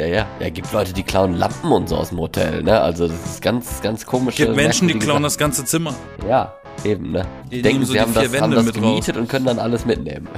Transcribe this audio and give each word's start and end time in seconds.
Ja, 0.00 0.06
ja. 0.06 0.26
Ja, 0.40 0.50
gibt 0.50 0.72
Leute, 0.72 0.92
die 0.92 1.02
klauen 1.02 1.34
Lampen 1.34 1.70
und 1.72 1.88
so 1.88 1.96
aus 1.96 2.10
dem 2.10 2.18
Hotel, 2.18 2.62
ne? 2.62 2.80
Also 2.80 3.08
das 3.08 3.24
ist 3.24 3.42
ganz, 3.42 3.80
ganz 3.82 4.06
komisch. 4.06 4.36
Gibt 4.36 4.56
Menschen, 4.56 4.88
die 4.88 4.98
klauen 4.98 5.22
das 5.22 5.38
ganze 5.38 5.64
Zimmer. 5.64 5.94
Ja, 6.28 6.54
eben, 6.84 7.12
ne? 7.12 7.26
Die 7.50 7.62
Denken, 7.62 7.80
nehmen 7.80 7.86
so 7.86 7.92
sie 7.92 7.98
die 7.98 8.00
haben 8.00 8.14
das, 8.14 8.40
haben 8.40 8.52
das 8.52 8.72
gemietet 8.72 9.16
und 9.16 9.28
können 9.28 9.46
dann 9.46 9.58
alles 9.58 9.84
mitnehmen. 9.84 10.28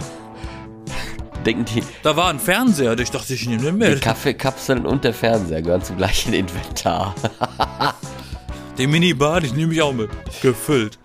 Denken 1.47 1.65
die, 1.65 1.83
Da 2.03 2.17
war 2.17 2.29
ein 2.29 2.39
Fernseher, 2.39 2.99
ich 2.99 3.11
dachte, 3.11 3.35
ich 3.35 3.47
nehme 3.47 3.63
den 3.63 3.81
die 3.81 3.87
mit. 3.91 4.03
Kaffeekapseln 4.03 4.85
und 4.85 5.05
der 5.05 5.15
Fernseher 5.15 5.63
gehören 5.63 5.83
zum 5.83 5.97
gleichen 5.97 6.33
Inventar. 6.33 7.15
Den 8.79 8.93
Minibar, 8.93 9.41
den 9.41 9.57
nehme 9.57 9.73
ich 9.75 9.83
auch 9.83 9.93
mit. 9.93 10.09
Gefüllt. 10.41 11.01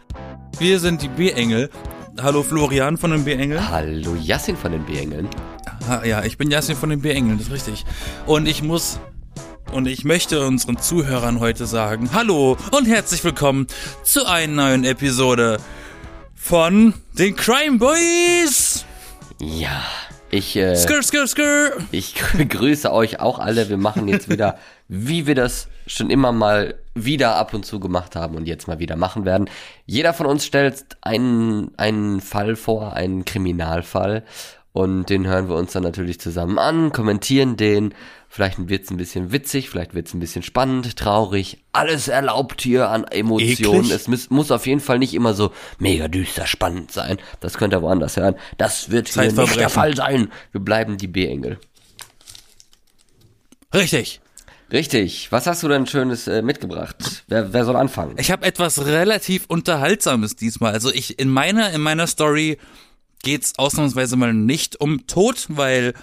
Wir 0.60 0.80
sind 0.80 1.02
die 1.02 1.07
B-Engel. 1.07 1.71
Hallo 2.21 2.44
Florian 2.44 2.98
von 2.98 3.10
den 3.10 3.25
B-Engeln. 3.25 3.68
Hallo 3.71 4.14
Yassin 4.21 4.55
von 4.55 4.71
den 4.71 4.86
B-Engeln. 4.86 5.28
Ja, 5.88 6.23
ich 6.23 6.38
bin 6.38 6.50
Jasin 6.50 6.77
von 6.77 6.89
den 6.89 7.02
B-Engeln, 7.02 7.38
das 7.38 7.47
ist 7.47 7.54
richtig. 7.54 7.86
Und 8.25 8.47
ich 8.47 8.63
muss 8.63 9.00
und 9.73 9.86
ich 9.86 10.05
möchte 10.05 10.46
unseren 10.46 10.78
Zuhörern 10.78 11.41
heute 11.41 11.65
sagen, 11.65 12.11
hallo 12.14 12.57
und 12.71 12.87
herzlich 12.87 13.24
willkommen 13.24 13.68
zu 14.04 14.25
einer 14.25 14.54
neuen 14.54 14.86
Episode 14.86 15.57
von 16.36 16.93
den 17.18 17.36
Crime 17.36 17.79
Boys. 17.79 18.86
Ja, 19.39 19.83
ich, 20.29 20.55
äh, 20.55 20.75
Skr, 20.75 21.04
skr, 21.04 21.27
skr. 21.27 21.71
ich 21.91 22.15
grüße 22.50 22.91
euch 22.91 23.19
auch 23.19 23.39
alle. 23.39 23.68
Wir 23.68 23.77
machen 23.77 24.07
jetzt 24.07 24.29
wieder, 24.29 24.57
wie 24.88 25.27
wir 25.27 25.36
das 25.36 25.68
schon 25.86 26.10
immer 26.10 26.32
mal 26.32 26.75
wieder 26.96 27.36
ab 27.36 27.54
und 27.54 27.65
zu 27.65 27.82
gemacht 27.82 28.15
haben 28.15 28.36
und 28.36 28.47
jetzt 28.47 28.68
mal 28.69 28.79
wieder 28.79 28.96
machen 28.96 29.25
werden. 29.25 29.50
Jeder 29.86 30.13
von 30.13 30.27
uns 30.27 30.46
stellt 30.46 30.86
einen, 31.02 31.71
einen 31.77 32.22
Fall 32.22 32.55
vor, 32.55 32.94
einen 32.94 33.25
Kriminalfall. 33.25 34.23
Und 34.73 35.05
den 35.11 35.27
hören 35.27 35.50
wir 35.50 35.55
uns 35.55 35.72
dann 35.73 35.83
natürlich 35.83 36.19
zusammen 36.19 36.58
an, 36.58 36.91
kommentieren 36.91 37.58
den. 37.58 37.94
Vielleicht 38.27 38.67
wird's 38.67 38.89
ein 38.89 38.97
bisschen 38.97 39.31
witzig, 39.31 39.69
vielleicht 39.69 39.94
wird's 39.94 40.16
ein 40.16 40.19
bisschen 40.19 40.41
spannend, 40.41 40.97
traurig. 40.97 41.63
Alles 41.72 42.08
erlaubt 42.08 42.63
hier 42.63 42.89
an 42.89 43.03
Emotionen. 43.03 43.81
Eklig? 43.83 43.91
Es 43.91 44.07
muss, 44.07 44.31
muss 44.31 44.49
auf 44.49 44.65
jeden 44.65 44.81
Fall 44.81 44.97
nicht 44.97 45.13
immer 45.13 45.35
so 45.35 45.52
mega 45.77 46.07
düster 46.07 46.47
spannend 46.47 46.91
sein. 46.91 47.17
Das 47.39 47.59
könnt 47.59 47.75
ihr 47.75 47.83
woanders 47.83 48.17
hören. 48.17 48.33
Das 48.57 48.89
wird 48.89 49.09
hier 49.09 49.31
nicht 49.31 49.55
der 49.55 49.69
Fall 49.69 49.95
sein. 49.95 50.31
Wir 50.52 50.61
bleiben 50.61 50.97
die 50.97 51.08
B-Engel. 51.08 51.59
Richtig. 53.75 54.21
Richtig. 54.71 55.31
Was 55.31 55.45
hast 55.45 55.61
du 55.61 55.67
denn 55.67 55.85
Schönes 55.85 56.27
äh, 56.27 56.41
mitgebracht? 56.41 57.23
Wer, 57.27 57.53
wer 57.53 57.63
soll 57.63 57.75
anfangen? 57.75 58.15
Ich 58.17 58.31
habe 58.31 58.43
etwas 58.47 58.83
relativ 58.87 59.45
unterhaltsames 59.47 60.35
diesmal. 60.35 60.73
Also 60.73 60.91
ich 60.91 61.19
in 61.19 61.30
meiner 61.30 61.69
in 61.71 61.81
meiner 61.81 62.08
Story 62.08 62.58
geht's 63.23 63.57
ausnahmsweise 63.57 64.16
mal 64.16 64.33
nicht 64.33 64.79
um 64.79 65.07
Tod, 65.07 65.47
weil 65.49 65.93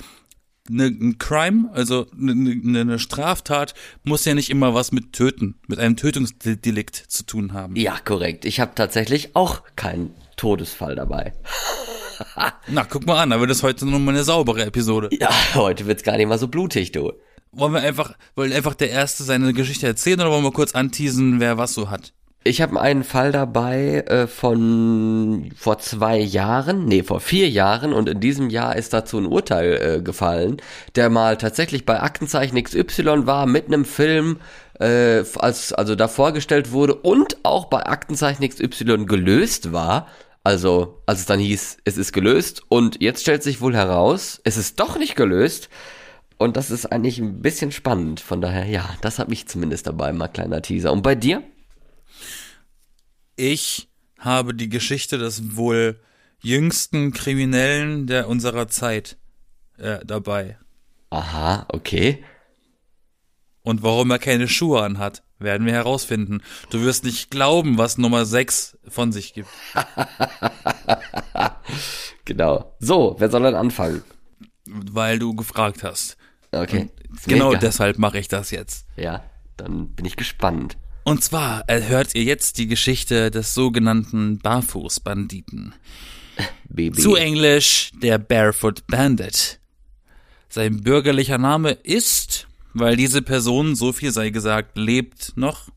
ne, 0.68 0.86
ein 0.86 1.18
Crime, 1.18 1.70
also 1.72 2.06
eine 2.18 2.34
ne, 2.34 2.84
ne 2.84 2.98
Straftat, 2.98 3.74
muss 4.02 4.24
ja 4.24 4.34
nicht 4.34 4.50
immer 4.50 4.74
was 4.74 4.90
mit 4.90 5.12
Töten, 5.12 5.60
mit 5.68 5.78
einem 5.78 5.96
Tötungsdelikt 5.96 6.96
zu 6.96 7.24
tun 7.24 7.52
haben. 7.52 7.76
Ja, 7.76 7.98
korrekt. 8.04 8.44
Ich 8.44 8.60
habe 8.60 8.72
tatsächlich 8.74 9.36
auch 9.36 9.62
keinen 9.76 10.14
Todesfall 10.36 10.96
dabei. 10.96 11.32
Na, 12.66 12.84
guck 12.84 13.06
mal 13.06 13.22
an, 13.22 13.30
da 13.30 13.40
wird 13.40 13.50
es 13.50 13.62
heute 13.62 13.86
nur 13.86 13.98
mal 13.98 14.12
eine 14.12 14.24
saubere 14.24 14.64
Episode. 14.64 15.08
Ja, 15.12 15.30
heute 15.54 15.86
wird's 15.86 16.02
gar 16.02 16.16
nicht 16.16 16.26
mal 16.26 16.38
so 16.38 16.48
blutig, 16.48 16.92
du. 16.92 17.12
Wollen 17.52 17.72
wir 17.72 17.80
einfach, 17.80 18.14
wollen 18.36 18.52
einfach 18.52 18.74
der 18.74 18.90
Erste 18.90 19.24
seine 19.24 19.52
Geschichte 19.52 19.86
erzählen 19.86 20.20
oder 20.20 20.30
wollen 20.30 20.44
wir 20.44 20.52
kurz 20.52 20.72
anteasen, 20.72 21.40
wer 21.40 21.58
was 21.58 21.74
so 21.74 21.90
hat? 21.90 22.12
Ich 22.42 22.62
habe 22.62 22.80
einen 22.80 23.04
Fall 23.04 23.32
dabei 23.32 24.02
äh, 24.06 24.26
von 24.26 25.50
vor 25.56 25.78
zwei 25.78 26.18
Jahren, 26.18 26.86
nee, 26.86 27.02
vor 27.02 27.20
vier 27.20 27.50
Jahren 27.50 27.92
und 27.92 28.08
in 28.08 28.18
diesem 28.18 28.48
Jahr 28.48 28.76
ist 28.76 28.94
dazu 28.94 29.18
ein 29.18 29.26
Urteil 29.26 29.98
äh, 29.98 30.02
gefallen, 30.02 30.56
der 30.94 31.10
mal 31.10 31.36
tatsächlich 31.36 31.84
bei 31.84 32.00
Aktenzeichen 32.00 32.62
XY 32.62 33.26
war 33.26 33.44
mit 33.44 33.66
einem 33.66 33.84
Film, 33.84 34.38
äh, 34.78 35.22
als 35.36 35.74
also 35.74 35.94
da 35.94 36.08
vorgestellt 36.08 36.72
wurde 36.72 36.94
und 36.94 37.36
auch 37.42 37.66
bei 37.66 37.84
Aktenzeichen 37.84 38.48
XY 38.48 39.04
gelöst 39.04 39.72
war. 39.72 40.06
Also, 40.42 41.02
als 41.04 41.20
es 41.20 41.26
dann 41.26 41.40
hieß, 41.40 41.76
es 41.84 41.98
ist 41.98 42.14
gelöst 42.14 42.62
und 42.70 43.02
jetzt 43.02 43.20
stellt 43.20 43.42
sich 43.42 43.60
wohl 43.60 43.76
heraus, 43.76 44.40
es 44.44 44.56
ist 44.56 44.80
doch 44.80 44.98
nicht 44.98 45.14
gelöst. 45.14 45.68
Und 46.38 46.56
das 46.56 46.70
ist 46.70 46.86
eigentlich 46.86 47.18
ein 47.18 47.42
bisschen 47.42 47.70
spannend. 47.70 48.20
Von 48.20 48.40
daher, 48.40 48.64
ja, 48.64 48.88
das 49.02 49.18
hat 49.18 49.28
mich 49.28 49.46
zumindest 49.46 49.86
dabei, 49.86 50.10
mal 50.14 50.28
kleiner 50.28 50.62
Teaser. 50.62 50.90
Und 50.90 51.02
bei 51.02 51.14
dir? 51.14 51.42
Ich 53.42 53.88
habe 54.18 54.52
die 54.52 54.68
Geschichte 54.68 55.16
des 55.16 55.56
wohl 55.56 55.98
jüngsten 56.42 57.10
Kriminellen 57.10 58.06
der 58.06 58.28
unserer 58.28 58.68
Zeit 58.68 59.16
äh, 59.78 60.04
dabei. 60.04 60.58
Aha, 61.08 61.64
okay. 61.68 62.22
Und 63.62 63.82
warum 63.82 64.10
er 64.10 64.18
keine 64.18 64.46
Schuhe 64.46 64.82
anhat, 64.82 65.22
werden 65.38 65.66
wir 65.66 65.72
herausfinden. 65.72 66.42
Du 66.68 66.82
wirst 66.82 67.04
nicht 67.04 67.30
glauben, 67.30 67.78
was 67.78 67.96
Nummer 67.96 68.26
6 68.26 68.76
von 68.86 69.10
sich 69.10 69.32
gibt. 69.32 69.48
Genau. 72.26 72.76
So, 72.78 73.16
wer 73.18 73.28
soll 73.28 73.42
denn 73.42 73.56
anfangen? 73.56 74.04
Weil 74.66 75.18
du 75.18 75.34
gefragt 75.34 75.82
hast. 75.82 76.16
Okay. 76.52 76.88
Genau 77.26 77.54
deshalb 77.54 77.98
mache 77.98 78.18
ich 78.18 78.28
das 78.28 78.52
jetzt. 78.52 78.86
Ja, 78.96 79.24
dann 79.56 79.88
bin 79.96 80.04
ich 80.04 80.14
gespannt. 80.16 80.76
Und 81.04 81.24
zwar 81.24 81.64
äh, 81.68 81.82
hört 81.82 82.14
ihr 82.14 82.24
jetzt 82.24 82.58
die 82.58 82.66
Geschichte 82.66 83.30
des 83.30 83.54
sogenannten 83.54 84.38
Barfußbanditen. 84.38 85.74
Baby. 86.68 87.00
Zu 87.00 87.16
Englisch 87.16 87.90
der 88.02 88.18
Barefoot 88.18 88.86
Bandit. 88.86 89.60
Sein 90.48 90.82
bürgerlicher 90.82 91.38
Name 91.38 91.70
ist, 91.70 92.48
weil 92.74 92.96
diese 92.96 93.22
Person, 93.22 93.74
so 93.74 93.92
viel 93.92 94.12
sei 94.12 94.30
gesagt, 94.30 94.76
lebt 94.76 95.36
noch. 95.36 95.68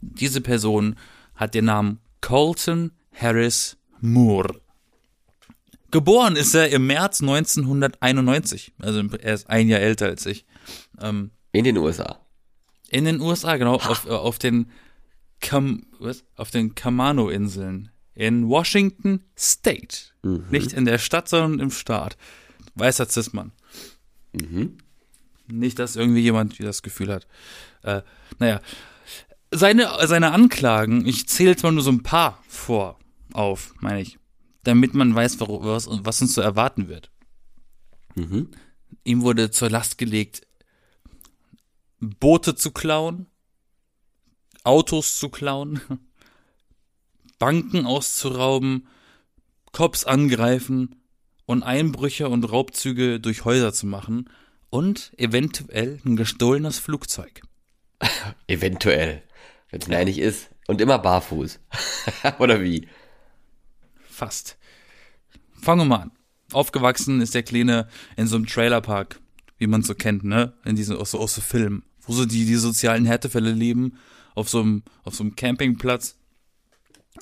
Diese 0.00 0.40
Person 0.40 0.96
hat 1.34 1.54
den 1.54 1.66
Namen 1.66 2.00
Colton 2.20 2.92
Harris 3.14 3.76
Moore. 4.00 4.60
Geboren 5.90 6.36
ist 6.36 6.54
er 6.54 6.68
im 6.70 6.86
März 6.86 7.20
1991. 7.20 8.72
Also 8.80 9.02
er 9.20 9.34
ist 9.34 9.48
ein 9.48 9.68
Jahr 9.68 9.80
älter 9.80 10.06
als 10.06 10.26
ich. 10.26 10.44
Ähm, 11.00 11.30
In 11.52 11.64
den 11.64 11.76
USA. 11.78 12.20
In 12.90 13.04
den 13.04 13.20
USA, 13.20 13.56
genau, 13.56 13.74
auf, 13.74 14.06
äh, 14.06 14.10
auf 14.10 14.38
den 14.38 14.70
Kam, 15.40 15.86
was? 15.98 16.24
Auf 16.36 16.50
den 16.50 16.74
Kamano-Inseln 16.74 17.90
in 18.14 18.48
Washington 18.48 19.22
State. 19.38 19.98
Nicht 20.50 20.72
in 20.72 20.86
der 20.86 20.98
Stadt, 20.98 21.28
sondern 21.28 21.60
im 21.60 21.70
Staat. 21.70 22.16
Weißer 22.74 23.08
Zismann. 23.08 23.52
Nicht, 25.48 25.78
dass 25.78 25.96
irgendwie 25.96 26.22
jemand 26.22 26.58
das 26.58 26.82
Gefühl 26.82 27.12
hat. 27.12 27.26
Äh, 27.82 28.02
naja. 28.38 28.60
Seine, 29.52 29.90
seine 30.06 30.32
Anklagen, 30.32 31.06
ich 31.06 31.28
zähle 31.28 31.50
jetzt 31.50 31.62
mal 31.62 31.72
nur 31.72 31.82
so 31.82 31.92
ein 31.92 32.02
paar 32.02 32.42
vor 32.48 32.98
auf, 33.32 33.74
meine 33.80 34.00
ich. 34.00 34.18
Damit 34.64 34.94
man 34.94 35.14
weiß, 35.14 35.38
was, 35.40 35.88
was 35.88 36.22
uns 36.22 36.34
so 36.34 36.40
erwarten 36.40 36.88
wird. 36.88 37.10
Ihm 39.04 39.22
wurde 39.22 39.50
zur 39.50 39.70
Last 39.70 39.98
gelegt, 39.98 40.46
Boote 42.00 42.54
zu 42.54 42.70
klauen, 42.70 43.26
Autos 44.64 45.18
zu 45.18 45.28
klauen, 45.28 45.80
Banken 47.38 47.86
auszurauben, 47.86 48.88
Cops 49.72 50.04
angreifen 50.04 50.96
und 51.44 51.62
Einbrüche 51.62 52.28
und 52.28 52.44
Raubzüge 52.44 53.20
durch 53.20 53.44
Häuser 53.44 53.72
zu 53.72 53.86
machen 53.86 54.30
und 54.70 55.12
eventuell 55.16 56.00
ein 56.04 56.16
gestohlenes 56.16 56.78
Flugzeug. 56.78 57.42
Eventuell. 58.46 59.22
Wenn 59.70 59.80
es 59.80 59.88
mir 59.88 59.98
einig 59.98 60.18
ist. 60.18 60.48
Und 60.66 60.80
immer 60.80 60.98
barfuß. 60.98 61.60
Oder 62.38 62.60
wie? 62.60 62.88
Fast. 64.08 64.58
Fangen 65.60 65.82
wir 65.82 65.84
mal 65.84 66.02
an. 66.02 66.12
Aufgewachsen 66.52 67.20
ist 67.20 67.34
der 67.34 67.42
Kleine 67.42 67.88
in 68.16 68.26
so 68.26 68.36
einem 68.36 68.46
Trailerpark, 68.46 69.20
wie 69.58 69.66
man 69.66 69.82
so 69.82 69.94
kennt, 69.94 70.24
ne? 70.24 70.54
In 70.64 70.76
diesen, 70.76 70.96
aus 70.96 71.14
aus 71.14 71.34
so 71.34 71.40
Filmen, 71.40 71.84
wo 72.02 72.12
so 72.12 72.24
die, 72.24 72.44
die 72.44 72.56
sozialen 72.56 73.06
Härtefälle 73.06 73.52
leben, 73.52 73.98
auf 74.34 74.48
so 74.48 74.60
einem, 74.60 74.82
auf 75.04 75.14
so 75.14 75.24
einem 75.24 75.36
Campingplatz, 75.36 76.18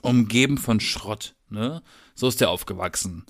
umgeben 0.03 0.59
von 0.59 0.81
Schrott, 0.81 1.35
ne? 1.49 1.83
So 2.15 2.29
ist 2.29 2.41
der 2.41 2.51
aufgewachsen. 2.51 3.25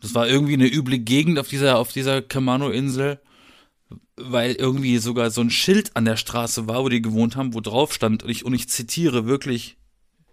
Das 0.00 0.14
war 0.14 0.28
irgendwie 0.28 0.54
eine 0.54 0.72
üble 0.72 0.98
Gegend 0.98 1.38
auf 1.38 1.48
dieser, 1.48 1.78
auf 1.78 1.92
dieser 1.92 2.22
Kamano-Insel, 2.22 3.20
weil 4.16 4.54
irgendwie 4.54 4.98
sogar 4.98 5.30
so 5.30 5.40
ein 5.40 5.50
Schild 5.50 5.94
an 5.96 6.04
der 6.04 6.16
Straße 6.16 6.66
war, 6.66 6.82
wo 6.82 6.88
die 6.88 7.02
gewohnt 7.02 7.36
haben, 7.36 7.54
wo 7.54 7.60
drauf 7.60 7.92
stand, 7.92 8.22
und 8.22 8.30
ich, 8.30 8.44
und 8.44 8.54
ich 8.54 8.68
zitiere 8.68 9.26
wirklich 9.26 9.76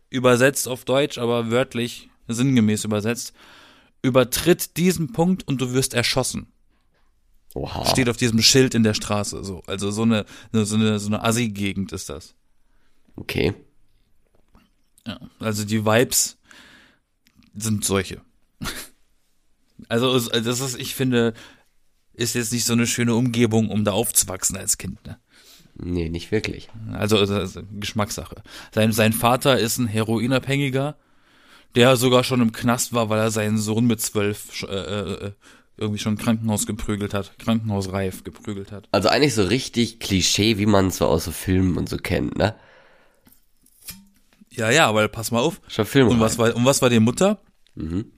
übersetzt 0.10 0.68
auf 0.68 0.86
Deutsch, 0.86 1.18
aber 1.18 1.52
wörtlich, 1.52 2.10
sinngemäß 2.28 2.84
übersetzt, 2.84 3.34
übertritt 4.02 4.78
diesen 4.78 5.12
Punkt 5.12 5.48
und 5.48 5.62
du 5.62 5.74
wirst 5.74 5.94
erschossen. 5.94 6.48
Oha. 7.56 7.86
Steht 7.86 8.10
auf 8.10 8.18
diesem 8.18 8.42
Schild 8.42 8.76
in 8.76 8.84
der 8.84 8.94
Straße, 8.94 9.44
so. 9.44 9.64
Also 9.68 9.92
so 9.92 10.04
eine, 10.04 10.26
so 10.52 10.76
eine, 10.76 11.00
so 11.00 11.08
eine 11.08 11.24
Assi-Gegend 11.24 11.92
ist 11.92 12.10
das. 12.10 12.36
Okay. 13.16 13.54
Ja. 15.08 15.20
Also 15.40 15.66
die 15.66 15.86
Vibes 15.86 16.38
sind 17.56 17.84
solche. 17.86 18.22
Also, 19.88 20.14
es- 20.16 20.28
das 20.30 20.60
ist, 20.60 20.78
ich 20.78 20.94
finde, 20.94 21.34
ist 22.14 22.36
jetzt 22.36 22.52
nicht 22.52 22.66
so 22.66 22.74
eine 22.74 22.86
schöne 22.86 23.16
Umgebung, 23.16 23.70
um 23.70 23.86
da 23.86 23.94
aufzuwachsen 23.94 24.58
als 24.58 24.78
Kind. 24.78 25.04
Ne? 25.08 25.18
Nee, 25.76 26.10
nicht 26.10 26.32
wirklich. 26.32 26.68
Also, 26.92 27.18
also 27.18 27.62
Geschmackssache. 27.80 28.44
Sein, 28.76 28.92
sein 28.92 29.14
Vater 29.14 29.58
ist 29.58 29.78
ein 29.78 29.88
Heroinabhängiger, 29.88 30.98
der 31.76 31.96
sogar 31.96 32.26
schon 32.26 32.42
im 32.42 32.52
Knast 32.52 32.92
war, 32.92 33.10
weil 33.10 33.20
er 33.20 33.32
seinen 33.32 33.58
Sohn 33.58 33.86
mit 33.88 34.02
zwölf 34.02 34.64
äh, 34.64 34.66
äh, 34.68 35.32
irgendwie 35.80 36.00
schon 36.00 36.18
Krankenhaus 36.18 36.66
geprügelt 36.66 37.14
hat, 37.14 37.38
krankenhausreif 37.40 38.24
geprügelt 38.24 38.72
hat. 38.72 38.88
Also 38.92 39.10
eigentlich 39.10 39.34
so 39.36 39.44
richtig 39.44 40.00
Klischee, 40.00 40.58
wie 40.58 40.66
man 40.66 40.88
es 40.88 40.98
so 40.98 41.08
aus 41.08 41.26
so 41.26 41.32
Filmen 41.32 41.78
und 41.78 41.90
so 41.90 41.98
kennt, 41.98 42.38
ne? 42.38 42.56
Ja, 44.52 44.70
ja, 44.72 44.88
aber 44.88 45.08
pass 45.08 45.32
mal 45.32 45.40
auf. 45.40 45.62
Schon 45.68 45.86
Film. 45.86 46.08
Und 46.10 46.20
was 46.20 46.38
war, 46.38 46.56
und 46.56 46.66
was 46.66 46.82
war 46.82 46.90
die 46.90 47.00
Mutter? 47.00 47.42
Mhm. 47.76 48.12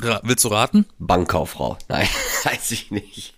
Ra 0.00 0.20
willst 0.22 0.44
du 0.44 0.48
raten? 0.48 0.86
Bankkauffrau. 0.98 1.76
Nein, 1.88 2.06
weiß 2.44 2.70
ich 2.70 2.90
nicht. 2.90 3.34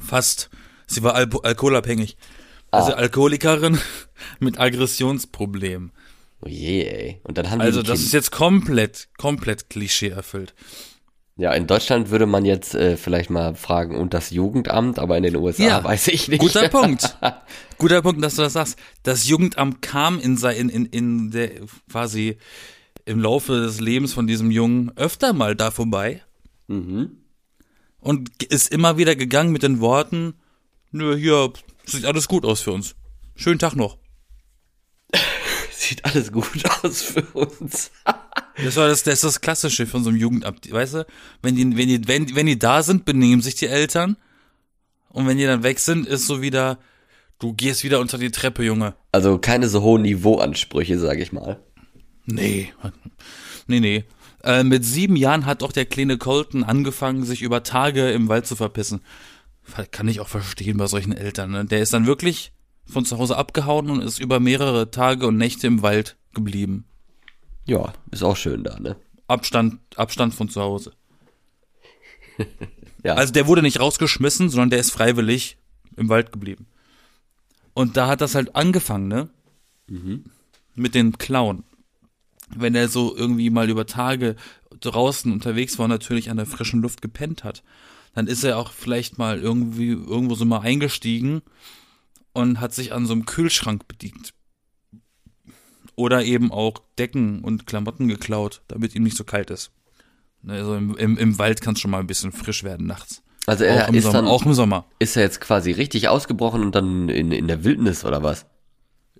Fast. 0.00 0.50
Sie 0.86 1.02
war 1.02 1.14
Al 1.14 1.28
alkoholabhängig. 1.42 2.16
Also 2.70 2.92
Ah. 2.92 2.96
Alkoholikerin 2.96 3.78
mit 4.40 4.58
Aggressionsproblem. 4.58 5.92
Oh 6.40 6.48
je, 6.48 6.82
ey. 6.84 7.20
Und 7.24 7.38
dann 7.38 7.50
haben 7.50 7.60
Also 7.60 7.82
das 7.82 7.96
kind. 7.98 8.06
ist 8.06 8.12
jetzt 8.12 8.30
komplett, 8.32 9.08
komplett 9.18 9.70
Klischee 9.70 10.08
erfüllt. 10.08 10.54
Ja, 11.40 11.52
in 11.52 11.68
Deutschland 11.68 12.10
würde 12.10 12.26
man 12.26 12.44
jetzt 12.44 12.74
äh, 12.74 12.96
vielleicht 12.96 13.30
mal 13.30 13.54
fragen, 13.54 13.96
und 13.96 14.12
das 14.12 14.30
Jugendamt, 14.30 14.98
aber 14.98 15.16
in 15.16 15.22
den 15.22 15.36
USA 15.36 15.62
Ja, 15.62 15.84
weiß 15.84 16.08
ich 16.08 16.26
nicht. 16.26 16.40
Guter 16.40 16.68
Punkt. 16.68 17.16
Guter 17.78 18.02
Punkt, 18.02 18.22
dass 18.24 18.34
du 18.34 18.42
das 18.42 18.54
sagst. 18.54 18.76
Das 19.04 19.28
Jugendamt 19.28 19.80
kam 19.80 20.18
in, 20.18 20.36
in, 20.36 20.68
in, 20.68 20.86
in 20.86 21.30
der 21.30 21.50
quasi 21.90 22.38
im 23.04 23.20
Laufe 23.20 23.52
des 23.60 23.78
Lebens 23.80 24.12
von 24.12 24.26
diesem 24.26 24.50
Jungen 24.50 24.90
öfter 24.96 25.32
mal 25.32 25.54
da 25.56 25.70
vorbei 25.70 26.22
Mhm. 26.66 27.12
und 28.00 28.42
ist 28.42 28.70
immer 28.72 28.98
wieder 28.98 29.16
gegangen 29.16 29.52
mit 29.52 29.62
den 29.62 29.80
Worten, 29.80 30.34
nö, 30.90 31.16
hier 31.16 31.50
sieht 31.86 32.04
alles 32.04 32.28
gut 32.28 32.44
aus 32.44 32.60
für 32.60 32.72
uns. 32.72 32.94
Schönen 33.36 33.58
Tag 33.58 33.74
noch. 33.74 33.96
Sieht 35.70 36.04
alles 36.04 36.30
gut 36.32 36.46
aus 36.82 37.00
für 37.00 37.22
uns. 37.32 37.90
Das 38.64 38.76
war 38.76 38.88
das, 38.88 39.02
das 39.02 39.14
ist 39.14 39.24
das 39.24 39.40
Klassische 39.40 39.86
von 39.86 40.02
so 40.02 40.10
einem 40.10 40.18
Jugendamt, 40.18 40.70
weißt 40.70 40.94
du? 40.94 41.06
Wenn 41.42 41.56
die, 41.56 41.76
wenn 41.76 41.88
die, 41.88 42.08
wenn, 42.08 42.34
wenn 42.34 42.46
die 42.46 42.58
da 42.58 42.82
sind, 42.82 43.04
benehmen 43.04 43.40
sich 43.42 43.54
die 43.54 43.66
Eltern. 43.66 44.16
Und 45.10 45.26
wenn 45.26 45.38
die 45.38 45.46
dann 45.46 45.62
weg 45.62 45.78
sind, 45.78 46.06
ist 46.06 46.26
so 46.26 46.42
wieder, 46.42 46.78
du 47.38 47.52
gehst 47.54 47.84
wieder 47.84 48.00
unter 48.00 48.18
die 48.18 48.30
Treppe, 48.30 48.64
Junge. 48.64 48.94
Also 49.12 49.38
keine 49.38 49.68
so 49.68 49.82
hohen 49.82 50.02
Niveauansprüche, 50.02 50.98
sag 50.98 51.18
ich 51.18 51.32
mal. 51.32 51.60
Nee. 52.26 52.72
Nee, 53.66 53.80
nee. 53.80 54.04
Äh, 54.42 54.64
mit 54.64 54.84
sieben 54.84 55.16
Jahren 55.16 55.46
hat 55.46 55.62
doch 55.62 55.72
der 55.72 55.86
kleine 55.86 56.18
Colton 56.18 56.64
angefangen, 56.64 57.24
sich 57.24 57.42
über 57.42 57.62
Tage 57.62 58.10
im 58.10 58.28
Wald 58.28 58.46
zu 58.46 58.56
verpissen. 58.56 59.00
Kann 59.90 60.08
ich 60.08 60.20
auch 60.20 60.28
verstehen 60.28 60.78
bei 60.78 60.86
solchen 60.86 61.12
Eltern. 61.12 61.50
Ne? 61.50 61.64
Der 61.64 61.80
ist 61.80 61.92
dann 61.92 62.06
wirklich 62.06 62.52
von 62.86 63.04
zu 63.04 63.18
Hause 63.18 63.36
abgehauen 63.36 63.90
und 63.90 64.00
ist 64.00 64.18
über 64.18 64.40
mehrere 64.40 64.90
Tage 64.90 65.26
und 65.26 65.36
Nächte 65.36 65.66
im 65.66 65.82
Wald 65.82 66.16
geblieben. 66.32 66.86
Ja, 67.68 67.92
ist 68.10 68.22
auch 68.22 68.36
schön 68.36 68.64
da, 68.64 68.80
ne? 68.80 68.96
Abstand, 69.26 69.78
Abstand 69.94 70.34
von 70.34 70.48
zu 70.48 70.60
Hause. 70.60 70.92
Ja. 73.04 73.14
Also 73.14 73.32
der 73.32 73.46
wurde 73.46 73.62
nicht 73.62 73.78
rausgeschmissen, 73.78 74.50
sondern 74.50 74.70
der 74.70 74.80
ist 74.80 74.90
freiwillig 74.90 75.56
im 75.94 76.08
Wald 76.08 76.32
geblieben. 76.32 76.66
Und 77.72 77.96
da 77.96 78.08
hat 78.08 78.20
das 78.20 78.34
halt 78.34 78.56
angefangen, 78.56 79.06
ne? 79.06 79.28
Mit 80.74 80.96
den 80.96 81.16
Klauen. 81.16 81.62
Wenn 82.56 82.74
er 82.74 82.88
so 82.88 83.16
irgendwie 83.16 83.50
mal 83.50 83.70
über 83.70 83.86
Tage 83.86 84.34
draußen 84.80 85.32
unterwegs 85.32 85.78
war 85.78 85.84
und 85.84 85.90
natürlich 85.90 86.28
an 86.28 86.38
der 86.38 86.46
frischen 86.46 86.82
Luft 86.82 87.00
gepennt 87.00 87.44
hat, 87.44 87.62
dann 88.14 88.26
ist 88.26 88.42
er 88.42 88.58
auch 88.58 88.72
vielleicht 88.72 89.16
mal 89.16 89.38
irgendwie 89.38 89.90
irgendwo 89.90 90.34
so 90.34 90.44
mal 90.44 90.60
eingestiegen 90.60 91.42
und 92.32 92.58
hat 92.60 92.74
sich 92.74 92.92
an 92.92 93.06
so 93.06 93.12
einem 93.12 93.26
Kühlschrank 93.26 93.86
bedient. 93.86 94.34
Oder 95.98 96.24
eben 96.24 96.52
auch 96.52 96.74
Decken 96.96 97.42
und 97.42 97.66
Klamotten 97.66 98.06
geklaut, 98.06 98.62
damit 98.68 98.94
ihm 98.94 99.02
nicht 99.02 99.16
so 99.16 99.24
kalt 99.24 99.50
ist. 99.50 99.72
Ne, 100.42 100.52
Also 100.52 100.76
im, 100.76 100.96
im, 100.96 101.18
im 101.18 101.38
Wald 101.40 101.60
kann 101.60 101.74
es 101.74 101.80
schon 101.80 101.90
mal 101.90 101.98
ein 101.98 102.06
bisschen 102.06 102.30
frisch 102.30 102.62
werden 102.62 102.86
nachts. 102.86 103.22
Also 103.46 103.64
er 103.64 103.84
auch, 103.84 103.88
im 103.88 103.94
ist 103.96 104.04
Sommer, 104.04 104.14
dann, 104.18 104.26
auch 104.28 104.44
im 104.46 104.54
Sommer. 104.54 104.84
ist 105.00 105.16
er 105.16 105.22
jetzt 105.24 105.40
quasi 105.40 105.72
richtig 105.72 106.08
ausgebrochen 106.08 106.62
und 106.62 106.74
dann 106.74 107.08
in, 107.08 107.32
in 107.32 107.48
der 107.48 107.64
Wildnis 107.64 108.04
oder 108.04 108.22
was? 108.22 108.46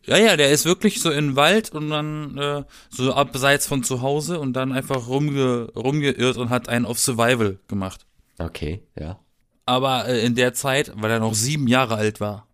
Ja, 0.05 0.19
ja, 0.19 0.37
der 0.37 0.51
ist 0.51 0.65
wirklich 0.67 1.01
so 1.01 1.11
den 1.11 1.35
Wald 1.35 1.71
und 1.73 1.91
dann 1.91 2.39
äh, 2.39 2.65
so 2.91 3.13
abseits 3.13 3.67
von 3.67 3.83
zu 3.83 4.01
Hause 4.01 4.39
und 4.39 4.53
dann 4.53 4.73
einfach 4.73 5.09
rumge 5.09 5.73
rumgeirrt 5.75 6.37
und 6.37 6.51
hat 6.51 6.69
einen 6.69 6.87
auf 6.87 6.99
Survival 6.99 7.59
gemacht. 7.69 8.07
Okay, 8.39 8.83
ja. 8.99 9.19
Aber 9.67 10.07
äh, 10.09 10.25
in 10.25 10.35
der 10.35 10.55
Zeit, 10.55 10.93
weil 10.95 11.11
er 11.11 11.19
noch 11.21 11.35
sieben 11.35 11.67
Jahre 11.67 11.97
alt 11.97 12.21
war, 12.21 12.48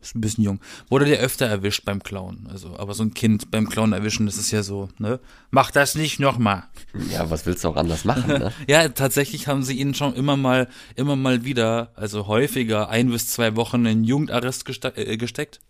ist 0.00 0.14
ein 0.14 0.20
bisschen 0.20 0.44
jung, 0.44 0.60
wurde 0.88 1.06
der 1.06 1.18
öfter 1.18 1.46
erwischt 1.46 1.84
beim 1.84 2.02
Klauen. 2.02 2.48
Also, 2.50 2.76
aber 2.78 2.94
so 2.94 3.02
ein 3.02 3.14
Kind 3.14 3.50
beim 3.50 3.68
Klauen 3.68 3.92
erwischen, 3.92 4.26
das 4.26 4.36
ist 4.36 4.50
ja 4.52 4.62
so, 4.62 4.88
ne? 4.98 5.18
Mach 5.50 5.70
das 5.70 5.96
nicht 5.96 6.20
nochmal. 6.20 6.64
Ja, 7.10 7.30
was 7.30 7.46
willst 7.46 7.64
du 7.64 7.68
auch 7.68 7.76
anders 7.76 8.04
machen, 8.04 8.28
ne? 8.28 8.52
Ja, 8.68 8.88
tatsächlich 8.88 9.48
haben 9.48 9.64
sie 9.64 9.78
ihn 9.78 9.94
schon 9.94 10.14
immer 10.14 10.36
mal, 10.36 10.68
immer 10.94 11.16
mal 11.16 11.44
wieder, 11.44 11.90
also 11.96 12.28
häufiger, 12.28 12.88
ein 12.88 13.10
bis 13.10 13.26
zwei 13.26 13.56
Wochen 13.56 13.84
in 13.86 14.04
Jugendarrest 14.04 14.64
geste 14.64 14.96
äh, 14.96 15.16
gesteckt. 15.16 15.60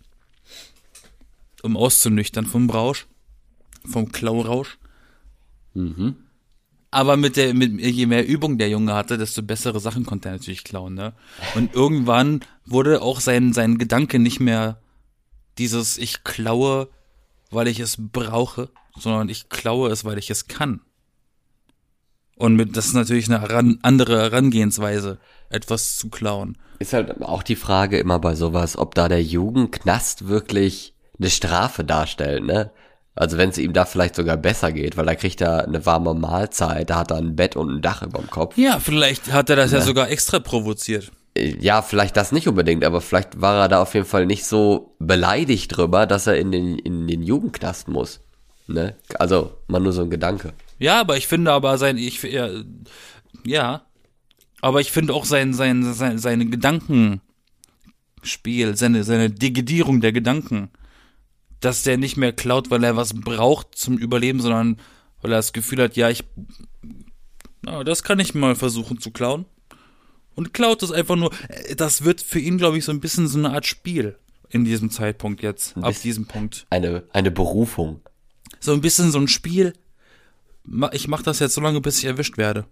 Um 1.63 1.77
auszunüchtern 1.77 2.47
vom 2.47 2.69
Rausch. 2.69 3.07
Vom 3.87 4.13
Klaurausch. 4.13 4.79
Mhm. 5.75 6.17
Aber 6.91 7.17
mit 7.17 7.37
der, 7.37 7.53
mit, 7.53 7.79
je 7.81 8.07
mehr 8.07 8.27
Übung 8.27 8.57
der 8.57 8.71
Junge 8.71 8.95
hatte, 8.95 9.19
desto 9.19 9.43
bessere 9.43 9.79
Sachen 9.79 10.07
konnte 10.07 10.29
er 10.29 10.33
natürlich 10.33 10.65
klauen, 10.65 10.95
ne? 10.95 11.13
Und 11.55 11.75
irgendwann 11.75 12.41
wurde 12.65 13.03
auch 13.03 13.21
sein, 13.21 13.53
sein 13.53 13.77
Gedanke 13.77 14.19
nicht 14.19 14.41
mehr 14.41 14.81
dieses, 15.59 15.99
ich 15.99 16.25
klaue, 16.25 16.89
weil 17.51 17.69
ich 17.69 17.81
es 17.81 17.97
brauche, 17.99 18.71
sondern 18.97 19.29
ich 19.29 19.49
klaue 19.51 19.91
es, 19.91 20.05
weil 20.05 20.19
ich 20.19 20.31
es 20.31 20.49
kann. 20.49 20.81
Und 22.37 22.55
mit, 22.57 22.77
das 22.77 22.87
ist 22.87 22.95
natürlich 22.95 23.29
eine 23.29 23.41
heran, 23.41 23.79
andere 23.83 24.17
Herangehensweise, 24.23 25.19
etwas 25.51 25.97
zu 25.97 26.09
klauen. 26.09 26.57
Ist 26.79 26.93
halt 26.93 27.21
auch 27.21 27.43
die 27.43 27.57
Frage 27.57 27.99
immer 27.99 28.21
bei 28.21 28.35
sowas, 28.37 28.79
ob 28.79 28.95
da 28.95 29.09
der 29.09 29.23
Jugendknast 29.23 30.29
wirklich 30.29 30.95
eine 31.19 31.31
Strafe 31.31 31.85
darstellt, 31.85 32.45
ne? 32.45 32.71
Also 33.19 33.37
wenn 33.37 33.51
es 33.51 33.59
ihm 33.59 33.73
da 33.73 33.85
vielleicht 33.85 34.15
sogar 34.15 34.37
besser 34.37 34.71
geht, 34.71 34.97
weil 34.97 35.05
da 35.05 35.17
kriegt 35.17 35.41
er 35.41 35.65
eine 35.67 35.85
warme 35.85 36.15
Mahlzeit, 36.15 36.89
da 36.89 36.99
hat 37.01 37.11
er 37.11 37.17
ein 37.17 37.35
Bett 37.35 37.57
und 37.57 37.69
ein 37.69 37.83
Dach 37.83 38.03
über 38.03 38.21
dem 38.21 38.31
Kopf. 38.31 38.57
Ja, 38.57 38.79
vielleicht 38.79 39.33
hat 39.33 39.51
er 39.51 39.57
das 39.57 39.73
ja 39.73 39.81
sogar 39.81 40.09
extra 40.09 40.39
provoziert. 40.39 41.11
Äh, 41.35 41.57
Ja, 41.59 41.83
vielleicht 41.83 42.17
das 42.17 42.31
nicht 42.31 42.47
unbedingt, 42.47 42.85
aber 42.85 43.01
vielleicht 43.01 43.41
war 43.41 43.61
er 43.63 43.69
da 43.69 43.83
auf 43.83 43.95
jeden 43.95 44.07
Fall 44.07 44.25
nicht 44.25 44.45
so 44.47 44.95
beleidigt 45.01 45.77
drüber, 45.77 46.07
dass 46.07 46.29
er 46.29 46.39
in 46.39 46.53
den, 46.53 46.79
in 46.79 47.09
den 47.09 47.25
Jugendknast 47.25 47.89
muss. 47.89 48.21
Ne? 48.69 48.95
Also, 49.19 49.51
mal 49.67 49.81
nur 49.81 49.93
so 49.93 50.03
ein 50.03 50.11
Gedanke. 50.11 50.53
Ja, 50.79 51.01
aber 51.01 51.17
ich 51.17 51.27
finde 51.27 51.51
aber 51.51 51.77
sein, 51.77 51.99
ich, 51.99 52.23
ja, 52.23 52.49
ja, 53.45 53.83
aber 54.61 54.81
ich 54.81 54.93
finde 54.93 55.13
auch 55.13 55.25
sein, 55.25 55.55
sein, 55.55 55.93
sein, 55.93 56.19
seine 56.19 56.47
Gedankenspiel, 56.47 57.21
seine, 58.77 59.03
seine 59.03 59.29
Digidierung 59.29 60.01
der 60.01 60.13
Gedanken, 60.13 60.71
dass 61.61 61.83
der 61.83 61.97
nicht 61.97 62.17
mehr 62.17 62.33
klaut, 62.33 62.71
weil 62.71 62.85
er 62.85 62.97
was 62.97 63.15
braucht 63.15 63.77
zum 63.77 63.99
Überleben, 63.99 64.41
sondern 64.41 64.79
weil 65.23 65.33
er 65.33 65.39
das 65.39 65.53
Gefühl 65.53 65.83
hat, 65.83 65.97
ja, 65.97 66.09
ich, 66.11 66.25
na, 67.63 67.83
das 67.85 68.03
kann 68.03 68.21
ich 68.21 68.35
mal 68.35 68.55
versuchen 68.55 69.01
zu 69.01 69.11
klauen. 69.11 69.47
Und 70.35 70.55
klaut 70.55 70.83
es 70.85 70.93
einfach 70.93 71.17
nur, 71.17 71.33
äh, 71.49 71.75
das 71.75 72.05
wird 72.05 72.21
für 72.21 72.39
ihn, 72.39 72.59
glaube 72.59 72.79
ich, 72.79 72.85
so 72.85 72.93
ein 72.93 73.01
bisschen 73.01 73.27
so 73.27 73.39
eine 73.39 73.51
Art 73.51 73.67
Spiel 73.67 74.17
in 74.51 74.65
diesem 74.65 74.91
Zeitpunkt 74.91 75.43
jetzt, 75.43 75.77
ab 75.77 75.95
diesem 76.03 76.27
Punkt 76.27 76.67
Eine, 76.71 77.03
eine 77.13 77.31
Berufung. 77.31 78.01
so 78.61 78.73
ein 78.73 78.81
bisschen 78.81 79.11
so 79.11 79.19
ein 79.19 79.29
Spiel. 79.29 79.75
Ich 80.93 81.09
mache 81.09 81.23
das 81.25 81.39
jetzt 81.41 81.55
so 81.55 81.61
lange, 81.61 81.81
bis 81.81 81.99
ich 81.99 82.05
erwischt 82.05 82.39
werde. 82.39 82.67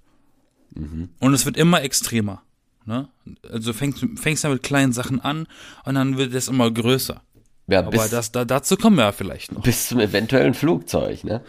Und 0.74 1.34
es 1.34 1.44
wird 1.44 1.56
immer 1.56 1.82
extremer. 1.82 2.42
Ne? 2.84 3.08
Also 3.50 3.72
fängst, 3.72 4.04
fängst 4.16 4.44
ja 4.44 4.50
mit 4.50 4.62
kleinen 4.62 4.92
Sachen 4.92 5.20
an 5.20 5.46
und 5.84 5.94
dann 5.94 6.18
wird 6.18 6.34
es 6.34 6.48
immer 6.48 6.70
größer. 6.70 7.22
Ja, 7.66 7.80
Aber 7.80 7.90
bis, 7.90 8.10
das, 8.10 8.32
da, 8.32 8.44
dazu 8.44 8.76
kommen 8.76 8.96
wir 8.96 9.04
ja 9.04 9.12
vielleicht 9.12 9.52
noch. 9.52 9.62
bis 9.62 9.88
zum 9.88 9.98
eventuellen 10.00 10.54
Flugzeug, 10.54 11.24
ne? 11.24 11.42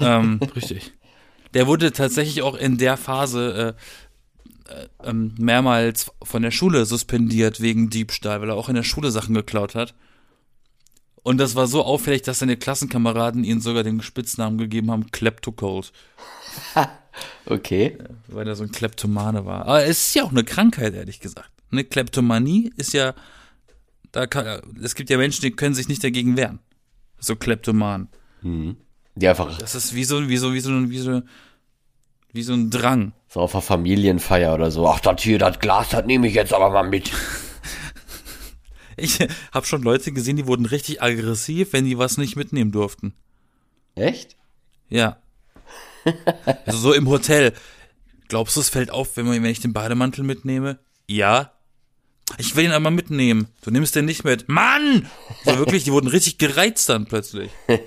ähm, 0.00 0.40
richtig. 0.56 0.92
Der 1.52 1.66
wurde 1.66 1.92
tatsächlich 1.92 2.42
auch 2.42 2.56
in 2.56 2.78
der 2.78 2.96
Phase 2.96 3.76
äh, 4.68 4.72
äh, 4.72 4.88
ähm, 5.08 5.34
mehrmals 5.38 6.10
von 6.22 6.42
der 6.42 6.50
Schule 6.50 6.84
suspendiert 6.86 7.60
wegen 7.60 7.90
Diebstahl, 7.90 8.40
weil 8.40 8.48
er 8.48 8.56
auch 8.56 8.68
in 8.68 8.74
der 8.74 8.82
Schule 8.82 9.10
Sachen 9.10 9.34
geklaut 9.34 9.74
hat. 9.74 9.94
Und 11.22 11.38
das 11.38 11.54
war 11.54 11.66
so 11.66 11.82
auffällig, 11.82 12.22
dass 12.22 12.40
seine 12.40 12.56
Klassenkameraden 12.56 13.44
ihm 13.44 13.60
sogar 13.60 13.82
den 13.82 14.02
Spitznamen 14.02 14.58
gegeben 14.58 14.90
haben, 14.90 15.10
Kleptocold. 15.10 15.92
Okay. 17.46 17.96
weil 18.26 18.48
er 18.48 18.56
so 18.56 18.64
ein 18.64 18.72
Kleptomane 18.72 19.46
war. 19.46 19.66
Aber 19.66 19.84
es 19.84 20.08
ist 20.08 20.14
ja 20.14 20.24
auch 20.24 20.32
eine 20.32 20.42
Krankheit, 20.42 20.94
ehrlich 20.94 21.20
gesagt. 21.20 21.48
Eine 21.70 21.84
Kleptomanie 21.84 22.72
ist 22.76 22.92
ja, 22.92 23.14
da 24.14 24.28
kann, 24.28 24.60
es 24.80 24.94
gibt 24.94 25.10
ja 25.10 25.18
Menschen, 25.18 25.42
die 25.42 25.50
können 25.50 25.74
sich 25.74 25.88
nicht 25.88 26.04
dagegen 26.04 26.36
wehren. 26.36 26.60
So 27.18 27.34
Kleptoman. 27.34 28.08
Die 28.42 29.28
einfach, 29.28 29.58
Das 29.58 29.74
ist 29.74 29.94
wie 29.94 30.04
so, 30.04 30.28
wie 30.28 30.36
so, 30.36 30.54
wie 30.54 30.60
so, 30.60 30.90
wie 30.90 30.98
so, 30.98 31.22
Wie 32.32 32.42
so 32.44 32.52
ein 32.52 32.70
Drang. 32.70 33.12
So 33.28 33.40
auf 33.40 33.54
einer 33.54 33.62
Familienfeier 33.62 34.54
oder 34.54 34.70
so. 34.70 34.86
Ach, 34.88 35.00
das 35.00 35.20
hier, 35.20 35.38
das 35.38 35.58
Glas, 35.58 35.88
das 35.88 36.06
nehme 36.06 36.28
ich 36.28 36.34
jetzt 36.34 36.52
aber 36.52 36.70
mal 36.70 36.88
mit. 36.88 37.10
Ich 38.96 39.18
habe 39.52 39.66
schon 39.66 39.82
Leute 39.82 40.12
gesehen, 40.12 40.36
die 40.36 40.46
wurden 40.46 40.66
richtig 40.66 41.02
aggressiv, 41.02 41.72
wenn 41.72 41.84
die 41.84 41.98
was 41.98 42.16
nicht 42.16 42.36
mitnehmen 42.36 42.70
durften. 42.70 43.12
Echt? 43.96 44.36
Ja. 44.88 45.16
Also 46.64 46.78
so 46.78 46.92
im 46.92 47.08
Hotel. 47.08 47.54
Glaubst 48.28 48.54
du, 48.54 48.60
es 48.60 48.68
fällt 48.68 48.92
auf, 48.92 49.16
wenn, 49.16 49.26
man, 49.26 49.42
wenn 49.42 49.50
ich 49.50 49.58
den 49.58 49.72
Bademantel 49.72 50.22
mitnehme? 50.22 50.78
Ja. 51.08 51.53
Ich 52.38 52.56
will 52.56 52.64
ihn 52.64 52.72
aber 52.72 52.90
mitnehmen. 52.90 53.48
Du 53.62 53.70
nimmst 53.70 53.94
den 53.94 54.06
nicht 54.06 54.24
mit. 54.24 54.48
Mann! 54.48 55.06
So 55.44 55.58
wirklich, 55.58 55.84
die 55.84 55.92
wurden 55.92 56.08
richtig 56.08 56.38
gereizt 56.38 56.88
dann 56.88 57.06
plötzlich. 57.06 57.50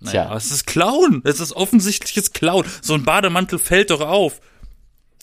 Naja, 0.00 0.26
aber 0.26 0.36
es 0.36 0.50
ist 0.50 0.66
Klauen. 0.66 1.22
Es 1.24 1.40
ist 1.40 1.54
offensichtliches 1.54 2.32
Klauen. 2.32 2.66
So 2.82 2.94
ein 2.94 3.04
Bademantel 3.04 3.58
fällt 3.58 3.90
doch 3.90 4.00
auf. 4.00 4.40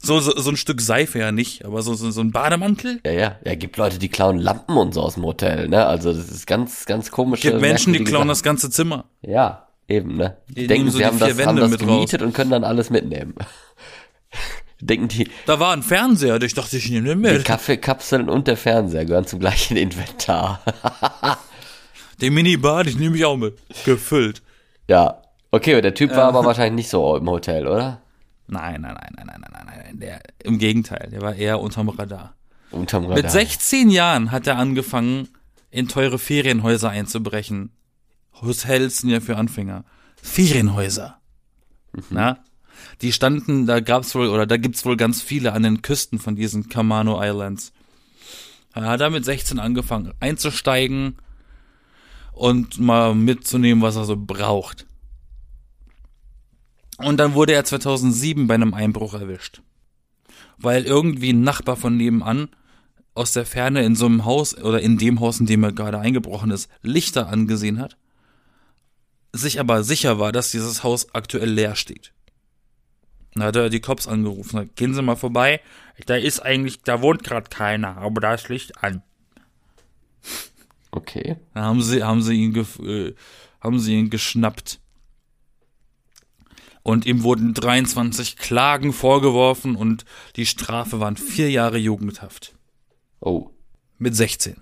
So, 0.04 0.20
so, 0.20 0.32
so 0.36 0.50
ein 0.50 0.58
Stück 0.58 0.82
Seife 0.82 1.20
ja 1.20 1.32
nicht, 1.32 1.64
aber 1.64 1.84
so, 1.84 1.94
so, 1.94 2.10
so 2.10 2.22
ein 2.22 2.32
Bademantel? 2.32 3.00
Ja, 3.06 3.12
ja. 3.12 3.36
Ja, 3.46 3.56
gibt 3.56 3.78
Leute, 3.78 4.00
die 4.00 4.10
klauen 4.10 4.40
Lampen 4.40 4.76
und 4.76 4.94
so 4.94 5.02
aus 5.02 5.14
dem 5.14 5.24
Hotel, 5.24 5.68
ne? 5.70 5.86
Also 5.86 6.12
das 6.12 6.30
ist 6.30 6.48
ganz, 6.48 6.86
ganz 6.86 7.12
komisch. 7.12 7.42
Gibt 7.42 7.62
Menschen, 7.62 7.94
die 7.94 8.04
klauen 8.04 8.28
das 8.28 8.42
ganze 8.42 8.72
Zimmer. 8.72 9.06
Ja, 9.22 9.68
eben, 9.88 10.18
ne? 10.18 10.38
Die, 10.50 10.56
Die 10.56 10.68
denken, 10.68 10.88
so 10.88 10.94
sie 10.94 11.04
die 11.04 11.06
haben 11.06 11.20
vier 11.20 11.28
das, 11.28 11.38
haben 11.46 11.58
Wände 11.58 11.62
das 11.62 11.72
mit 11.72 11.80
gemietet 11.82 12.24
und 12.24 12.34
können 12.34 12.50
dann 12.50 12.64
alles 12.64 12.90
mitnehmen. 12.90 13.36
Denken 14.82 15.08
die, 15.08 15.30
Da 15.46 15.60
war 15.60 15.74
ein 15.74 15.84
Fernseher, 15.84 16.42
ich 16.42 16.54
dachte, 16.54 16.78
ich 16.78 16.90
nehme 16.90 17.08
den 17.10 17.24
die 17.24 17.30
mit. 17.30 17.46
Kaffeekapseln 17.46 18.30
und 18.30 18.48
der 18.48 18.58
Fernseher 18.58 19.06
gehören 19.06 19.26
zum 19.28 19.40
gleichen 19.40 19.78
Inventar. 19.78 20.62
Den 22.22 22.36
Minibad, 22.36 22.86
ich 22.88 22.98
nehme 23.00 23.16
ich 23.18 23.26
auch 23.26 23.38
mit. 23.38 23.58
Gefüllt. 23.86 24.42
ja. 24.88 25.18
Okay, 25.54 25.82
der 25.82 25.94
Typ 25.94 26.12
war 26.12 26.24
aber 26.30 26.46
wahrscheinlich 26.46 26.76
nicht 26.86 26.90
so 26.90 27.18
im 27.18 27.30
Hotel, 27.30 27.68
oder? 27.68 28.02
Nein, 28.48 28.80
nein, 28.82 28.94
nein, 28.94 29.14
nein, 29.18 29.26
nein, 29.28 29.42
nein, 29.42 29.66
nein, 29.66 29.82
nein. 29.86 30.00
Der, 30.00 30.22
Im 30.46 30.60
Gegenteil, 30.60 31.10
der 31.12 31.22
war 31.22 31.36
eher 31.36 31.60
unterm 31.60 31.90
Radar. 31.90 32.36
Unterm 32.72 33.04
Radar. 33.04 33.22
Mit 33.22 33.30
16 33.30 33.90
Jahren 33.90 34.32
hat 34.32 34.48
er 34.48 34.58
angefangen, 34.58 35.28
in 35.72 35.90
teure 35.90 36.20
Ferienhäuser 36.20 36.90
einzubrechen. 36.90 37.72
Hotels 38.42 39.00
sind 39.00 39.10
ja 39.10 39.20
für 39.20 39.36
Anfänger. 39.36 39.84
Ferienhäuser. 40.22 41.20
Na? 42.10 42.38
Die 43.02 43.12
standen, 43.12 43.66
da 43.66 43.80
gab's 43.80 44.16
wohl, 44.16 44.28
oder 44.28 44.46
da 44.46 44.58
gibt's 44.58 44.86
wohl 44.86 44.98
ganz 44.98 45.22
viele 45.22 45.54
an 45.54 45.64
den 45.64 45.82
Küsten 45.82 46.20
von 46.20 46.36
diesen 46.36 46.70
Kamano 46.70 47.22
Islands. 47.24 47.74
Da 48.74 48.84
hat 48.84 49.02
er 49.02 49.10
mit 49.10 49.26
16 49.26 49.60
angefangen 49.60 50.14
einzusteigen 50.20 51.18
und 52.32 52.80
mal 52.80 53.14
mitzunehmen, 53.16 53.82
was 53.82 53.96
er 53.96 54.06
so 54.06 54.16
braucht. 54.16 54.86
Und 56.98 57.18
dann 57.18 57.34
wurde 57.34 57.54
er 57.54 57.66
2007 57.66 58.48
bei 58.48 58.56
einem 58.56 58.74
Einbruch 58.74 59.14
erwischt. 59.14 59.62
Weil 60.58 60.84
irgendwie 60.86 61.34
ein 61.34 61.42
Nachbar 61.42 61.76
von 61.76 61.98
nebenan 61.98 62.50
aus 63.14 63.34
der 63.34 63.46
Ferne 63.46 63.84
in 63.84 63.96
so 63.96 64.06
einem 64.06 64.26
Haus 64.26 64.58
oder 64.58 64.82
in 64.82 64.98
dem 64.98 65.20
Haus, 65.20 65.40
in 65.40 65.46
dem 65.46 65.64
er 65.64 65.72
gerade 65.72 66.00
eingebrochen 66.00 66.52
ist, 66.52 66.70
Lichter 66.82 67.28
angesehen 67.28 67.80
hat, 67.80 67.98
sich 69.34 69.60
aber 69.60 69.84
sicher 69.84 70.20
war, 70.20 70.32
dass 70.32 70.52
dieses 70.52 70.84
Haus 70.84 71.14
aktuell 71.14 71.50
leer 71.50 71.76
steht. 71.76 72.14
Dann 73.34 73.44
hat 73.44 73.56
er 73.56 73.70
die 73.70 73.80
Cops 73.80 74.08
angerufen, 74.08 74.60
hat, 74.60 74.76
gehen 74.76 74.94
Sie 74.94 75.02
mal 75.02 75.16
vorbei, 75.16 75.62
da 76.06 76.16
ist 76.16 76.42
eigentlich, 76.42 76.82
da 76.82 77.02
wohnt 77.02 77.24
gerade 77.24 77.50
keiner, 77.50 77.98
aber 77.98 78.22
da 78.22 78.34
ist 78.34 78.50
Licht 78.50 78.84
an. 78.84 79.04
Okay. 80.92 81.38
Dann 81.54 81.64
haben 81.64 81.82
sie, 81.82 82.04
haben 82.04 82.22
sie 82.22 82.36
ihn, 82.36 82.56
äh, 82.56 83.14
haben 83.62 83.80
sie 83.80 83.96
ihn 83.96 84.10
geschnappt. 84.10 84.80
Und 86.84 87.06
ihm 87.06 87.24
wurden 87.24 87.54
23 87.54 88.38
Klagen 88.38 88.92
vorgeworfen 88.92 89.76
und 89.76 90.04
die 90.36 90.48
Strafe 90.48 91.00
waren 91.00 91.16
vier 91.16 91.50
Jahre 91.52 91.78
Jugendhaft. 91.78 92.56
Oh. 93.20 93.52
Mit 94.00 94.16
16. 94.16 94.58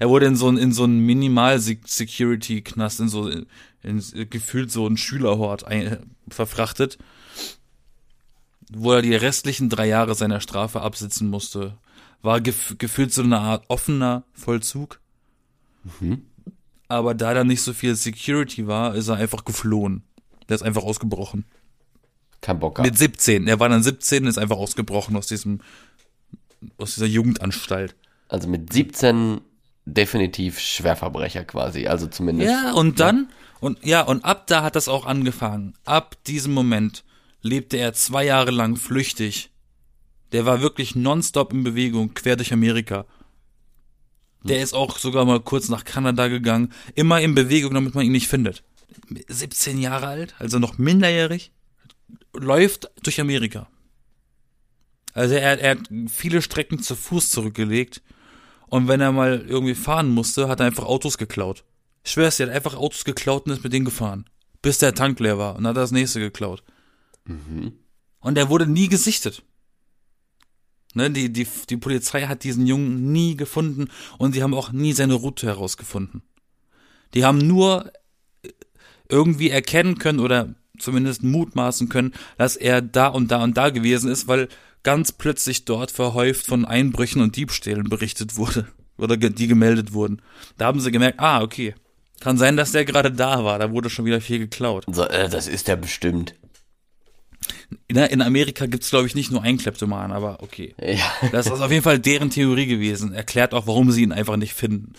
Er 0.00 0.08
wurde 0.08 0.26
in 0.26 0.36
so 0.36 0.48
ein, 0.48 0.58
in 0.58 0.72
so 0.72 0.82
einen 0.84 0.98
Minimal-Security-Knast, 1.06 3.00
in 3.00 3.08
so, 3.08 3.28
in, 3.28 3.46
in, 3.82 4.02
gefühlt 4.28 4.72
so 4.72 4.86
ein 4.86 4.96
Schülerhort 4.96 5.64
ein, 5.64 6.14
verfrachtet, 6.28 6.98
wo 8.72 8.92
er 8.92 9.02
die 9.02 9.14
restlichen 9.14 9.68
drei 9.68 9.86
Jahre 9.86 10.14
seiner 10.14 10.40
Strafe 10.40 10.80
absitzen 10.80 11.28
musste. 11.28 11.76
War 12.22 12.40
gef 12.40 12.76
gefühlt 12.78 13.12
so 13.12 13.22
eine 13.22 13.38
Art 13.38 13.64
offener 13.68 14.24
Vollzug. 14.32 15.00
Aber 16.88 17.14
da 17.14 17.34
da 17.34 17.44
nicht 17.44 17.62
so 17.62 17.72
viel 17.72 17.94
Security 17.94 18.66
war, 18.66 18.94
ist 18.94 19.08
er 19.08 19.16
einfach 19.16 19.44
geflohen. 19.44 20.02
Der 20.48 20.56
ist 20.56 20.62
einfach 20.62 20.82
ausgebrochen. 20.82 21.44
Kein 22.40 22.58
Bock 22.58 22.76
gehabt. 22.76 22.90
Mit 22.90 22.98
17. 22.98 23.46
Er 23.46 23.60
war 23.60 23.68
dann 23.68 23.82
17 23.82 24.22
und 24.22 24.28
ist 24.28 24.38
einfach 24.38 24.56
ausgebrochen 24.56 25.16
aus 25.16 25.26
diesem, 25.26 25.60
aus 26.78 26.94
dieser 26.94 27.06
Jugendanstalt. 27.06 27.94
Also 28.28 28.48
mit 28.48 28.72
17 28.72 29.40
definitiv 29.84 30.58
Schwerverbrecher 30.58 31.44
quasi. 31.44 31.86
Also 31.86 32.06
zumindest. 32.06 32.50
Ja, 32.50 32.72
und 32.72 33.00
dann, 33.00 33.28
und 33.60 33.84
ja, 33.84 34.02
und 34.02 34.24
ab 34.24 34.46
da 34.46 34.62
hat 34.62 34.76
das 34.76 34.88
auch 34.88 35.06
angefangen. 35.06 35.74
Ab 35.84 36.16
diesem 36.26 36.52
Moment 36.52 37.04
lebte 37.42 37.76
er 37.76 37.92
zwei 37.92 38.24
Jahre 38.24 38.50
lang 38.50 38.76
flüchtig. 38.76 39.50
Der 40.32 40.44
war 40.46 40.60
wirklich 40.60 40.94
nonstop 40.94 41.52
in 41.52 41.64
Bewegung, 41.64 42.14
quer 42.14 42.36
durch 42.36 42.52
Amerika. 42.52 43.06
Der 44.42 44.62
ist 44.62 44.74
auch 44.74 44.98
sogar 44.98 45.24
mal 45.24 45.40
kurz 45.40 45.68
nach 45.68 45.84
Kanada 45.84 46.28
gegangen, 46.28 46.72
immer 46.94 47.20
in 47.20 47.34
Bewegung, 47.34 47.74
damit 47.74 47.94
man 47.94 48.04
ihn 48.04 48.12
nicht 48.12 48.28
findet. 48.28 48.62
17 49.28 49.78
Jahre 49.78 50.06
alt, 50.06 50.34
also 50.38 50.58
noch 50.58 50.78
minderjährig, 50.78 51.50
läuft 52.34 52.90
durch 53.02 53.20
Amerika. 53.20 53.68
Also 55.14 55.34
er, 55.34 55.58
er 55.58 55.70
hat 55.72 55.88
viele 56.08 56.42
Strecken 56.42 56.80
zu 56.80 56.94
Fuß 56.94 57.30
zurückgelegt 57.30 58.02
und 58.68 58.86
wenn 58.86 59.00
er 59.00 59.12
mal 59.12 59.44
irgendwie 59.48 59.74
fahren 59.74 60.10
musste, 60.10 60.48
hat 60.48 60.60
er 60.60 60.66
einfach 60.66 60.84
Autos 60.84 61.18
geklaut. 61.18 61.64
Ich 62.04 62.12
schwör's 62.12 62.36
dir, 62.36 62.44
er 62.44 62.50
hat 62.50 62.56
einfach 62.56 62.78
Autos 62.78 63.04
geklaut 63.04 63.46
und 63.46 63.52
ist 63.52 63.64
mit 63.64 63.72
denen 63.72 63.84
gefahren. 63.84 64.26
Bis 64.62 64.78
der 64.78 64.94
Tank 64.94 65.18
leer 65.20 65.38
war 65.38 65.56
und 65.56 65.66
hat 65.66 65.76
das 65.76 65.90
nächste 65.90 66.20
geklaut. 66.20 66.62
Und 68.20 68.38
er 68.38 68.48
wurde 68.48 68.66
nie 68.66 68.88
gesichtet. 68.88 69.42
Ne, 70.94 71.10
die, 71.10 71.32
die, 71.32 71.46
die 71.68 71.76
Polizei 71.76 72.22
hat 72.22 72.44
diesen 72.44 72.66
Jungen 72.66 73.12
nie 73.12 73.36
gefunden 73.36 73.88
und 74.16 74.32
sie 74.32 74.42
haben 74.42 74.54
auch 74.54 74.72
nie 74.72 74.94
seine 74.94 75.14
Route 75.14 75.46
herausgefunden. 75.46 76.22
Die 77.14 77.24
haben 77.24 77.38
nur 77.38 77.92
irgendwie 79.08 79.50
erkennen 79.50 79.98
können 79.98 80.18
oder 80.18 80.54
zumindest 80.78 81.22
mutmaßen 81.22 81.88
können, 81.88 82.14
dass 82.36 82.56
er 82.56 82.80
da 82.80 83.08
und 83.08 83.30
da 83.30 83.42
und 83.42 83.56
da 83.56 83.70
gewesen 83.70 84.10
ist, 84.10 84.28
weil 84.28 84.48
ganz 84.82 85.12
plötzlich 85.12 85.64
dort 85.64 85.90
verhäuft 85.90 86.46
von 86.46 86.64
Einbrüchen 86.64 87.20
und 87.20 87.36
Diebstählen 87.36 87.88
berichtet 87.88 88.36
wurde 88.36 88.66
oder 88.96 89.16
die 89.16 89.46
gemeldet 89.46 89.92
wurden. 89.92 90.22
Da 90.56 90.66
haben 90.66 90.80
sie 90.80 90.90
gemerkt, 90.90 91.20
ah, 91.20 91.42
okay. 91.42 91.74
Kann 92.20 92.36
sein, 92.36 92.56
dass 92.56 92.72
der 92.72 92.84
gerade 92.84 93.12
da 93.12 93.44
war, 93.44 93.60
da 93.60 93.70
wurde 93.70 93.90
schon 93.90 94.04
wieder 94.04 94.20
viel 94.20 94.40
geklaut. 94.40 94.84
So, 94.90 95.04
äh, 95.04 95.28
das 95.28 95.46
ist 95.46 95.68
der 95.68 95.76
bestimmt. 95.76 96.34
In, 97.86 97.96
in 97.96 98.22
Amerika 98.22 98.66
gibt's 98.66 98.90
glaube 98.90 99.06
ich, 99.06 99.14
nicht 99.14 99.30
nur 99.30 99.42
einen 99.42 99.58
Kleptoman, 99.58 100.12
aber 100.12 100.42
okay. 100.42 100.74
Ja. 100.80 101.30
Das 101.32 101.46
ist 101.46 101.60
auf 101.60 101.70
jeden 101.70 101.82
Fall 101.82 101.98
deren 101.98 102.30
Theorie 102.30 102.66
gewesen. 102.66 103.12
Erklärt 103.12 103.54
auch, 103.54 103.66
warum 103.66 103.90
sie 103.90 104.02
ihn 104.02 104.12
einfach 104.12 104.36
nicht 104.36 104.54
finden. 104.54 104.94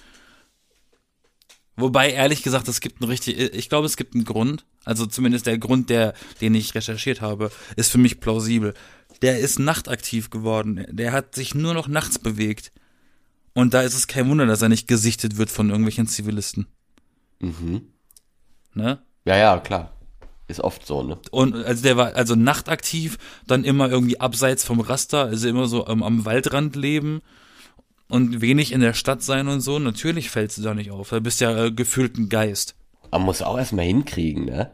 Wobei, 1.75 2.12
ehrlich 2.12 2.43
gesagt, 2.43 2.67
es 2.67 2.81
gibt 2.81 3.01
einen 3.01 3.10
richtig, 3.10 3.39
ich 3.39 3.69
glaube, 3.69 3.86
es 3.86 3.96
gibt 3.96 4.13
einen 4.13 4.25
Grund. 4.25 4.65
Also 4.84 5.05
zumindest 5.05 5.46
der 5.46 5.58
Grund, 5.58 5.89
der, 5.89 6.13
den 6.41 6.53
ich 6.55 6.75
recherchiert 6.75 7.22
habe, 7.22 7.51
ist 7.77 7.91
für 7.91 7.98
mich 7.98 8.19
plausibel. 8.19 8.74
Der 9.22 9.39
ist 9.39 9.60
nachtaktiv 9.60 10.29
geworden. 10.29 10.86
Der 10.89 11.13
hat 11.13 11.36
sich 11.36 11.55
nur 11.55 11.74
noch 11.74 11.88
nachts 11.88 12.19
bewegt. 12.19 12.72
Und 13.53 13.74
da 13.74 13.81
ist 13.81 13.93
es 13.93 14.08
kein 14.08 14.29
Wunder, 14.29 14.46
dass 14.46 14.62
er 14.62 14.69
nicht 14.69 14.88
gesichtet 14.88 15.38
wird 15.38 15.50
von 15.50 15.69
irgendwelchen 15.69 16.08
Zivilisten. 16.08 16.67
Mhm. 17.39 17.81
Ne? 18.74 19.01
Ja, 19.25 19.38
ja, 19.38 19.58
klar. 19.60 19.93
Ist 20.50 20.62
oft 20.62 20.86
so, 20.86 21.03
ne? 21.03 21.18
Und 21.29 21.56
also 21.56 21.84
der 21.84 21.96
war 21.96 22.15
also 22.15 22.34
nachtaktiv, 22.34 23.20
dann 23.46 23.63
immer 23.63 23.89
irgendwie 23.89 24.20
abseits 24.20 24.63
vom 24.63 24.79
Raster, 24.79 25.25
also 25.25 25.48
immer 25.48 25.68
so 25.68 25.86
am, 25.86 26.01
am 26.01 26.25
Waldrand 26.25 26.75
leben 26.75 27.22
und 28.10 28.41
wenig 28.41 28.72
in 28.72 28.82
der 28.82 28.96
Stadt 28.96 29.22
sein 29.22 29.48
und 29.48 29.62
so. 29.62 29.77
Natürlich 29.77 30.32
fällst 30.32 30.58
du 30.58 30.63
da 30.63 30.74
nicht 30.74 30.89
auf. 30.89 31.12
Da 31.12 31.20
bist 31.20 31.39
ja 31.39 31.65
äh, 31.65 31.72
gefühlt 31.72 32.18
ein 32.18 32.29
Geist. 32.29 32.74
Man 33.12 33.22
muss 33.22 33.44
auch 33.44 33.60
erstmal 33.60 33.86
hinkriegen, 33.86 34.46
ne? 34.46 34.72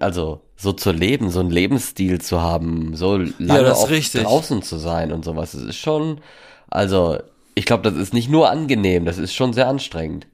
Also, 0.00 0.40
so 0.56 0.72
zu 0.72 0.90
leben, 0.90 1.30
so 1.30 1.38
einen 1.38 1.52
Lebensstil 1.52 2.20
zu 2.20 2.40
haben, 2.40 2.96
so 2.96 3.16
lange 3.38 3.68
ist 3.68 3.76
auch 3.76 4.22
draußen 4.24 4.62
zu 4.62 4.76
sein 4.76 5.12
und 5.12 5.24
sowas. 5.24 5.52
Das 5.52 5.62
ist 5.62 5.76
schon, 5.76 6.20
also, 6.68 7.18
ich 7.54 7.64
glaube, 7.64 7.88
das 7.88 7.94
ist 8.00 8.12
nicht 8.12 8.28
nur 8.28 8.50
angenehm, 8.50 9.04
das 9.04 9.18
ist 9.18 9.34
schon 9.34 9.52
sehr 9.52 9.68
anstrengend. 9.68 10.26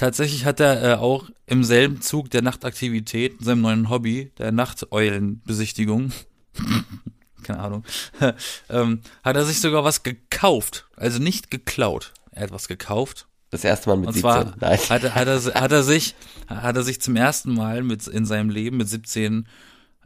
Tatsächlich 0.00 0.46
hat 0.46 0.60
er 0.60 0.82
äh, 0.82 0.94
auch 0.94 1.28
im 1.44 1.62
selben 1.62 2.00
Zug 2.00 2.30
der 2.30 2.40
Nachtaktivität, 2.40 3.38
in 3.40 3.44
seinem 3.44 3.60
neuen 3.60 3.90
Hobby, 3.90 4.32
der 4.38 4.50
Nachteulenbesichtigung, 4.50 6.10
keine 7.42 7.58
Ahnung, 7.58 7.84
ähm, 8.70 9.02
hat 9.22 9.36
er 9.36 9.44
sich 9.44 9.60
sogar 9.60 9.84
was 9.84 10.02
gekauft. 10.02 10.86
Also 10.96 11.18
nicht 11.18 11.50
geklaut. 11.50 12.14
Er 12.30 12.44
hat 12.44 12.50
was 12.50 12.66
gekauft. 12.66 13.26
Das 13.50 13.62
erste 13.62 13.90
Mal 13.90 13.96
mit 13.98 14.06
Und 14.06 14.14
17. 14.14 14.22
zwar 14.22 14.44
Nein. 14.58 14.78
hat, 14.88 15.04
er- 15.04 15.14
hat, 15.14 15.28
er, 15.28 15.60
hat 15.60 15.72
er 15.72 15.82
sich 15.82 16.14
hat 16.46 16.76
er 16.76 16.82
sich 16.82 17.02
zum 17.02 17.16
ersten 17.16 17.52
Mal 17.52 17.82
mit 17.82 18.06
in 18.06 18.24
seinem 18.24 18.48
Leben 18.48 18.78
mit 18.78 18.88
17 18.88 19.46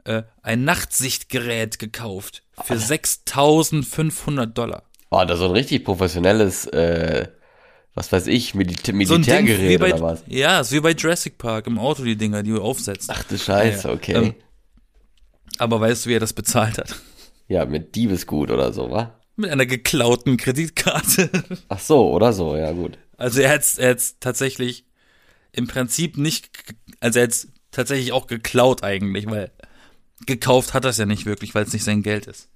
äh, 0.07 0.25
ein 0.43 0.65
Nachtsichtgerät 0.65 1.79
gekauft 1.79 2.43
für 2.65 2.79
6500 2.81 4.59
Dollar. 4.59 4.83
War 5.11 5.25
da 5.25 5.37
so 5.37 5.45
ein 5.45 5.53
richtig 5.53 5.85
professionelles, 5.85 6.67
äh, 6.67 7.29
was 7.95 8.11
weiß 8.13 8.27
ich, 8.27 8.49
So 8.53 8.59
Ding 8.59 8.97
Militärgerät 8.97 9.81
bei, 9.81 9.95
oder 9.95 10.03
was? 10.03 10.25
Ja, 10.27 10.61
ist 10.61 10.73
wie 10.73 10.81
bei 10.81 10.93
Jurassic 10.93 11.39
Park 11.39 11.67
im 11.67 11.79
Auto 11.79 12.05
die 12.05 12.17
Dinger, 12.17 12.43
die 12.43 12.51
du 12.51 12.61
aufsetzt. 12.61 13.09
Ach 13.13 13.23
du 13.25 13.39
Scheiße, 13.39 13.89
Ja, 13.89 13.95
okay. 13.95 14.15
ähm, 14.15 14.35
Aber 15.59 15.81
weißt 15.81 16.05
du, 16.07 16.11
wie 16.11 16.15
er 16.15 16.21
das 16.21 16.33
bezahlt 16.33 16.79
hat? 16.79 16.95
ja, 17.49 17.65
mit 17.67 17.95
Diebesgut 17.95 18.51
oder 18.51 18.73
so, 18.73 18.91
wa? 18.91 19.19
Mit 19.37 19.51
einer 19.51 19.67
geklauten 19.67 20.37
Kreditkarte. 20.37 21.31
Ach 21.69 21.79
so, 21.81 22.11
oder 22.13 22.33
so, 22.33 22.57
ja 22.57 22.73
gut. 22.73 22.99
Also 23.17 23.41
er 23.41 23.51
hat's, 23.51 23.79
er 23.79 23.91
hat's 23.91 24.17
tatsächlich 24.21 24.87
im 25.53 25.67
Prinzip 25.69 26.17
nicht, 26.19 26.51
also 27.01 27.19
er 27.21 27.27
hat's 27.27 27.49
tatsächlich 27.71 28.13
auch 28.13 28.27
geklaut 28.27 28.83
eigentlich, 28.83 29.27
weil 29.27 29.51
gekauft 30.27 30.75
hat 30.75 30.85
er 30.85 30.91
es 30.91 30.99
ja 30.99 31.07
nicht 31.07 31.27
wirklich, 31.27 31.55
weil 31.55 31.65
es 31.65 31.73
nicht 31.73 31.85
sein 31.85 32.03
Geld 32.03 32.27
ist. 32.27 32.49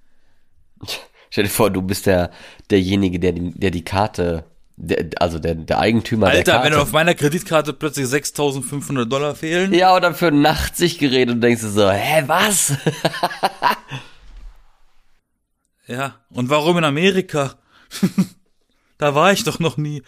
Stell 1.30 1.45
dir 1.45 1.50
vor, 1.50 1.71
du 1.71 1.83
bist 1.83 2.07
der, 2.07 2.30
derjenige, 2.71 3.18
der 3.21 3.33
die, 3.33 3.50
der 3.52 3.71
die 3.71 3.85
Karte, 3.85 4.45
der, 4.81 5.09
also 5.17 5.41
der, 5.41 5.57
der 5.57 5.81
Eigentümer 5.81 6.27
der 6.27 6.37
Alter, 6.37 6.53
Karte. 6.53 6.71
wenn 6.71 6.79
auf 6.79 6.93
meiner 6.93 7.15
Kreditkarte 7.15 7.73
plötzlich 7.73 8.07
6.500 8.07 9.07
Dollar 9.07 9.35
fehlen, 9.35 9.75
ja, 9.75 9.95
oder 9.95 10.15
für 10.15 10.29
ein 10.29 10.41
Nachtsichtgerät 10.41 11.29
und 11.31 11.41
denkst 11.41 11.63
du 11.63 11.69
so, 11.69 11.91
hä, 11.91 12.23
was? 12.27 12.73
ja, 15.89 16.15
und 16.31 16.49
warum 16.49 16.79
in 16.79 16.85
Amerika? 16.85 17.57
da 18.99 19.15
war 19.17 19.33
ich 19.33 19.43
doch 19.43 19.59
noch 19.59 19.77
nie. 19.77 20.03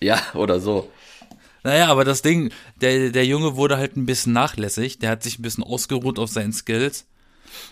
ja, 0.00 0.20
oder 0.34 0.60
so. 0.60 0.90
Naja, 1.64 1.88
aber 1.88 2.04
das 2.04 2.22
Ding, 2.22 2.52
der, 2.80 3.10
der 3.10 3.24
Junge 3.24 3.56
wurde 3.56 3.78
halt 3.78 3.96
ein 3.96 4.04
bisschen 4.04 4.32
nachlässig, 4.32 4.98
der 4.98 5.10
hat 5.10 5.22
sich 5.22 5.38
ein 5.38 5.42
bisschen 5.42 5.64
ausgeruht 5.64 6.18
auf 6.18 6.28
seinen 6.28 6.52
Skills 6.52 7.06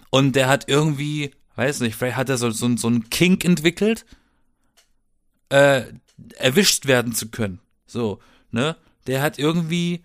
und 0.09 0.35
der 0.35 0.49
hat 0.49 0.69
irgendwie, 0.69 1.33
weiß 1.57 1.81
nicht, 1.81 1.97
vielleicht 1.97 2.17
hat 2.17 2.29
er 2.31 2.39
so, 2.39 2.51
so, 2.51 2.75
so 2.77 2.87
einen 2.87 3.11
Kink 3.11 3.45
entwickelt, 3.45 4.07
äh, 5.51 5.83
erwischt 6.39 6.87
werden 6.87 7.15
zu 7.15 7.31
können. 7.31 7.61
So, 7.87 8.21
ne? 8.51 8.77
Der 9.07 9.23
hat 9.23 9.39
irgendwie 9.39 10.05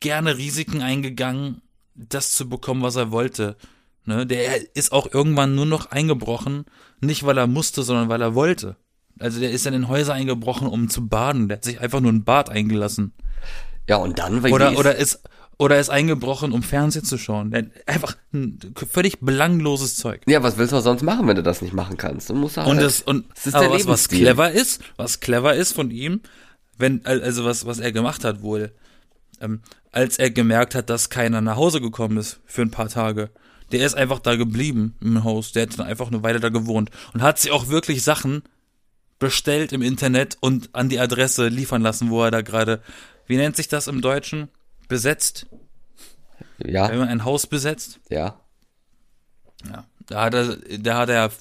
gerne 0.00 0.36
Risiken 0.36 0.82
eingegangen, 0.82 1.62
das 1.94 2.32
zu 2.32 2.48
bekommen, 2.48 2.82
was 2.82 2.96
er 2.96 3.10
wollte. 3.10 3.56
Ne? 4.04 4.26
Der 4.26 4.76
ist 4.76 4.92
auch 4.92 5.12
irgendwann 5.12 5.54
nur 5.54 5.66
noch 5.66 5.90
eingebrochen, 5.90 6.66
nicht 7.00 7.24
weil 7.24 7.38
er 7.38 7.46
musste, 7.46 7.82
sondern 7.82 8.08
weil 8.08 8.22
er 8.22 8.34
wollte. 8.34 8.76
Also 9.18 9.40
der 9.40 9.50
ist 9.50 9.64
dann 9.66 9.74
in 9.74 9.88
Häuser 9.88 10.14
eingebrochen, 10.14 10.68
um 10.68 10.88
zu 10.88 11.08
baden. 11.08 11.48
Der 11.48 11.56
hat 11.56 11.64
sich 11.64 11.80
einfach 11.80 12.00
nur 12.00 12.12
ein 12.12 12.24
Bad 12.24 12.50
eingelassen. 12.50 13.12
Ja, 13.88 13.96
und 13.96 14.18
dann, 14.18 14.42
weil 14.42 14.52
Oder, 14.52 14.72
wie 14.72 14.76
oder 14.76 14.96
ist, 14.96 15.22
oder 15.58 15.80
ist 15.80 15.88
eingebrochen, 15.88 16.52
um 16.52 16.62
Fernsehen 16.62 17.04
zu 17.04 17.16
schauen. 17.16 17.70
Einfach 17.86 18.16
ein 18.32 18.58
völlig 18.90 19.20
belangloses 19.20 19.96
Zeug. 19.96 20.22
Ja, 20.26 20.42
was 20.42 20.58
willst 20.58 20.72
du 20.72 20.80
sonst 20.80 21.02
machen, 21.02 21.26
wenn 21.26 21.36
du 21.36 21.42
das 21.42 21.62
nicht 21.62 21.72
machen 21.72 21.96
kannst? 21.96 22.28
Du 22.28 22.34
musst 22.34 22.56
halt, 22.58 22.68
Und 22.68 22.80
das, 22.80 23.00
und, 23.00 23.24
das 23.34 23.46
ist 23.46 23.54
aber 23.54 23.70
was, 23.70 23.86
was 23.86 24.08
clever 24.08 24.50
ist, 24.50 24.82
was 24.96 25.20
clever 25.20 25.54
ist 25.54 25.72
von 25.72 25.90
ihm, 25.90 26.20
wenn, 26.76 27.04
also 27.06 27.44
was, 27.44 27.64
was 27.64 27.78
er 27.78 27.92
gemacht 27.92 28.24
hat 28.24 28.42
wohl, 28.42 28.72
ähm, 29.40 29.60
als 29.92 30.18
er 30.18 30.30
gemerkt 30.30 30.74
hat, 30.74 30.90
dass 30.90 31.08
keiner 31.08 31.40
nach 31.40 31.56
Hause 31.56 31.80
gekommen 31.80 32.18
ist 32.18 32.40
für 32.44 32.62
ein 32.62 32.70
paar 32.70 32.88
Tage. 32.88 33.30
Der 33.72 33.84
ist 33.84 33.94
einfach 33.94 34.18
da 34.18 34.36
geblieben 34.36 34.94
im 35.00 35.24
Haus. 35.24 35.52
Der 35.52 35.62
hat 35.62 35.78
dann 35.78 35.86
einfach 35.86 36.08
eine 36.08 36.22
Weile 36.22 36.38
da 36.38 36.50
gewohnt 36.50 36.90
und 37.14 37.22
hat 37.22 37.38
sich 37.38 37.50
auch 37.50 37.68
wirklich 37.68 38.02
Sachen 38.02 38.42
bestellt 39.18 39.72
im 39.72 39.80
Internet 39.82 40.36
und 40.40 40.68
an 40.74 40.90
die 40.90 41.00
Adresse 41.00 41.48
liefern 41.48 41.80
lassen, 41.80 42.10
wo 42.10 42.22
er 42.22 42.30
da 42.30 42.42
gerade, 42.42 42.82
wie 43.26 43.36
nennt 43.36 43.56
sich 43.56 43.68
das 43.68 43.88
im 43.88 44.02
Deutschen? 44.02 44.48
Besetzt? 44.88 45.46
Wenn 46.58 46.74
ja, 46.74 46.88
man 46.88 47.08
ein 47.08 47.24
Haus 47.24 47.46
besetzt? 47.46 48.00
ja. 48.10 48.40
Ja. 49.70 49.84
Da 50.08 50.22
hat 50.22 50.34
er, 50.34 50.56
da 50.78 50.98
hat 50.98 51.08
er 51.08 51.32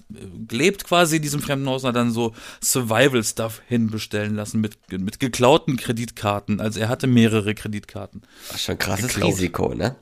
gelebt 0.48 0.86
quasi 0.86 1.18
in 1.18 1.22
diesem 1.22 1.40
fremden 1.40 1.68
Haus 1.68 1.84
und 1.84 1.90
hat 1.90 1.96
dann 1.96 2.12
so 2.12 2.34
Survival-Stuff 2.64 3.62
hinbestellen 3.68 4.36
lassen 4.36 4.60
mit, 4.60 4.78
mit 4.92 5.20
geklauten 5.20 5.78
Kreditkarten. 5.78 6.60
Also 6.60 6.80
er 6.80 6.90
hatte 6.90 7.06
mehrere 7.06 7.54
Kreditkarten. 7.54 8.24
Das 8.48 8.58
ist 8.58 8.64
schon 8.64 8.80
krasses 8.80 9.14
Geklaut. 9.14 9.34
Risiko, 9.34 9.74
ne? 9.76 9.96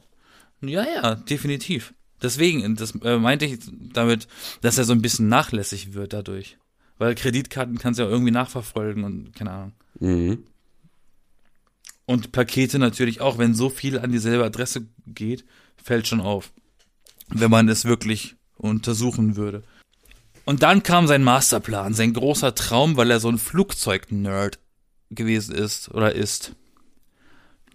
Ja, 0.62 0.86
ja, 0.86 1.16
definitiv. 1.16 1.94
Deswegen, 2.22 2.78
das 2.78 2.94
äh, 3.04 3.18
meinte 3.18 3.46
ich 3.46 3.60
damit, 3.94 4.30
dass 4.62 4.78
er 4.78 4.86
so 4.86 4.94
ein 4.94 5.02
bisschen 5.02 5.28
nachlässig 5.28 5.94
wird 5.94 6.14
dadurch. 6.14 6.58
Weil 6.98 7.16
Kreditkarten 7.16 7.80
kannst 7.80 8.00
du 8.00 8.04
ja 8.04 8.10
irgendwie 8.10 8.32
nachverfolgen 8.32 9.04
und 9.04 9.36
keine 9.36 9.52
Ahnung. 9.52 9.74
Mhm. 10.00 10.44
Und 12.06 12.32
Pakete 12.32 12.80
natürlich 12.80 13.22
auch, 13.22 13.38
wenn 13.38 13.54
so 13.54 13.70
viel 13.70 13.98
an 14.00 14.12
dieselbe 14.12 14.44
Adresse 14.44 14.88
geht, 15.08 15.46
fällt 15.82 16.08
schon 16.08 16.22
auf. 16.22 16.52
Wenn 17.30 17.52
man 17.52 17.70
es 17.70 17.86
wirklich 17.86 18.36
untersuchen 18.58 19.36
würde. 19.36 19.64
Und 20.46 20.64
dann 20.64 20.84
kam 20.84 21.08
sein 21.08 21.24
Masterplan, 21.24 21.94
sein 21.94 22.14
großer 22.14 22.54
Traum, 22.56 22.98
weil 22.98 23.10
er 23.12 23.20
so 23.20 23.30
ein 23.30 23.38
Flugzeug-Nerd 23.38 24.60
gewesen 25.10 25.56
ist 25.56 25.90
oder 25.90 26.14
ist. 26.14 26.54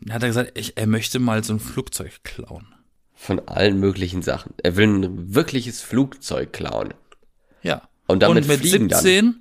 Dann 0.00 0.14
hat 0.14 0.22
er 0.22 0.28
gesagt, 0.28 0.58
ich, 0.58 0.76
er 0.76 0.86
möchte 0.86 1.18
mal 1.18 1.42
so 1.42 1.54
ein 1.54 1.60
Flugzeug 1.60 2.22
klauen. 2.24 2.66
Von 3.14 3.40
allen 3.48 3.80
möglichen 3.80 4.22
Sachen. 4.22 4.54
Er 4.62 4.76
will 4.76 4.86
ein 4.86 5.34
wirkliches 5.34 5.80
Flugzeug 5.80 6.52
klauen. 6.52 6.94
Ja. 7.62 7.88
Und 8.06 8.22
damit 8.22 8.46
mit 8.46 8.60
fliegen 8.60 8.88
dann. 8.88 9.02
17, 9.02 9.34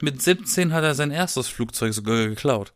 mit 0.00 0.22
17 0.22 0.72
hat 0.72 0.84
er 0.84 0.94
sein 0.94 1.10
erstes 1.10 1.48
Flugzeug 1.48 1.92
sogar 1.92 2.28
geklaut. 2.28 2.72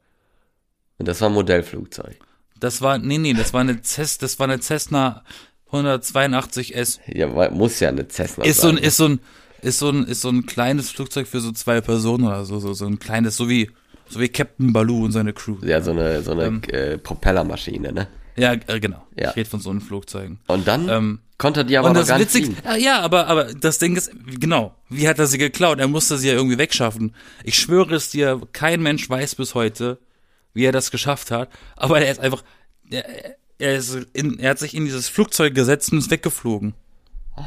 Und 1.00 1.08
das 1.08 1.20
war 1.20 1.28
ein 1.30 1.34
Modellflugzeug. 1.34 2.16
Das 2.60 2.82
war, 2.82 2.98
nee, 2.98 3.18
nee, 3.18 3.32
das 3.32 3.52
war 3.54 3.62
eine 3.62 3.80
Cess, 3.82 4.18
das 4.18 4.38
war 4.38 4.46
eine 4.48 4.60
Cessna 4.60 5.24
182S. 5.72 6.98
Ja, 7.06 7.26
muss 7.50 7.80
ja 7.80 7.88
eine 7.88 8.06
Cessna 8.08 8.44
Ist 8.44 8.60
so 8.60 8.68
ein, 8.68 8.76
sein. 8.76 8.84
ist 8.84 8.96
so 8.98 9.06
ein, 9.08 9.20
ist 9.62 9.78
so 9.78 9.88
ein, 9.90 10.04
ist 10.04 10.20
so 10.20 10.28
ein 10.28 10.46
kleines 10.46 10.90
Flugzeug 10.90 11.26
für 11.26 11.40
so 11.40 11.52
zwei 11.52 11.80
Personen 11.80 12.24
oder 12.26 12.44
so, 12.44 12.58
so, 12.60 12.72
so 12.74 12.86
ein 12.86 12.98
kleines, 12.98 13.36
so 13.36 13.48
wie, 13.48 13.70
so 14.08 14.20
wie 14.20 14.28
Captain 14.28 14.72
Baloo 14.72 15.04
und 15.04 15.12
seine 15.12 15.32
Crew. 15.32 15.56
ja, 15.62 15.80
so 15.80 15.90
eine, 15.92 16.22
so 16.22 16.32
eine 16.32 16.44
Ähm. 16.44 16.62
äh, 16.68 16.98
Propellermaschine, 16.98 17.92
ne? 17.92 18.08
Ja, 18.36 18.52
äh, 18.66 18.78
genau. 18.80 19.06
Ja. 19.18 19.30
Ich 19.30 19.36
rede 19.36 19.50
von 19.50 19.60
so 19.60 19.70
einen 19.70 19.80
Flugzeugen. 19.80 20.38
Und 20.46 20.66
dann 20.68 20.88
Ähm, 20.88 21.18
konnte 21.38 21.60
er 21.60 21.64
die 21.64 21.76
aber 21.78 21.88
und 21.88 21.94
das 21.94 22.08
gar 22.08 22.18
nicht 22.18 22.28
Witzigste, 22.34 22.54
fliegen. 22.56 22.68
Ah, 22.68 22.76
ja, 22.76 23.00
aber, 23.00 23.26
aber 23.26 23.44
das 23.54 23.78
Ding 23.78 23.96
ist, 23.96 24.10
genau, 24.38 24.74
wie 24.88 25.08
hat 25.08 25.18
er 25.18 25.26
sie 25.26 25.38
geklaut? 25.38 25.78
Er 25.78 25.88
musste 25.88 26.16
sie 26.18 26.28
ja 26.28 26.34
irgendwie 26.34 26.58
wegschaffen. 26.58 27.14
Ich 27.44 27.58
schwöre 27.58 27.94
es 27.94 28.10
dir, 28.10 28.40
kein 28.52 28.82
Mensch 28.82 29.08
weiß 29.08 29.34
bis 29.36 29.54
heute, 29.54 29.98
wie 30.54 30.64
er 30.64 30.72
das 30.72 30.90
geschafft 30.90 31.30
hat, 31.30 31.50
aber 31.76 32.00
er 32.00 32.10
ist 32.10 32.20
einfach, 32.20 32.42
er, 32.90 33.04
er, 33.58 33.76
ist 33.76 33.94
in, 34.12 34.38
er 34.38 34.50
hat 34.50 34.58
sich 34.58 34.74
in 34.74 34.84
dieses 34.84 35.08
Flugzeug 35.08 35.54
gesetzt 35.54 35.92
und 35.92 35.98
ist 35.98 36.10
weggeflogen. 36.10 36.74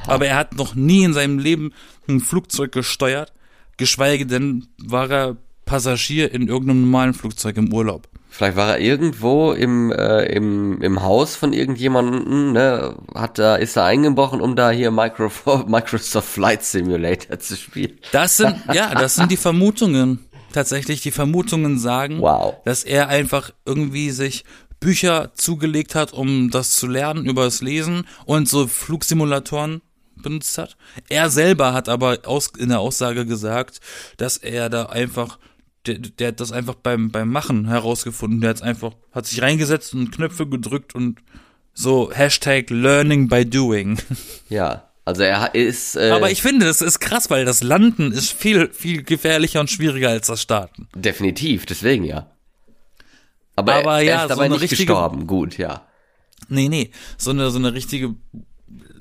Aber 0.08 0.26
er 0.26 0.38
hat 0.38 0.56
noch 0.56 0.76
nie 0.76 1.04
in 1.04 1.14
seinem 1.14 1.38
Leben 1.38 1.74
ein 2.08 2.20
Flugzeug 2.20 2.72
gesteuert, 2.72 3.34
geschweige 3.78 4.26
denn 4.26 4.68
war 4.78 5.10
er 5.10 5.38
Passagier 5.66 6.34
in 6.34 6.48
irgendeinem 6.48 6.82
normalen 6.82 7.14
Flugzeug 7.14 7.58
im 7.58 7.72
Urlaub. 7.72 8.10
Vielleicht 8.30 8.58
war 8.58 8.72
er 8.72 8.80
irgendwo 8.80 9.54
im, 9.54 9.92
äh, 9.92 10.26
im, 10.26 10.82
im 10.82 11.04
Haus 11.04 11.36
von 11.36 11.54
irgendjemandem, 11.54 12.54
ne, 12.54 12.96
hat 13.14 13.38
da, 13.38 13.56
ist 13.56 13.78
da 13.78 13.86
eingebrochen, 13.86 14.42
um 14.42 14.56
da 14.56 14.72
hier 14.72 14.90
Micro, 14.90 15.30
Microsoft 15.68 16.28
Flight 16.28 16.64
Simulator 16.64 17.40
zu 17.40 17.56
spielen. 17.56 18.00
Das 18.12 18.38
sind, 18.38 18.56
ja, 18.74 18.96
das 18.96 19.16
sind 19.16 19.32
die 19.32 19.38
Vermutungen. 19.48 20.26
Tatsächlich, 20.54 21.02
die 21.02 21.12
Vermutungen 21.12 21.78
sagen, 21.78 22.22
Wow. 22.22 22.56
dass 22.64 22.84
er 22.86 23.10
einfach 23.10 23.52
irgendwie 23.66 24.12
sich 24.12 24.46
Bücher 24.80 25.32
zugelegt 25.36 25.96
hat, 25.96 26.14
um 26.14 26.50
das 26.50 26.76
zu 26.76 26.88
lernen 26.88 27.26
über 27.26 27.44
das 27.46 27.62
Lesen 27.62 28.06
und 28.26 28.48
so 28.50 28.68
Flugsimulatoren 28.68 29.82
benutzt 30.16 30.58
hat. 30.58 30.78
Er 31.10 31.30
selber 31.30 31.74
hat 31.74 31.90
aber 31.90 32.20
aus, 32.26 32.52
in 32.58 32.70
der 32.70 32.80
Aussage 32.80 33.26
gesagt, 33.26 33.80
dass 34.18 34.38
er 34.38 34.70
da 34.70 34.86
einfach, 34.88 35.40
der, 35.86 36.00
der 36.00 36.30
hat 36.30 36.40
das 36.40 36.52
einfach 36.52 36.76
beim, 36.76 37.12
beim 37.12 37.30
Machen 37.30 37.68
herausgefunden. 37.68 38.42
Der 38.42 38.52
hat 38.52 38.62
einfach, 38.62 38.94
hat 39.12 39.26
sich 39.26 39.42
reingesetzt 39.42 39.94
und 39.94 40.12
Knöpfe 40.12 40.48
gedrückt 40.48 40.96
und 40.96 41.20
so 41.74 42.12
Hashtag 42.14 42.70
Learning 42.70 43.28
by 43.28 43.46
Doing. 43.46 43.98
Ja, 44.50 44.90
also 45.06 45.24
er 45.24 45.54
ist, 45.56 45.96
äh, 45.96 46.12
Aber 46.12 46.32
ich 46.32 46.42
finde, 46.42 46.66
das 46.66 46.82
ist 46.82 47.00
krass, 47.00 47.30
weil 47.30 47.46
das 47.46 47.62
Landen 47.64 48.12
ist 48.12 48.32
viel, 48.32 48.70
viel 48.72 49.04
gefährlicher 49.04 49.60
und 49.60 49.70
schwieriger 49.70 50.10
als 50.10 50.28
das 50.28 50.42
Starten. 50.42 50.88
definitiv, 50.96 51.66
deswegen 51.66 52.04
ja. 52.06 52.30
Aber, 53.56 53.76
Aber 53.76 53.98
er, 53.98 54.02
ja, 54.02 54.12
er 54.12 54.16
ist 54.18 54.22
so 54.24 54.28
dabei 54.30 54.46
eine 54.46 54.54
nicht 54.56 54.62
richtige- 54.64 54.86
gestorben, 54.88 55.28
gut, 55.28 55.58
ja. 55.58 55.86
Nee, 56.50 56.70
nee, 56.70 56.92
so 57.18 57.32
eine, 57.32 57.52
so 57.52 57.58
eine 57.60 57.74
richtige 57.74 58.16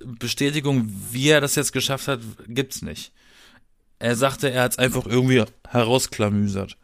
Bestätigung, 0.05 0.93
wie 1.11 1.29
er 1.29 1.41
das 1.41 1.55
jetzt 1.55 1.73
geschafft 1.73 2.09
hat, 2.09 2.21
gibt's 2.49 2.83
nicht. 2.83 3.12
Er 3.99 4.17
sagte, 4.17 4.51
er 4.51 4.62
hat's 4.65 4.79
einfach 4.79 5.07
irgendwie 5.07 5.45
herausklamüsert. 5.69 6.77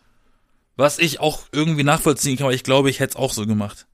Was 0.77 0.99
ich 1.01 1.19
auch 1.19 1.43
irgendwie 1.51 1.83
nachvollziehen 1.83 2.37
kann, 2.37 2.47
aber 2.47 2.55
ich 2.55 2.63
glaube, 2.63 2.89
ich 2.91 3.01
hätte 3.01 3.11
es 3.13 3.17
auch 3.17 3.33
so 3.33 3.45
gemacht. 3.47 3.87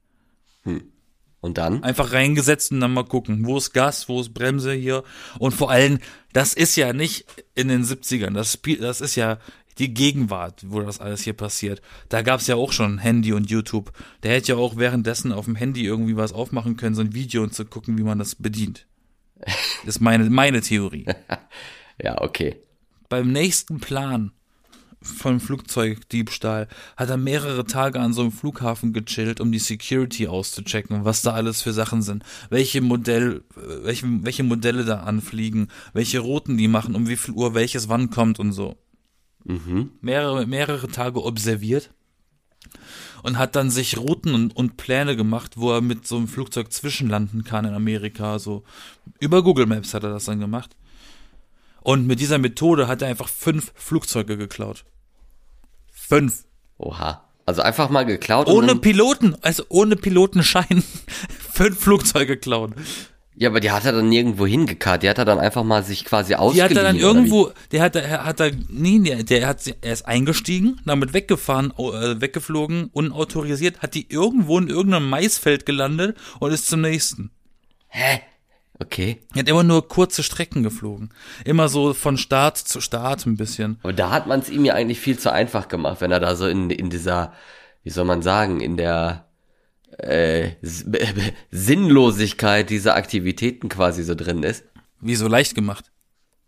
Und 1.45 1.59
dann? 1.59 1.83
Einfach 1.83 2.11
reingesetzt 2.11 2.71
und 2.71 2.79
dann 2.79 2.93
mal 2.93 3.05
gucken, 3.05 3.45
wo 3.45 3.57
ist 3.57 3.71
Gas, 3.71 4.09
wo 4.09 4.19
ist 4.19 4.33
Bremse 4.33 4.73
hier. 4.73 5.03
Und 5.37 5.53
vor 5.53 5.69
allem, 5.69 5.99
das 6.33 6.55
ist 6.55 6.75
ja 6.75 6.91
nicht 6.91 7.25
in 7.53 7.67
den 7.67 7.83
70ern. 7.83 8.33
Das 8.33 8.59
das 8.79 8.99
ist 8.99 9.15
ja 9.15 9.37
die 9.77 9.93
Gegenwart, 9.93 10.63
wo 10.65 10.81
das 10.81 10.99
alles 10.99 11.21
hier 11.21 11.33
passiert. 11.33 11.83
Da 12.09 12.23
gab's 12.23 12.47
ja 12.47 12.55
auch 12.55 12.71
schon 12.71 12.97
Handy 12.97 13.31
und 13.31 13.51
YouTube. 13.51 13.91
Der 14.23 14.33
hätte 14.33 14.53
ja 14.53 14.55
auch 14.57 14.75
währenddessen 14.77 15.31
auf 15.31 15.45
dem 15.45 15.55
Handy 15.55 15.85
irgendwie 15.85 16.17
was 16.17 16.33
aufmachen 16.33 16.77
können, 16.77 16.95
so 16.95 17.01
ein 17.01 17.13
Video 17.13 17.43
und 17.43 17.53
zu 17.53 17.63
gucken, 17.63 17.95
wie 17.99 18.03
man 18.03 18.17
das 18.17 18.33
bedient. 18.33 18.87
Das 19.85 19.97
ist 19.97 20.01
meine, 20.01 20.27
meine 20.29 20.61
Theorie. 20.61 21.05
Ja, 21.97 22.21
okay. 22.21 22.57
Beim 23.07 23.31
nächsten 23.31 23.79
Plan 23.79 24.33
von 25.05 25.39
Flugzeugdiebstahl 25.39 26.67
hat 26.97 27.09
er 27.09 27.17
mehrere 27.17 27.65
Tage 27.65 27.99
an 27.99 28.13
so 28.13 28.21
einem 28.21 28.31
Flughafen 28.31 28.93
gechillt, 28.93 29.39
um 29.39 29.51
die 29.51 29.59
Security 29.59 30.27
auszuchecken, 30.27 31.05
was 31.05 31.21
da 31.21 31.31
alles 31.31 31.61
für 31.61 31.73
Sachen 31.73 32.01
sind, 32.01 32.23
welche 32.49 32.81
Modell, 32.81 33.43
äh, 33.55 33.83
welche, 33.85 34.05
welche 34.23 34.43
Modelle 34.43 34.85
da 34.85 35.01
anfliegen, 35.01 35.69
welche 35.93 36.19
Routen 36.19 36.57
die 36.57 36.67
machen, 36.67 36.95
um 36.95 37.07
wie 37.07 37.17
viel 37.17 37.33
Uhr 37.33 37.53
welches 37.53 37.89
wann 37.89 38.09
kommt 38.09 38.39
und 38.39 38.51
so. 38.51 38.77
Mhm. 39.43 39.91
Mehrere, 40.01 40.47
mehrere 40.47 40.87
Tage 40.87 41.23
observiert 41.23 41.91
und 43.23 43.37
hat 43.37 43.55
dann 43.55 43.69
sich 43.69 43.97
Routen 43.97 44.33
und, 44.33 44.55
und 44.55 44.77
Pläne 44.77 45.15
gemacht, 45.15 45.57
wo 45.57 45.71
er 45.71 45.81
mit 45.81 46.07
so 46.07 46.17
einem 46.17 46.27
Flugzeug 46.27 46.71
zwischenlanden 46.71 47.43
kann 47.43 47.65
in 47.65 47.73
Amerika, 47.73 48.39
so 48.39 48.63
über 49.19 49.43
Google 49.43 49.65
Maps 49.67 49.93
hat 49.93 50.03
er 50.03 50.11
das 50.11 50.25
dann 50.25 50.39
gemacht. 50.39 50.75
Und 51.81 52.07
mit 52.07 52.19
dieser 52.19 52.39
Methode 52.39 52.87
hat 52.87 53.03
er 53.03 53.07
einfach 53.07 53.27
fünf 53.27 53.71
Flugzeuge 53.75 54.37
geklaut. 54.37 54.85
Fünf. 56.07 56.43
Oha. 56.77 57.23
Also 57.45 57.61
einfach 57.61 57.89
mal 57.89 58.05
geklaut. 58.05 58.47
Ohne 58.47 58.75
Piloten, 58.75 59.35
also 59.41 59.63
ohne 59.69 59.95
Pilotenschein. 59.95 60.83
fünf 61.53 61.79
Flugzeuge 61.79 62.37
klauen. 62.37 62.73
Ja, 63.37 63.49
aber 63.49 63.59
die 63.59 63.69
hat 63.71 63.85
er 63.85 63.91
dann 63.91 64.07
nirgendwo 64.09 64.47
hingekarrt. 64.47 65.03
Die 65.03 65.09
hat 65.09 65.17
er 65.17 65.25
dann 65.25 65.39
einfach 65.39 65.63
mal 65.63 65.83
sich 65.83 66.05
quasi 66.05 66.29
Die 66.29 66.35
ausgeliehen. 66.37 66.69
hat 66.69 66.77
er 66.77 66.83
dann 66.83 66.95
irgendwo, 66.97 67.51
der 67.71 67.81
hat, 67.81 67.95
er 67.95 68.23
hat 68.23 68.39
er, 68.39 68.51
nee, 68.69 68.99
der, 68.99 69.23
der 69.23 69.47
hat, 69.47 69.61
er 69.81 69.93
ist 69.93 70.05
eingestiegen, 70.07 70.79
damit 70.85 71.13
weggefahren, 71.13 71.71
äh, 71.77 72.21
weggeflogen, 72.21 72.89
unautorisiert, 72.93 73.79
hat 73.79 73.93
die 73.93 74.09
irgendwo 74.09 74.57
in 74.57 74.69
irgendeinem 74.69 75.09
Maisfeld 75.09 75.65
gelandet 75.65 76.17
und 76.39 76.51
ist 76.53 76.67
zum 76.67 76.81
nächsten. 76.81 77.31
Hä? 77.89 78.21
Okay. 78.79 79.21
Er 79.33 79.39
hat 79.39 79.49
immer 79.49 79.63
nur 79.63 79.87
kurze 79.87 80.21
Strecken 80.21 80.63
geflogen. 80.63 81.09
Immer 81.45 81.69
so 81.69 81.93
von 81.93 82.17
Start 82.17 82.57
zu 82.57 82.81
Start 82.81 83.25
ein 83.25 83.37
bisschen. 83.37 83.79
Aber 83.83 83.93
da 83.93 84.11
hat 84.11 84.27
man 84.27 84.41
es 84.41 84.49
ihm 84.49 84.65
ja 84.65 84.73
eigentlich 84.73 84.99
viel 84.99 85.17
zu 85.17 85.31
einfach 85.31 85.67
gemacht, 85.67 86.01
wenn 86.01 86.11
er 86.11 86.19
da 86.19 86.35
so 86.35 86.47
in, 86.47 86.69
in 86.69 86.89
dieser, 86.89 87.33
wie 87.83 87.89
soll 87.89 88.05
man 88.05 88.21
sagen, 88.21 88.59
in 88.59 88.75
der 88.75 89.25
äh, 89.97 90.51
Sinnlosigkeit 91.51 92.69
dieser 92.69 92.95
Aktivitäten 92.95 93.69
quasi 93.69 94.03
so 94.03 94.13
drin 94.13 94.43
ist. 94.43 94.65
Wie 94.99 95.15
so 95.15 95.27
leicht 95.27 95.55
gemacht. 95.55 95.91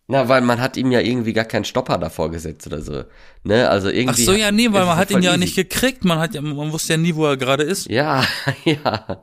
Na, 0.09 0.29
weil 0.29 0.41
man 0.41 0.61
hat 0.61 0.77
ihm 0.77 0.91
ja 0.91 1.01
irgendwie 1.01 1.33
gar 1.33 1.45
keinen 1.45 1.65
Stopper 1.65 1.97
davor 1.97 2.31
gesetzt 2.31 2.65
oder 2.67 2.81
so. 2.81 3.03
Ne, 3.43 3.69
also 3.69 3.89
Ach 3.89 3.93
irgendwie. 3.93 4.23
so, 4.23 4.33
ja, 4.33 4.51
nee, 4.51 4.71
weil 4.71 4.85
man 4.85 4.95
hat 4.95 5.11
ihn 5.11 5.21
ja 5.21 5.31
easy. 5.31 5.39
nicht 5.39 5.55
gekriegt. 5.55 6.05
Man 6.05 6.19
hat 6.19 6.33
ja, 6.33 6.41
man 6.41 6.71
wusste 6.71 6.93
ja 6.93 6.97
nie, 6.97 7.13
wo 7.13 7.25
er 7.25 7.35
gerade 7.35 7.63
ist. 7.63 7.89
Ja, 7.89 8.25
ja. 8.65 9.21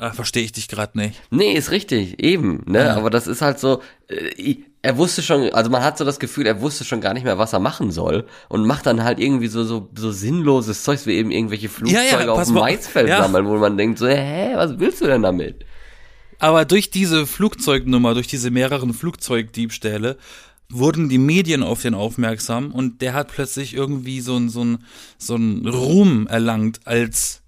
Ah, 0.00 0.12
verstehe 0.12 0.42
ich 0.42 0.52
dich 0.52 0.68
gerade 0.68 0.98
nicht. 0.98 1.20
Nee, 1.30 1.52
ist 1.52 1.70
richtig, 1.70 2.22
eben, 2.22 2.62
ne? 2.66 2.86
Ja. 2.86 2.96
Aber 2.96 3.10
das 3.10 3.26
ist 3.26 3.42
halt 3.42 3.58
so, 3.58 3.82
äh, 4.08 4.56
er 4.80 4.96
wusste 4.96 5.20
schon, 5.22 5.52
also 5.52 5.70
man 5.70 5.82
hat 5.82 5.98
so 5.98 6.06
das 6.06 6.18
Gefühl, 6.18 6.46
er 6.46 6.62
wusste 6.62 6.84
schon 6.84 7.02
gar 7.02 7.12
nicht 7.12 7.24
mehr, 7.24 7.36
was 7.36 7.52
er 7.52 7.58
machen 7.58 7.90
soll 7.90 8.26
und 8.48 8.66
macht 8.66 8.86
dann 8.86 9.04
halt 9.04 9.20
irgendwie 9.20 9.48
so 9.48 9.62
so 9.62 9.90
so 9.94 10.10
sinnloses 10.10 10.84
Zeugs 10.84 11.04
wie 11.04 11.12
eben 11.12 11.30
irgendwelche 11.30 11.68
Flugzeuge 11.68 12.02
Ja, 12.02 12.22
ja, 12.22 12.32
auf 12.32 12.44
dem 12.44 12.54
Maisfeld 12.54 13.08
sammeln, 13.08 13.46
wo 13.46 13.56
man 13.58 13.76
denkt 13.76 13.98
so, 13.98 14.08
hä, 14.08 14.52
was 14.54 14.78
willst 14.78 15.02
du 15.02 15.06
denn 15.06 15.20
damit? 15.20 15.66
Aber 16.38 16.64
durch 16.64 16.88
diese 16.88 17.26
Flugzeugnummer, 17.26 18.14
durch 18.14 18.26
diese 18.26 18.50
mehreren 18.50 18.94
Flugzeugdiebstähle, 18.94 20.16
wurden 20.70 21.10
die 21.10 21.18
Medien 21.18 21.62
auf 21.62 21.82
den 21.82 21.92
aufmerksam 21.92 22.72
und 22.72 23.02
der 23.02 23.12
hat 23.12 23.28
plötzlich 23.28 23.74
irgendwie 23.74 24.22
so 24.22 24.38
ein, 24.38 24.48
so 24.48 24.64
ein, 24.64 24.78
so 25.18 25.36
ein 25.36 25.66
Ruhm 25.66 26.26
erlangt 26.26 26.80
als 26.86 27.42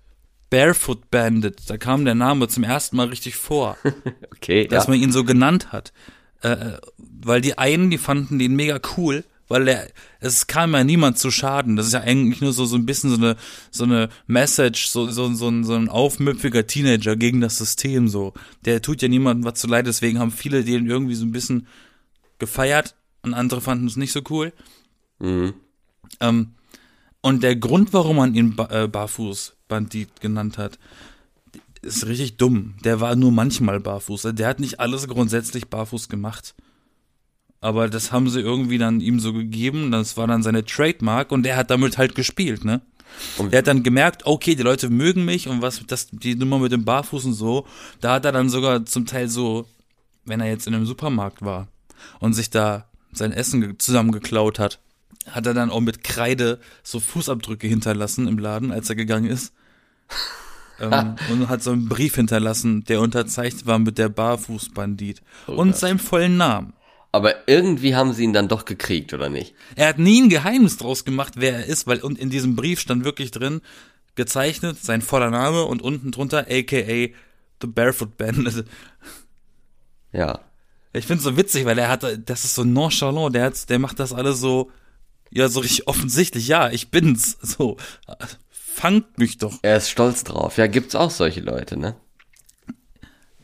Barefoot 0.53 1.11
Bandit. 1.11 1.63
Da 1.67 1.79
kam 1.79 2.05
der 2.05 2.15
Name 2.15 2.47
zum 2.47 2.63
ersten 2.63 2.97
Mal 2.97 3.09
richtig 3.09 3.37
vor, 3.37 3.79
Okay, 4.37 4.69
dass 4.69 4.85
ja. 4.85 4.91
man 4.91 5.01
ihn 5.01 5.11
so 5.11 5.25
genannt 5.25 5.73
hat. 5.73 5.95
Äh, 6.43 6.75
weil 6.99 7.41
die 7.41 7.57
einen, 7.57 7.89
die 7.89 7.97
fanden 7.97 8.39
den 8.39 8.55
mega 8.55 8.79
cool, 8.97 9.25
weil 9.49 9.67
er, 9.67 9.89
es 10.21 10.47
kam 10.47 10.75
ja 10.75 10.85
niemand 10.85 11.19
zu 11.19 11.31
Schaden. 11.31 11.77
Das 11.77 11.87
ist 11.87 11.95
ja 11.95 12.03
eigentlich 12.03 12.43
nur 12.43 12.53
so, 12.53 12.67
so 12.67 12.77
ein 12.77 12.85
bisschen 12.85 13.09
so 13.09 13.17
eine, 13.17 13.37
so 13.71 13.85
eine 13.85 14.11
Message, 14.27 14.89
so, 14.89 15.11
so, 15.11 15.33
so, 15.33 15.49
ein, 15.49 15.65
so 15.65 15.73
ein 15.73 15.89
aufmüpfiger 15.89 16.67
Teenager 16.67 17.17
gegen 17.17 17.41
das 17.41 17.57
System, 17.57 18.09
so. 18.09 18.35
Der 18.67 18.83
tut 18.83 19.01
ja 19.01 19.09
niemandem 19.09 19.51
was 19.51 19.59
zu 19.59 19.69
leid, 19.69 19.87
deswegen 19.87 20.19
haben 20.19 20.33
viele 20.33 20.65
den 20.65 20.87
irgendwie 20.87 21.15
so 21.15 21.25
ein 21.25 21.33
bisschen 21.33 21.67
gefeiert 22.39 22.95
und 23.23 23.33
andere 23.33 23.63
fanden 23.63 23.87
es 23.87 23.97
nicht 23.97 24.13
so 24.13 24.21
cool. 24.29 24.53
Mhm. 25.19 25.55
Ähm, 26.21 26.57
und 27.23 27.43
der 27.43 27.57
Grund, 27.57 27.95
warum 27.95 28.17
man 28.17 28.35
ihn 28.35 28.55
ba 28.55 28.69
äh, 28.85 28.89
Barfuß-Bandit 29.73 30.21
genannt 30.21 30.59
hat, 30.59 30.79
ist 31.83 32.07
richtig 32.07 32.37
dumm. 32.37 32.75
Der 32.85 33.01
war 33.01 33.17
nur 33.17 33.33
manchmal 33.33 33.81
barfuß. 33.81 34.29
Der 34.33 34.47
hat 34.47 34.61
nicht 34.61 34.79
alles 34.81 35.09
grundsätzlich 35.09 35.69
barfuß 35.69 36.09
gemacht. 36.09 36.55
Aber 37.61 37.89
das 37.89 38.13
haben 38.13 38.29
sie 38.29 38.41
irgendwie 38.41 38.79
dann 38.79 39.01
ihm 39.01 39.21
so 39.21 39.33
gegeben. 39.33 39.91
Das 39.91 40.17
war 40.17 40.27
dann 40.27 40.43
seine 40.43 40.65
Trademark 40.65 41.33
und 41.33 41.45
der 41.45 41.57
hat 41.57 41.71
damit 41.71 41.99
halt 41.99 42.15
gespielt, 42.15 42.65
ne? 42.65 42.81
Und- 43.37 43.53
der 43.53 43.59
hat 43.59 43.67
dann 43.67 43.83
gemerkt, 43.83 44.25
okay, 44.27 44.55
die 44.55 44.63
Leute 44.63 44.89
mögen 44.91 45.25
mich 45.25 45.47
und 45.49 45.61
was, 45.61 45.83
das, 45.87 46.09
die 46.11 46.35
Nummer 46.35 46.59
mit 46.59 46.73
dem 46.73 46.85
Barfuß 46.85 47.25
und 47.27 47.35
so, 47.35 47.67
da 48.01 48.15
hat 48.15 48.25
er 48.25 48.33
dann 48.33 48.49
sogar 48.49 48.87
zum 48.87 49.05
Teil 49.07 49.29
so, 49.29 49.67
wenn 50.25 50.41
er 50.41 50.49
jetzt 50.49 50.67
in 50.67 50.75
einem 50.75 50.87
Supermarkt 50.87 51.43
war 51.43 51.69
und 52.21 52.33
sich 52.33 52.49
da 52.49 52.87
sein 53.13 53.33
Essen 53.33 53.61
ge- 53.61 53.75
zusammengeklaut 53.79 54.59
hat, 54.59 54.81
hat 55.29 55.47
er 55.47 55.53
dann 55.55 55.71
auch 55.71 55.81
mit 55.81 56.03
Kreide 56.03 56.59
so 56.83 57.01
Fußabdrücke 57.01 57.67
hinterlassen 57.67 58.27
im 58.29 58.39
Laden, 58.39 58.73
als 58.73 58.89
er 58.89 58.97
gegangen 58.97 59.27
ist. 59.27 59.53
Ähm, 60.81 61.17
und 61.31 61.49
hat 61.49 61.63
so 61.63 61.71
einen 61.71 61.89
Brief 61.89 62.17
hinterlassen, 62.17 62.85
der 62.85 63.01
unterzeichnet 63.01 63.67
war 63.67 63.79
mit 63.79 63.99
der 63.99 64.09
Barfußbandit 64.09 65.23
und 65.47 65.73
Gott. 65.73 65.77
seinem 65.77 65.99
vollen 65.99 66.37
Namen. 66.37 66.75
Aber 67.13 67.47
irgendwie 67.47 67.95
haben 67.95 68.15
sie 68.15 68.25
ihn 68.25 68.33
dann 68.33 68.49
doch 68.49 68.65
gekriegt, 68.65 69.13
oder 69.13 69.29
nicht? 69.29 69.55
Er 69.77 69.89
hat 69.89 69.99
nie 69.99 70.23
ein 70.23 70.31
Geheimnis 70.31 70.79
draus 70.79 71.05
gemacht, 71.05 71.35
wer 71.37 71.53
er 71.53 71.67
ist, 71.67 71.87
weil 71.87 72.01
und 72.01 72.19
in 72.19 72.31
diesem 72.31 72.57
Brief 72.57 72.81
stand 72.81 73.05
wirklich 73.05 73.31
drin, 73.31 73.61
gezeichnet, 74.15 74.79
sein 74.83 75.03
voller 75.03 75.31
Name 75.31 75.65
und 75.65 75.83
unten 75.83 76.11
drunter, 76.11 76.47
aka 76.49 77.09
The 77.61 77.67
Barefoot 77.67 78.17
Bandit. 78.17 78.65
Ja. 80.15 80.41
Ich 80.93 81.07
find's 81.07 81.25
so 81.25 81.39
witzig, 81.39 81.65
weil 81.65 81.79
er 81.79 81.89
hat, 81.89 82.05
das 82.29 82.45
ist 82.45 82.55
so 82.55 82.65
nonchalant, 82.65 83.35
der 83.35 83.45
hat, 83.45 83.71
der 83.71 83.79
macht 83.79 83.99
das 83.99 84.13
alles 84.13 84.41
so, 84.41 84.71
ja, 85.31 85.49
so 85.49 85.61
richtig 85.61 85.89
offensichtlich, 85.89 86.49
ja, 86.49 86.69
ich 86.69 86.91
bin's, 86.91 87.39
so, 87.41 87.79
fangt 88.73 89.19
mich 89.19 89.39
doch. 89.39 89.59
Er 89.63 89.77
ist 89.77 89.91
stolz 89.91 90.25
drauf. 90.25 90.57
Ja, 90.57 90.67
gibt's 90.67 90.95
auch 90.95 91.11
solche 91.11 91.41
Leute, 91.41 91.77
ne? 91.77 91.95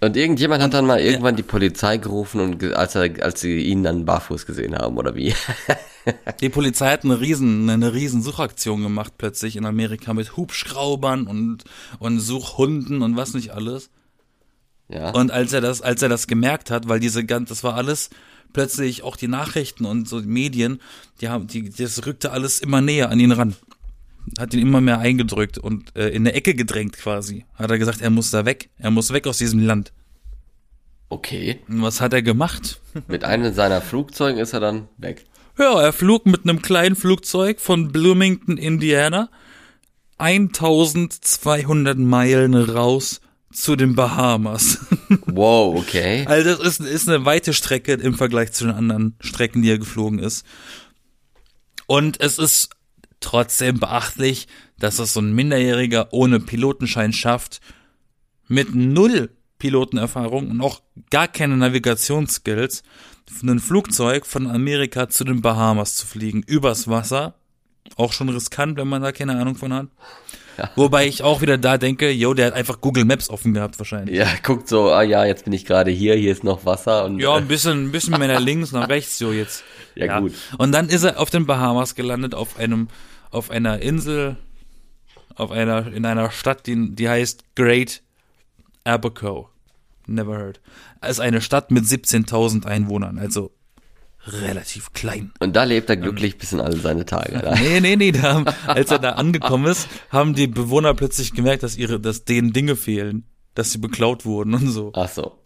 Und 0.00 0.16
irgendjemand 0.16 0.62
hat 0.62 0.74
dann 0.74 0.86
mal 0.86 1.00
irgendwann 1.00 1.34
die 1.34 1.42
Polizei 1.42 1.96
gerufen 1.96 2.40
und 2.40 2.62
als 2.74 2.94
er, 2.94 3.10
als 3.22 3.40
sie 3.40 3.58
ihn 3.58 3.82
dann 3.82 4.04
barfuß 4.04 4.46
gesehen 4.46 4.76
haben, 4.76 4.96
oder 4.96 5.16
wie? 5.16 5.34
Die 6.40 6.48
Polizei 6.48 6.90
hat 6.90 7.04
eine 7.04 7.20
riesen, 7.20 7.68
eine 7.68 7.92
riesen 7.92 8.22
Suchaktion 8.22 8.82
gemacht 8.82 9.14
plötzlich 9.18 9.56
in 9.56 9.66
Amerika 9.66 10.14
mit 10.14 10.36
Hubschraubern 10.36 11.26
und, 11.26 11.64
und 11.98 12.20
Suchhunden 12.20 13.02
und 13.02 13.16
was 13.16 13.34
nicht 13.34 13.50
alles. 13.50 13.90
Ja. 14.88 15.10
Und 15.10 15.30
als 15.30 15.52
er 15.52 15.60
das, 15.60 15.82
als 15.82 16.00
er 16.00 16.08
das 16.08 16.26
gemerkt 16.28 16.70
hat, 16.70 16.88
weil 16.88 17.00
diese 17.00 17.24
ganz, 17.24 17.50
das 17.50 17.62
war 17.62 17.74
alles 17.74 18.08
plötzlich 18.52 19.02
auch 19.02 19.16
die 19.16 19.28
Nachrichten 19.28 19.84
und 19.84 20.08
so 20.08 20.20
die 20.20 20.28
Medien, 20.28 20.80
die 21.20 21.28
haben, 21.28 21.46
die, 21.46 21.68
das 21.68 22.06
rückte 22.06 22.30
alles 22.30 22.60
immer 22.60 22.80
näher 22.80 23.10
an 23.10 23.20
ihn 23.20 23.32
ran. 23.32 23.54
Hat 24.38 24.54
ihn 24.54 24.60
immer 24.60 24.80
mehr 24.80 24.98
eingedrückt 24.98 25.58
und 25.58 25.94
äh, 25.96 26.08
in 26.08 26.22
eine 26.22 26.34
Ecke 26.34 26.54
gedrängt 26.54 26.96
quasi. 26.96 27.44
Hat 27.54 27.70
er 27.70 27.78
gesagt, 27.78 28.00
er 28.00 28.10
muss 28.10 28.30
da 28.30 28.44
weg. 28.44 28.70
Er 28.78 28.90
muss 28.90 29.12
weg 29.12 29.26
aus 29.26 29.38
diesem 29.38 29.60
Land. 29.60 29.92
Okay. 31.08 31.60
Und 31.68 31.82
was 31.82 32.00
hat 32.00 32.12
er 32.12 32.22
gemacht? 32.22 32.80
Mit 33.08 33.24
einem 33.24 33.54
seiner 33.54 33.80
Flugzeugen 33.80 34.38
ist 34.40 34.52
er 34.52 34.60
dann 34.60 34.88
weg. 34.98 35.24
Ja, 35.58 35.80
er 35.80 35.92
flog 35.92 36.24
mit 36.24 36.44
einem 36.44 36.62
kleinen 36.62 36.94
Flugzeug 36.94 37.58
von 37.58 37.90
Bloomington, 37.90 38.58
Indiana, 38.58 39.28
1200 40.18 41.98
Meilen 41.98 42.54
raus 42.54 43.20
zu 43.52 43.74
den 43.76 43.94
Bahamas. 43.94 44.78
Wow, 45.24 45.78
okay. 45.78 46.24
Also 46.26 46.50
das 46.50 46.78
ist, 46.78 46.80
ist 46.80 47.08
eine 47.08 47.24
weite 47.24 47.54
Strecke 47.54 47.94
im 47.94 48.14
Vergleich 48.14 48.52
zu 48.52 48.64
den 48.64 48.74
anderen 48.74 49.16
Strecken, 49.20 49.62
die 49.62 49.70
er 49.70 49.78
geflogen 49.78 50.18
ist. 50.18 50.44
Und 51.86 52.20
es 52.20 52.38
ist 52.38 52.70
trotzdem 53.20 53.80
beachtlich, 53.80 54.48
dass 54.78 54.98
es 54.98 55.12
so 55.12 55.20
ein 55.20 55.34
Minderjähriger 55.34 56.12
ohne 56.12 56.40
Pilotenschein 56.40 57.12
schafft, 57.12 57.60
mit 58.48 58.74
null 58.74 59.30
Pilotenerfahrung 59.58 60.50
und 60.50 60.60
auch 60.60 60.80
gar 61.10 61.28
keine 61.28 61.56
Navigationsskills, 61.56 62.82
ein 63.42 63.58
Flugzeug 63.58 64.24
von 64.24 64.46
Amerika 64.46 65.08
zu 65.08 65.24
den 65.24 65.42
Bahamas 65.42 65.96
zu 65.96 66.06
fliegen, 66.06 66.42
übers 66.42 66.88
Wasser. 66.88 67.34
Auch 67.98 68.12
schon 68.12 68.28
riskant, 68.30 68.78
wenn 68.78 68.88
man 68.88 69.02
da 69.02 69.12
keine 69.12 69.36
Ahnung 69.38 69.56
von 69.56 69.72
hat. 69.74 69.88
Wobei 70.76 71.06
ich 71.06 71.22
auch 71.22 71.40
wieder 71.40 71.58
da 71.58 71.78
denke, 71.78 72.10
yo, 72.10 72.34
der 72.34 72.46
hat 72.46 72.54
einfach 72.54 72.80
Google 72.80 73.04
Maps 73.04 73.28
offen 73.28 73.54
gehabt 73.54 73.78
wahrscheinlich. 73.78 74.16
Ja, 74.16 74.26
guckt 74.42 74.68
so, 74.68 74.90
ah 74.90 75.02
ja, 75.02 75.24
jetzt 75.24 75.44
bin 75.44 75.52
ich 75.52 75.64
gerade 75.64 75.90
hier, 75.90 76.14
hier 76.14 76.32
ist 76.32 76.44
noch 76.44 76.64
Wasser 76.64 77.04
und 77.04 77.18
Ja, 77.18 77.34
ein 77.34 77.48
bisschen, 77.48 77.86
ein 77.88 77.92
bisschen 77.92 78.18
mehr 78.18 78.28
nach 78.28 78.40
links, 78.40 78.72
nach 78.72 78.88
rechts, 78.88 79.18
so 79.18 79.32
jetzt. 79.32 79.64
Ja, 79.94 80.20
gut. 80.20 80.32
Und 80.58 80.72
dann 80.72 80.88
ist 80.88 81.02
er 81.04 81.18
auf 81.20 81.30
den 81.30 81.46
Bahamas 81.46 81.94
gelandet, 81.94 82.34
auf 82.34 82.58
einem, 82.58 82.88
auf 83.30 83.50
einer 83.50 83.80
Insel, 83.82 84.36
auf 85.34 85.50
einer, 85.50 85.92
in 85.92 86.06
einer 86.06 86.30
Stadt, 86.30 86.66
die, 86.66 86.94
die 86.94 87.08
heißt 87.08 87.44
Great 87.54 88.02
Abaco. 88.84 89.50
Never 90.06 90.38
heard. 90.38 90.60
Ist 91.06 91.20
eine 91.20 91.40
Stadt 91.40 91.70
mit 91.70 91.84
17.000 91.84 92.64
Einwohnern, 92.64 93.18
also 93.18 93.52
relativ 94.26 94.92
klein. 94.92 95.32
und 95.40 95.56
da 95.56 95.64
lebt 95.64 95.88
er 95.88 95.96
glücklich 95.96 96.38
bis 96.38 96.52
in 96.52 96.60
alle 96.60 96.76
seine 96.76 97.06
Tage. 97.06 97.38
Da. 97.42 97.54
Nee, 97.54 97.80
nee, 97.80 97.96
nee, 97.96 98.12
da, 98.12 98.42
als 98.66 98.90
er 98.90 98.98
da 98.98 99.12
angekommen 99.12 99.66
ist, 99.66 99.88
haben 100.10 100.34
die 100.34 100.46
Bewohner 100.46 100.94
plötzlich 100.94 101.32
gemerkt, 101.32 101.62
dass 101.62 101.76
ihre, 101.76 102.00
dass 102.00 102.24
denen 102.24 102.52
Dinge 102.52 102.76
fehlen, 102.76 103.24
dass 103.54 103.72
sie 103.72 103.78
beklaut 103.78 104.24
wurden 104.24 104.54
und 104.54 104.70
so. 104.70 104.92
Ach 104.94 105.08
so. 105.08 105.38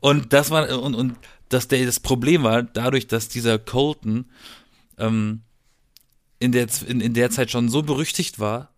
Und 0.00 0.32
das 0.32 0.50
war 0.50 0.68
und 0.82 0.94
und 0.94 1.16
dass 1.48 1.68
der 1.68 1.84
das 1.86 2.00
Problem 2.00 2.42
war, 2.42 2.62
dadurch, 2.62 3.06
dass 3.06 3.28
dieser 3.28 3.58
Colton 3.58 4.26
ähm, 4.98 5.42
in 6.38 6.52
der 6.52 6.66
in, 6.86 7.00
in 7.00 7.14
der 7.14 7.30
Zeit 7.30 7.50
schon 7.50 7.68
so 7.68 7.82
berüchtigt 7.82 8.38
war, 8.38 8.74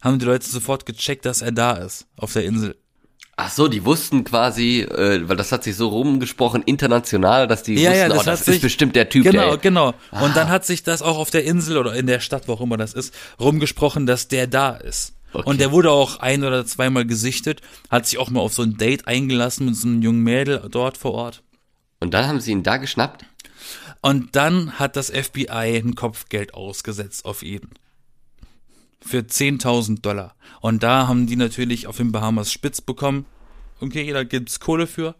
haben 0.00 0.18
die 0.18 0.24
Leute 0.24 0.48
sofort 0.48 0.86
gecheckt, 0.86 1.26
dass 1.26 1.42
er 1.42 1.52
da 1.52 1.72
ist 1.72 2.06
auf 2.16 2.32
der 2.32 2.44
Insel. 2.44 2.76
Ach 3.40 3.52
so, 3.52 3.68
die 3.68 3.84
wussten 3.84 4.24
quasi, 4.24 4.80
äh, 4.80 5.28
weil 5.28 5.36
das 5.36 5.52
hat 5.52 5.62
sich 5.62 5.76
so 5.76 5.88
rumgesprochen 5.90 6.60
international, 6.64 7.46
dass 7.46 7.62
die 7.62 7.74
Ja, 7.74 7.92
ja, 7.94 8.06
wussten, 8.06 8.08
das 8.10 8.18
oh, 8.18 8.30
das 8.30 8.44
sich- 8.46 8.56
ist 8.56 8.62
bestimmt 8.62 8.96
der 8.96 9.08
Typ, 9.08 9.22
Genau, 9.22 9.50
der 9.50 9.58
genau. 9.58 9.94
Und 10.10 10.36
dann 10.36 10.48
hat 10.48 10.66
sich 10.66 10.82
das 10.82 11.02
auch 11.02 11.18
auf 11.18 11.30
der 11.30 11.44
Insel 11.44 11.76
oder 11.78 11.94
in 11.94 12.08
der 12.08 12.18
Stadt, 12.18 12.48
wo 12.48 12.54
auch 12.54 12.60
immer 12.60 12.76
das 12.76 12.94
ist, 12.94 13.14
rumgesprochen, 13.38 14.06
dass 14.06 14.26
der 14.26 14.48
da 14.48 14.70
ist. 14.70 15.14
Okay. 15.32 15.48
Und 15.48 15.60
der 15.60 15.70
wurde 15.70 15.92
auch 15.92 16.18
ein 16.18 16.42
oder 16.42 16.66
zweimal 16.66 17.04
gesichtet, 17.06 17.60
hat 17.90 18.06
sich 18.06 18.18
auch 18.18 18.28
mal 18.30 18.40
auf 18.40 18.54
so 18.54 18.62
ein 18.62 18.76
Date 18.76 19.06
eingelassen 19.06 19.66
mit 19.66 19.76
so 19.76 19.86
einem 19.86 20.02
jungen 20.02 20.22
Mädel 20.24 20.66
dort 20.68 20.96
vor 20.98 21.12
Ort. 21.12 21.42
Und 22.00 22.14
dann 22.14 22.26
haben 22.26 22.40
sie 22.40 22.50
ihn 22.50 22.64
da 22.64 22.76
geschnappt. 22.78 23.24
Und 24.00 24.34
dann 24.34 24.80
hat 24.80 24.96
das 24.96 25.10
FBI 25.10 25.48
ein 25.78 25.94
Kopfgeld 25.94 26.54
ausgesetzt 26.54 27.24
auf 27.24 27.44
ihn. 27.44 27.68
Für 29.00 29.18
10.000 29.20 30.00
Dollar. 30.00 30.34
Und 30.60 30.82
da 30.82 31.06
haben 31.06 31.26
die 31.26 31.36
natürlich 31.36 31.86
auf 31.86 31.96
den 31.96 32.12
Bahamas 32.12 32.52
spitz 32.52 32.80
bekommen. 32.80 33.26
Okay, 33.80 34.12
da 34.12 34.24
gibt's 34.24 34.60
Kohle 34.60 34.86
für. 34.86 35.14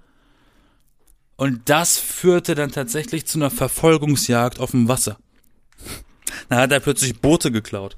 Und 1.37 1.69
das 1.69 1.99
führte 1.99 2.55
dann 2.57 2.73
tatsächlich 2.73 3.27
zu 3.27 3.39
einer 3.39 3.51
Verfolgungsjagd 3.51 4.59
auf 4.59 4.73
dem 4.73 4.89
Wasser. 4.89 5.19
Da 6.49 6.57
hat 6.57 6.73
er 6.73 6.81
plötzlich 6.81 7.21
Boote 7.21 7.53
geklaut. 7.53 7.97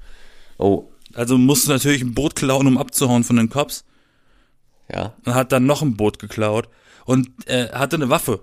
Oh, 0.57 0.89
Also 1.15 1.37
musste 1.37 1.71
natürlich 1.71 2.01
ein 2.03 2.13
Boot 2.13 2.35
klauen, 2.35 2.67
um 2.67 2.77
abzuhauen 2.77 3.23
von 3.23 3.37
den 3.37 3.49
Cops. 3.49 3.83
ja. 4.93 5.13
und 5.25 5.33
hat 5.33 5.51
dann 5.51 5.65
noch 5.65 5.81
ein 5.81 5.97
Boot 5.97 6.19
geklaut 6.19 6.69
und 7.05 7.29
er 7.47 7.71
hatte 7.79 7.95
eine 7.95 8.09
Waffe. 8.09 8.41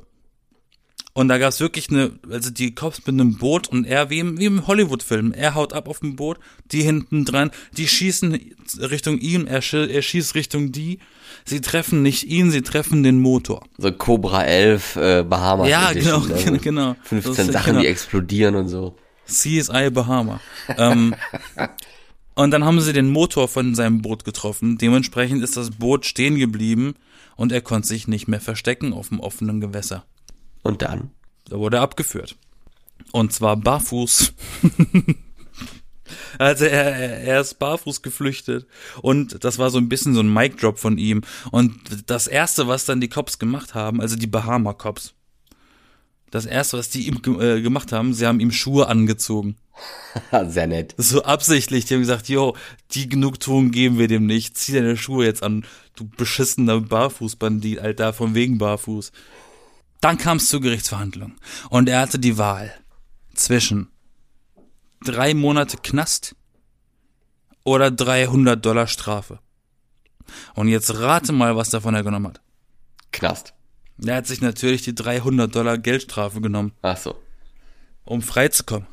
Und 1.19 1.27
da 1.27 1.39
gab's 1.39 1.59
wirklich 1.59 1.91
eine, 1.91 2.13
also 2.31 2.51
die 2.51 2.77
Cops 2.77 2.99
mit 2.99 3.09
einem 3.09 3.39
Boot 3.39 3.67
und 3.67 3.85
er 3.87 4.09
wie 4.09 4.21
im, 4.21 4.39
wie 4.39 4.45
im 4.45 4.69
Hollywood-Film. 4.69 5.33
Er 5.33 5.57
haut 5.57 5.73
ab 5.73 5.89
auf 5.89 5.99
dem 5.99 6.15
Boot, 6.15 6.39
die 6.71 6.83
hinten 6.83 7.25
dran, 7.25 7.51
die 7.77 7.89
schießen 7.89 8.39
Richtung 8.79 9.19
ihn, 9.19 9.49
er, 9.49 9.61
schi- 9.61 9.89
er 9.89 10.03
schießt 10.03 10.37
Richtung 10.37 10.71
die. 10.71 11.01
Sie 11.45 11.61
treffen 11.61 12.03
nicht 12.05 12.23
ihn, 12.23 12.53
sie 12.53 12.63
treffen 12.63 13.03
den 13.03 13.21
Motor. 13.21 13.65
So 13.79 13.91
Cobra 13.91 14.45
11, 14.45 14.95
äh, 14.95 15.23
Bahamas. 15.25 15.69
Ja, 15.69 15.91
Edition, 15.91 16.29
genau, 16.29 16.51
ne? 16.53 16.59
genau. 16.63 16.97
15 17.03 17.33
Das 17.35 17.39
ist- 17.47 17.53
Sachen, 17.53 17.71
genau. 17.73 17.81
die 17.81 17.87
explodieren 17.89 18.55
und 18.55 18.69
so. 18.69 18.95
CSI 19.27 19.91
Bahama. 19.91 20.41
ähm, 20.77 21.17
und 22.37 22.53
dann 22.53 22.65
haben 22.65 22.81
sie 22.81 22.93
den 22.93 23.11
Motor 23.11 23.49
von 23.49 23.75
seinem 23.75 24.03
Boot 24.03 24.25
getroffen. 24.25 24.79
Dementsprechend 24.79 25.43
ist 25.43 25.57
das 25.57 25.71
Boot 25.73 26.07
stehen 26.07 26.37
geblieben 26.39 26.95
und 27.35 27.51
er 27.51 27.61
konnte 27.61 27.89
sich 27.89 28.07
nicht 28.07 28.29
mehr 28.29 28.41
verstecken 28.41 28.93
auf 28.93 29.09
dem 29.09 29.19
offenen 29.19 29.61
Gewässer. 29.61 30.05
Und 30.69 30.83
dann? 30.83 31.11
Da 31.49 31.59
wurde 31.59 31.79
er 31.79 31.83
abgeführt. 31.83 32.37
Und 33.13 33.33
zwar 33.33 33.57
barfuß. 33.57 34.35
Also 36.39 36.65
er, 36.65 36.97
er 36.97 37.19
er 37.21 37.41
ist 37.43 37.59
barfuß 37.59 38.01
geflüchtet 38.01 38.67
und 39.03 39.45
das 39.45 39.59
war 39.59 39.69
so 39.69 39.77
ein 39.77 39.91
bisschen 39.91 40.15
so 40.15 40.21
ein 40.21 40.33
Mic-Drop 40.33 40.79
von 40.79 40.97
ihm. 40.97 41.21
Und 41.51 41.75
das 42.07 42.27
erste, 42.27 42.67
was 42.67 42.87
dann 42.87 43.03
die 43.03 43.11
Cops 43.11 43.39
gemacht 43.39 43.75
haben, 43.75 44.01
also 44.01 44.17
die 44.17 44.27
Bahama-Cops, 44.27 45.13
das 46.31 46.47
erste, 46.47 46.79
was 46.79 46.89
die 46.89 47.09
ihm 47.09 47.21
äh, 47.39 47.61
gemacht 47.61 47.93
haben, 47.93 48.15
sie 48.15 48.27
haben 48.27 48.41
ihm 48.41 48.53
Schuhe 48.53 48.89
angezogen. 48.89 49.57
Sehr 50.49 50.67
nett. 50.67 50.95
So 50.97 51.25
absichtlich, 51.25 51.85
die 51.85 51.95
haben 51.95 52.01
gesagt, 52.01 52.31
yo, 52.31 52.57
die 52.93 53.07
Genugtuung 53.11 53.71
geben 53.71 53.99
wir 53.99 54.09
dem 54.09 54.25
nicht, 54.25 54.57
zieh 54.57 54.73
deine 54.73 54.97
Schuhe 54.97 55.27
jetzt 55.27 55.43
an, 55.43 55.67
du 55.95 56.09
beschissener 56.09 56.81
Barfußbandit, 56.81 57.81
Alter, 57.81 58.15
von 58.15 58.35
wegen 58.35 58.57
Barfuß. 58.57 59.13
Dann 60.01 60.19
kam 60.19 60.37
es 60.37 60.49
zur 60.49 60.61
Gerichtsverhandlung 60.61 61.37
und 61.71 61.89
er 61.89 62.01
hatte 62.01 62.19
die 62.19 62.39
Wahl 62.39 62.73
zwischen 63.35 63.89
drei 65.05 65.35
Monate 65.35 65.77
Knast 65.79 66.37
oder 67.65 67.91
300 67.91 68.65
Dollar 68.65 68.87
Strafe. 68.87 69.41
Und 70.55 70.69
jetzt 70.69 70.95
rate 70.95 71.33
mal, 71.33 71.57
was 71.57 71.71
davon 71.71 71.95
er 71.95 72.03
genommen 72.03 72.29
hat. 72.29 72.41
Knast. 73.13 73.55
Er 74.05 74.17
hat 74.17 74.27
sich 74.27 74.41
natürlich 74.41 74.83
die 74.83 74.95
300 74.95 75.55
Dollar 75.55 75.79
Geldstrafe 75.79 76.41
genommen 76.41 76.73
Ach 76.83 76.97
so. 76.97 77.17
um 78.05 78.23
freizukommen. 78.23 78.87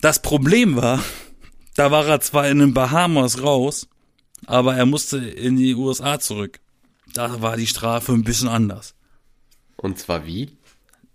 Das 0.00 0.22
Problem 0.22 0.76
war, 0.76 1.02
da 1.74 1.90
war 1.90 2.06
er 2.06 2.20
zwar 2.20 2.48
in 2.48 2.60
den 2.60 2.72
Bahamas 2.72 3.42
raus, 3.42 3.88
aber 4.46 4.76
er 4.76 4.86
musste 4.86 5.18
in 5.18 5.56
die 5.56 5.74
USA 5.74 6.18
zurück. 6.18 6.60
Da 7.12 7.42
war 7.42 7.56
die 7.56 7.66
Strafe 7.66 8.12
ein 8.12 8.24
bisschen 8.24 8.48
anders. 8.48 8.94
Und 9.80 9.98
zwar 9.98 10.26
wie? 10.26 10.50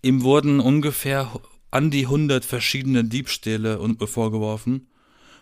Ihm 0.01 0.23
wurden 0.23 0.59
ungefähr 0.59 1.39
an 1.69 1.91
die 1.91 2.05
100 2.05 2.45
verschiedene 2.45 3.03
Diebstähle 3.03 3.79
vorgeworfen 4.05 4.87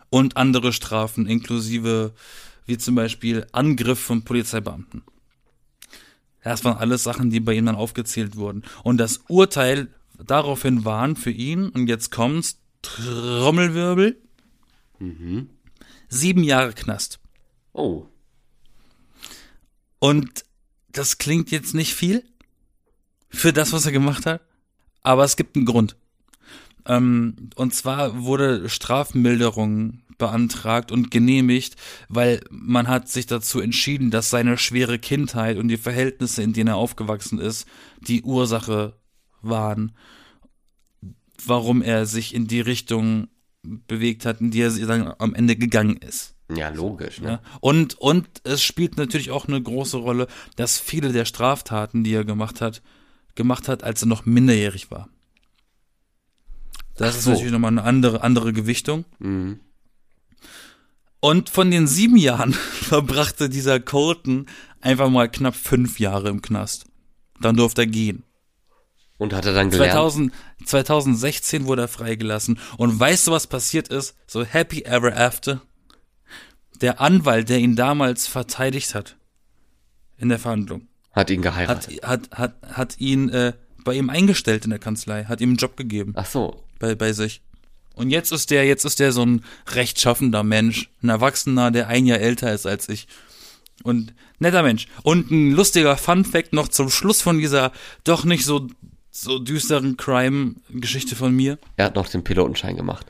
und 0.09 0.37
andere 0.37 0.73
Strafen 0.73 1.27
inklusive 1.27 2.13
wie 2.65 2.77
zum 2.77 2.95
Beispiel 2.95 3.47
Angriff 3.51 3.99
von 3.99 4.23
Polizeibeamten. 4.23 5.03
Das 6.43 6.63
waren 6.63 6.77
alles 6.77 7.03
Sachen, 7.03 7.29
die 7.29 7.39
bei 7.39 7.53
ihm 7.53 7.65
dann 7.67 7.75
aufgezählt 7.75 8.35
wurden. 8.35 8.63
Und 8.83 8.97
das 8.97 9.21
Urteil 9.27 9.93
daraufhin 10.17 10.85
waren 10.85 11.15
für 11.15 11.31
ihn, 11.31 11.69
und 11.69 11.87
jetzt 11.87 12.11
kommt's, 12.11 12.57
Trommelwirbel, 12.81 14.19
sieben 16.09 16.43
Jahre 16.43 16.73
Knast. 16.73 17.19
Oh. 17.73 18.07
Und 19.99 20.45
das 20.89 21.19
klingt 21.19 21.51
jetzt 21.51 21.75
nicht 21.75 21.93
viel 21.93 22.23
für 23.31 23.53
das, 23.53 23.73
was 23.73 23.85
er 23.85 23.91
gemacht 23.91 24.25
hat, 24.25 24.41
aber 25.01 25.23
es 25.23 25.35
gibt 25.35 25.55
einen 25.55 25.65
Grund. 25.65 25.95
Ähm, 26.85 27.49
und 27.55 27.73
zwar 27.73 28.23
wurde 28.23 28.69
Strafmilderung 28.69 30.01
beantragt 30.17 30.91
und 30.91 31.09
genehmigt, 31.09 31.75
weil 32.07 32.41
man 32.51 32.87
hat 32.87 33.09
sich 33.09 33.25
dazu 33.25 33.59
entschieden, 33.59 34.11
dass 34.11 34.29
seine 34.29 34.57
schwere 34.57 34.99
Kindheit 34.99 35.57
und 35.57 35.67
die 35.67 35.77
Verhältnisse, 35.77 36.43
in 36.43 36.53
denen 36.53 36.67
er 36.67 36.75
aufgewachsen 36.75 37.39
ist, 37.39 37.67
die 38.01 38.21
Ursache 38.21 38.93
waren, 39.41 39.93
warum 41.43 41.81
er 41.81 42.05
sich 42.05 42.35
in 42.35 42.47
die 42.47 42.61
Richtung 42.61 43.29
bewegt 43.63 44.25
hat, 44.25 44.41
in 44.41 44.51
die 44.51 44.61
er 44.61 44.71
dann 44.71 45.13
am 45.17 45.33
Ende 45.33 45.55
gegangen 45.55 45.97
ist. 45.97 46.35
Ja, 46.55 46.69
logisch, 46.69 47.21
ne? 47.21 47.39
Und, 47.59 47.95
und 47.95 48.27
es 48.43 48.61
spielt 48.61 48.97
natürlich 48.97 49.31
auch 49.31 49.47
eine 49.47 49.61
große 49.61 49.97
Rolle, 49.97 50.27
dass 50.55 50.79
viele 50.79 51.13
der 51.13 51.25
Straftaten, 51.25 52.03
die 52.03 52.13
er 52.13 52.25
gemacht 52.25 52.61
hat, 52.61 52.81
gemacht 53.35 53.67
hat, 53.67 53.83
als 53.83 54.01
er 54.03 54.07
noch 54.07 54.25
minderjährig 54.25 54.91
war. 54.91 55.09
Das 56.95 57.13
Ach 57.13 57.17
ist 57.17 57.23
so. 57.23 57.31
natürlich 57.31 57.51
nochmal 57.51 57.71
eine 57.71 57.83
andere, 57.83 58.21
andere 58.21 58.53
Gewichtung. 58.53 59.05
Mhm. 59.19 59.59
Und 61.19 61.49
von 61.49 61.69
den 61.71 61.87
sieben 61.87 62.17
Jahren 62.17 62.53
verbrachte 62.81 63.49
dieser 63.49 63.79
Colton 63.79 64.47
einfach 64.81 65.09
mal 65.09 65.29
knapp 65.29 65.55
fünf 65.55 65.99
Jahre 65.99 66.29
im 66.29 66.41
Knast. 66.41 66.85
Dann 67.39 67.55
durfte 67.55 67.83
er 67.83 67.87
gehen. 67.87 68.23
Und 69.17 69.33
hat 69.33 69.45
er 69.45 69.53
dann 69.53 69.69
gelernt? 69.69 69.93
2000, 69.93 70.33
2016 70.65 71.65
wurde 71.65 71.83
er 71.83 71.87
freigelassen. 71.87 72.59
Und 72.77 72.99
weißt 72.99 73.27
du, 73.27 73.31
was 73.31 73.45
passiert 73.45 73.87
ist? 73.87 74.15
So 74.25 74.43
happy 74.43 74.83
ever 74.83 75.15
after. 75.15 75.61
Der 76.81 76.99
Anwalt, 76.99 77.49
der 77.49 77.59
ihn 77.59 77.75
damals 77.75 78.25
verteidigt 78.25 78.95
hat 78.95 79.17
in 80.17 80.29
der 80.29 80.39
Verhandlung, 80.39 80.87
Hat 81.11 81.29
ihn 81.29 81.39
hat, 81.39 81.53
geheiratet. 81.53 82.03
hat, 82.03 82.29
hat, 82.31 82.55
hat 82.63 82.99
ihn 82.99 83.29
äh, 83.29 83.53
bei 83.83 83.95
ihm 83.95 84.09
eingestellt 84.09 84.63
in 84.63 84.69
der 84.69 84.79
Kanzlei, 84.79 85.25
hat 85.25 85.41
ihm 85.41 85.49
einen 85.49 85.57
Job 85.57 85.75
gegeben 85.75 86.13
Ach 86.15 86.25
so. 86.25 86.63
bei, 86.79 86.95
bei 86.95 87.13
sich. 87.13 87.41
Und 87.93 88.09
jetzt 88.09 88.31
ist 88.31 88.51
der, 88.51 88.65
jetzt 88.65 88.85
ist 88.85 88.99
der 88.99 89.11
so 89.11 89.25
ein 89.25 89.43
rechtschaffender 89.67 90.43
Mensch, 90.43 90.89
ein 91.03 91.09
Erwachsener, 91.09 91.71
der 91.71 91.87
ein 91.87 92.05
Jahr 92.05 92.19
älter 92.19 92.53
ist 92.53 92.65
als 92.65 92.87
ich. 92.89 93.07
Und 93.83 94.13
netter 94.39 94.63
Mensch. 94.63 94.87
Und 95.03 95.31
ein 95.31 95.51
lustiger 95.51 95.97
Fun 95.97 96.23
Fact 96.23 96.53
noch 96.53 96.67
zum 96.67 96.89
Schluss 96.89 97.21
von 97.21 97.39
dieser 97.39 97.71
doch 98.03 98.23
nicht 98.23 98.45
so, 98.45 98.67
so 99.09 99.39
düsteren 99.39 99.97
Crime-Geschichte 99.97 101.15
von 101.15 101.35
mir. 101.35 101.57
Er 101.75 101.85
hat 101.85 101.95
noch 101.95 102.07
den 102.07 102.23
Pilotenschein 102.23 102.75
gemacht. 102.75 103.07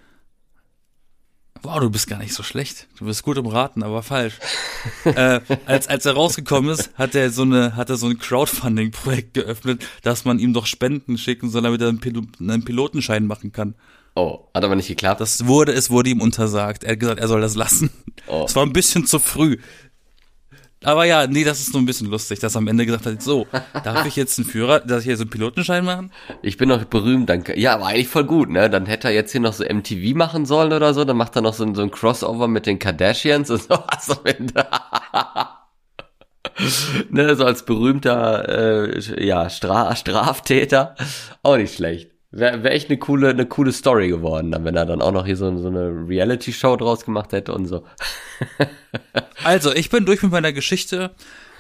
Wow, 1.63 1.80
du 1.80 1.89
bist 1.91 2.08
gar 2.08 2.17
nicht 2.17 2.34
so 2.34 2.41
schlecht. 2.41 2.88
Du 2.97 3.06
bist 3.06 3.21
gut 3.24 3.38
im 3.38 3.45
Raten, 3.45 3.84
aber 3.84 4.02
falsch. 4.02 4.39
äh, 5.06 5.41
als, 5.65 5.88
als 5.88 6.06
er 6.06 6.13
rausgekommen 6.13 6.71
ist, 6.71 6.89
hat 6.95 7.13
er 7.13 7.30
so 7.30 7.43
eine, 7.43 7.76
hat 7.76 7.89
er 7.89 7.97
so 7.97 8.08
ein 8.08 8.17
Crowdfunding-Projekt 8.17 9.36
geöffnet, 9.36 9.86
dass 10.02 10.26
man 10.26 10.39
ihm 10.39 10.54
doch 10.54 10.65
Spenden 10.65 11.17
schicken 11.17 11.50
soll, 11.50 11.62
damit 11.62 11.82
er 11.82 11.89
einen, 11.89 12.00
Pil 12.00 12.21
einen 12.39 12.65
Pilotenschein 12.65 13.28
machen 13.28 13.52
kann. 13.52 13.76
Oh, 14.15 14.39
hat 14.54 14.63
aber 14.63 14.76
nicht 14.76 14.88
geklappt. 14.88 15.21
Das 15.21 15.45
wurde, 15.45 15.71
es 15.71 15.89
wurde 15.89 16.10
ihm 16.10 16.21
untersagt. 16.21 16.84
Er 16.84 16.93
hat 16.93 17.00
gesagt, 17.00 17.19
er 17.19 17.28
soll 17.28 17.41
das 17.41 17.56
lassen. 17.56 17.91
Oh. 18.28 18.43
Es 18.45 18.56
war 18.56 18.65
ein 18.65 18.74
bisschen 18.74 19.06
zu 19.06 19.19
früh. 19.19 19.58
Aber 20.84 21.06
ja, 21.06 21.28
nee, 21.28 21.44
das 21.44 21.60
ist 21.60 21.74
nur 21.74 21.82
ein 21.82 21.86
bisschen 21.86 22.08
lustig, 22.08 22.39
dass 22.39 22.56
er 22.56 22.60
am 22.60 22.67
Ende 22.67 22.86
gesagt 22.86 23.06
hat, 23.06 23.22
so, 23.22 23.46
darf 23.84 24.06
ich 24.08 24.15
jetzt 24.15 24.39
einen 24.39 24.48
Führer, 24.48 24.80
darf 24.80 25.02
ich 25.02 25.06
jetzt 25.06 25.22
einen 25.22 25.30
Pilotenschein 25.30 25.86
machen? 25.86 26.12
Ich 26.41 26.58
bin 26.58 26.70
noch 26.70 26.84
berühmt, 26.86 27.30
danke. 27.30 27.60
Ja, 27.60 27.76
aber 27.76 27.88
eigentlich 27.88 28.08
voll 28.08 28.24
gut, 28.24 28.50
ne? 28.50 28.67
Dann 28.70 28.88
hätte 28.88 29.10
er 29.10 29.13
jetzt 29.13 29.32
hier 29.32 29.41
noch 29.41 29.54
so 29.54 29.63
MTV 29.63 30.15
machen 30.15 30.46
sollen 30.46 30.74
oder 30.74 30.94
so, 30.96 31.06
dann 31.06 31.17
macht 31.17 31.36
er 31.36 31.44
noch 31.44 31.54
so, 31.54 31.72
so 31.74 31.84
ein 31.84 31.91
Crossover 31.91 32.48
mit 32.48 32.65
den 32.65 32.80
Kardashians 32.80 33.52
und 33.52 33.62
so 33.70 33.70
was 33.70 34.10
am 34.10 34.26
Ende. 34.26 34.65
ne, 37.10 37.36
so 37.36 37.46
als 37.46 37.63
berühmter 37.63 38.50
äh, 38.50 39.26
ja, 39.26 39.50
Stra 39.50 39.96
Straftäter. 39.96 40.96
Auch 41.44 41.58
nicht 41.58 41.76
schlecht. 41.76 42.11
Wäre 42.34 42.63
wär 42.63 42.72
echt 42.72 42.89
eine 42.89 42.98
coole, 42.98 43.30
eine 43.30 43.46
coole 43.46 43.74
Story 43.74 44.08
geworden, 44.08 44.52
dann, 44.52 44.63
wenn 44.63 44.76
er 44.78 44.86
dann 44.86 45.02
auch 45.02 45.12
noch 45.12 45.26
hier 45.26 45.36
so, 45.36 45.56
so 45.58 45.67
eine 45.67 46.08
Reality-Show 46.08 46.78
draus 46.78 47.04
gemacht 47.04 47.34
hätte 47.34 47.54
und 47.54 47.65
so. 47.67 47.84
Also, 49.44 49.74
ich 49.74 49.89
bin 49.89 50.06
durch 50.06 50.22
mit 50.22 50.32
meiner 50.32 50.54
Geschichte. 50.54 51.12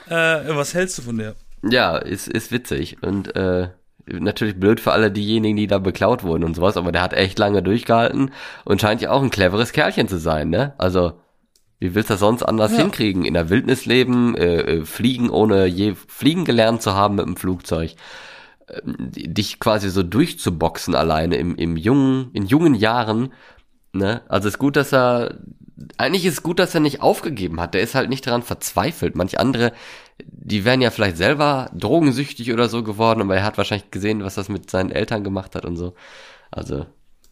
Äh, 0.07 0.13
was 0.55 0.73
hältst 0.73 0.97
du 0.97 1.01
von 1.03 1.17
der? 1.17 1.35
Ja, 1.63 1.97
ist, 1.97 2.27
ist 2.27 2.51
witzig. 2.51 2.97
Und 3.01 3.35
äh, 3.35 3.69
natürlich 4.07 4.59
blöd 4.59 4.79
für 4.79 4.91
alle 4.91 5.11
diejenigen, 5.11 5.57
die 5.57 5.67
da 5.67 5.79
beklaut 5.79 6.23
wurden 6.23 6.43
und 6.43 6.55
sowas, 6.55 6.77
aber 6.77 6.91
der 6.91 7.01
hat 7.01 7.13
echt 7.13 7.39
lange 7.39 7.63
durchgehalten 7.63 8.31
und 8.65 8.81
scheint 8.81 9.01
ja 9.01 9.11
auch 9.11 9.21
ein 9.23 9.29
cleveres 9.29 9.71
Kerlchen 9.71 10.07
zu 10.07 10.17
sein, 10.17 10.49
ne? 10.49 10.73
Also, 10.77 11.13
wie 11.79 11.95
willst 11.95 12.09
du 12.09 12.13
das 12.13 12.19
sonst 12.19 12.43
anders 12.43 12.73
Ja. 12.73 12.79
hinkriegen? 12.79 13.25
In 13.25 13.33
der 13.33 13.49
Wildnis 13.49 13.85
leben, 13.85 14.35
äh, 14.37 14.61
äh, 14.61 14.85
fliegen, 14.85 15.29
ohne 15.29 15.65
je 15.65 15.95
fliegen 16.07 16.45
gelernt 16.45 16.81
zu 16.81 16.93
haben 16.93 17.15
mit 17.15 17.25
dem 17.25 17.35
Flugzeug. 17.35 17.95
Ähm, 18.71 18.95
dich 19.11 19.59
quasi 19.59 19.89
so 19.89 20.03
durchzuboxen 20.03 20.95
alleine 20.95 21.35
im, 21.37 21.55
im 21.55 21.77
jungen, 21.77 22.29
in 22.33 22.45
jungen 22.45 22.75
Jahren, 22.75 23.33
ne? 23.93 24.21
Also 24.29 24.47
ist 24.47 24.59
gut, 24.59 24.75
dass 24.75 24.93
er 24.93 25.39
eigentlich 25.97 26.25
ist 26.25 26.33
es 26.33 26.43
gut, 26.43 26.59
dass 26.59 26.75
er 26.75 26.79
nicht 26.79 27.01
aufgegeben 27.01 27.59
hat. 27.59 27.73
Der 27.73 27.81
ist 27.81 27.95
halt 27.95 28.07
nicht 28.09 28.27
daran 28.27 28.43
verzweifelt. 28.43 29.15
Manch 29.15 29.39
andere, 29.39 29.73
die 30.23 30.63
wären 30.63 30.79
ja 30.81 30.91
vielleicht 30.91 31.17
selber 31.17 31.71
drogensüchtig 31.73 32.53
oder 32.53 32.69
so 32.69 32.83
geworden, 32.83 33.21
aber 33.21 33.35
er 33.37 33.43
hat 33.43 33.57
wahrscheinlich 33.57 33.89
gesehen, 33.89 34.23
was 34.23 34.35
das 34.35 34.47
mit 34.47 34.69
seinen 34.69 34.91
Eltern 34.91 35.23
gemacht 35.23 35.55
hat 35.55 35.65
und 35.65 35.77
so. 35.77 35.95
Also, 36.51 36.85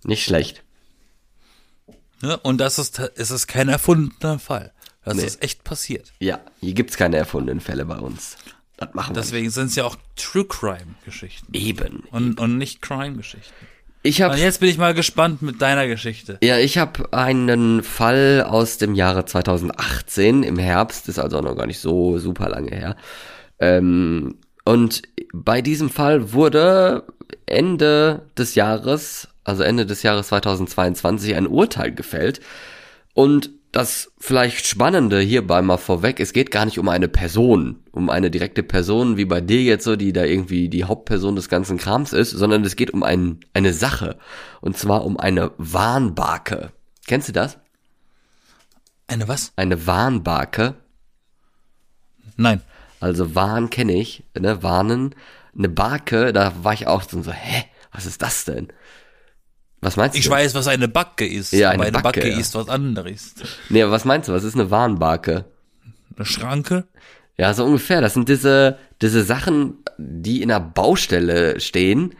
nicht 0.03 0.23
schlecht. 0.23 0.63
Ne? 2.21 2.37
Und 2.37 2.57
das 2.59 2.79
ist, 2.79 2.99
es 3.15 3.29
ist 3.31 3.47
kein 3.47 3.69
erfundener 3.69 4.39
Fall. 4.39 4.71
Das 5.05 5.17
Nee. 5.17 5.23
ist 5.25 5.41
echt 5.43 5.63
passiert. 5.63 6.11
Ja, 6.19 6.39
hier 6.59 6.73
gibt's 6.73 6.97
keine 6.97 7.17
erfundenen 7.17 7.61
Fälle 7.61 7.85
bei 7.85 7.97
uns. 7.97 8.37
Das 8.79 8.93
machen 8.93 9.13
Deswegen 9.13 9.49
sind 9.49 9.67
es 9.67 9.75
ja 9.75 9.83
auch 9.83 9.97
True 10.15 10.45
Crime 10.45 10.95
Geschichten 11.03 11.51
nicht. 11.51 11.65
eben. 11.67 12.03
und, 12.11 12.39
und 12.39 12.57
nicht 12.57 12.81
Crime 12.81 13.17
Geschichten. 13.17 13.53
Ich 14.03 14.19
Und 14.23 14.29
habe 14.29 14.37
jetzt 14.37 14.61
bin 14.61 14.69
ich 14.69 14.77
mal 14.77 14.93
gespannt 14.93 15.41
mit 15.41 15.61
deiner 15.61 15.85
Geschichte. 15.87 16.37
ja, 16.41 16.57
ich 16.57 16.77
habe 16.77 17.11
einen 17.11 17.83
Fall 17.83 18.45
aus 18.47 18.77
dem 18.77 18.95
Jahre 18.95 19.25
2018 19.25 20.43
im 20.43 20.57
Herbst, 20.57 21.09
ist 21.09 21.19
also 21.19 21.39
auch 21.39 21.43
noch 21.43 21.57
gar 21.57 21.67
nicht 21.67 21.79
so 21.79 22.17
super 22.19 22.47
lange 22.47 22.71
her. 22.71 22.95
Ähm, 23.59 24.37
und 24.63 25.01
bei 25.33 25.61
diesem 25.61 25.89
Fall 25.89 26.31
wurde 26.31 27.03
Ende 27.45 28.21
des 28.37 28.55
Jahres, 28.55 29.27
also 29.43 29.63
Ende 29.63 29.85
des 29.85 30.03
Jahres 30.03 30.27
2022, 30.29 31.35
ein 31.35 31.47
Urteil 31.47 31.91
gefällt. 31.93 32.39
Und 33.13 33.49
das 33.71 34.11
vielleicht 34.17 34.65
Spannende 34.65 35.19
hierbei 35.19 35.61
mal 35.61 35.77
vorweg, 35.77 36.19
es 36.19 36.33
geht 36.33 36.49
gar 36.49 36.65
nicht 36.65 36.79
um 36.79 36.89
eine 36.89 37.07
Person, 37.07 37.83
um 37.91 38.09
eine 38.09 38.31
direkte 38.31 38.63
Person 38.63 39.17
wie 39.17 39.25
bei 39.25 39.41
dir 39.41 39.61
jetzt 39.61 39.83
so, 39.83 39.95
die 39.95 40.11
da 40.11 40.23
irgendwie 40.23 40.69
die 40.69 40.85
Hauptperson 40.85 41.35
des 41.35 41.49
ganzen 41.49 41.77
Krams 41.77 42.13
ist, 42.13 42.31
sondern 42.31 42.63
es 42.63 42.75
geht 42.75 42.91
um 42.91 43.03
ein, 43.03 43.39
eine 43.53 43.73
Sache. 43.73 44.17
Und 44.61 44.77
zwar 44.77 45.05
um 45.05 45.19
eine 45.19 45.51
Warnbarke. 45.57 46.71
Kennst 47.05 47.29
du 47.29 47.33
das? 47.33 47.57
Eine 49.07 49.27
was? 49.27 49.53
Eine 49.55 49.85
Warnbarke. 49.85 50.75
Nein. 52.37 52.61
Also 52.99 53.35
Warn 53.35 53.69
kenne 53.69 53.93
ich, 53.93 54.23
ne, 54.37 54.61
Warnen. 54.63 55.15
Eine 55.57 55.69
Barke, 55.69 56.33
da 56.33 56.53
war 56.63 56.73
ich 56.73 56.87
auch 56.87 57.03
so, 57.03 57.21
so, 57.21 57.31
hä, 57.31 57.65
was 57.91 58.05
ist 58.05 58.21
das 58.21 58.45
denn? 58.45 58.67
Was 59.81 59.95
meinst 59.95 60.15
du? 60.15 60.19
Ich 60.19 60.29
weiß, 60.29 60.55
was 60.55 60.67
eine 60.67 60.87
Backe 60.87 61.25
ist. 61.25 61.53
Ja, 61.53 61.69
aber 61.69 61.83
eine 61.83 61.83
eine 61.83 61.91
Backe, 62.03 62.19
Backe, 62.21 62.29
ja. 62.31 62.37
ist 62.37 62.55
was 62.55 62.67
anderes. 62.67 63.33
Nee, 63.69 63.81
aber 63.81 63.91
was 63.91 64.05
meinst 64.05 64.27
du? 64.27 64.33
Was 64.33 64.43
ist 64.43 64.55
eine 64.55 64.69
Warnbarke? 64.71 65.45
Eine 66.15 66.25
Schranke? 66.25 66.85
Ja, 67.37 67.53
so 67.53 67.63
ungefähr. 67.63 68.01
Das 68.01 68.13
sind 68.13 68.27
diese, 68.27 68.77
diese 69.01 69.23
Sachen, 69.23 69.77
die 69.97 70.41
in 70.41 70.49
der 70.49 70.59
Baustelle 70.59 71.59
stehen. 71.61 72.13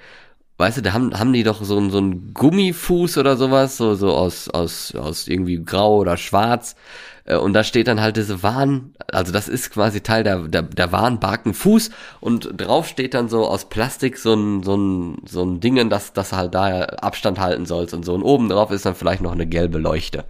Weißt 0.60 0.78
du, 0.78 0.82
da 0.82 0.92
haben, 0.92 1.18
haben 1.18 1.32
die 1.32 1.44
doch 1.44 1.64
so, 1.64 1.78
einen- 1.78 1.90
so 1.90 2.00
einen 2.00 2.34
Gummifuß 2.34 3.18
oder 3.18 3.38
sowas, 3.38 3.78
so, 3.78 3.96
so 3.96 4.12
aus, 4.14 4.50
aus, 4.50 4.94
aus 4.94 5.28
irgendwie 5.30 5.64
grau 5.64 5.98
oder 6.00 6.18
schwarz. 6.18 6.76
Äh, 7.24 7.38
Und 7.38 7.54
da 7.54 7.64
steht 7.64 7.88
dann 7.88 8.02
halt 8.02 8.18
diese 8.18 8.44
Warn, 8.44 8.94
also 9.10 9.32
das 9.32 9.48
ist 9.48 9.72
quasi 9.72 10.02
Teil 10.02 10.26
der, 10.26 10.40
der, 10.50 10.64
der 10.64 10.92
Warnbarkenfuß 10.92 11.92
und 12.20 12.50
drauf 12.58 12.88
steht 12.90 13.14
dann 13.14 13.30
so 13.30 13.48
aus 13.48 13.70
Plastik 13.70 14.18
so 14.18 14.34
ein, 14.34 14.62
so 14.64 14.76
ein, 14.76 15.18
so 15.26 15.44
ein 15.46 15.62
Dingen, 15.62 15.90
dass, 15.90 16.12
dass 16.12 16.32
du 16.32 16.36
halt 16.36 16.54
da 16.54 16.84
Abstand 16.84 17.40
halten 17.40 17.66
sollst 17.66 17.94
und 17.94 18.04
so. 18.04 18.14
Und 18.14 18.24
oben 18.24 18.50
drauf 18.50 18.70
ist 18.72 18.86
dann 18.86 18.96
vielleicht 18.96 19.22
noch 19.22 19.32
eine 19.32 19.48
gelbe 19.48 19.78
Leuchte. 19.78 20.26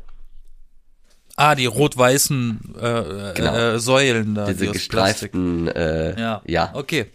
Ah, 1.38 1.56
die 1.56 1.65
rot-weißen 1.65 2.76
äh, 2.80 3.34
Genau. 3.34 3.56
äh, 3.56 3.80
Säulen 3.80 4.36
da. 4.36 4.46
Diese 4.46 4.65
die 4.65 4.72
gestreiften, 4.74 5.70
äh, 5.70 6.20
Ja. 6.22 6.42
ja, 6.46 6.70
Okay. 6.76 7.08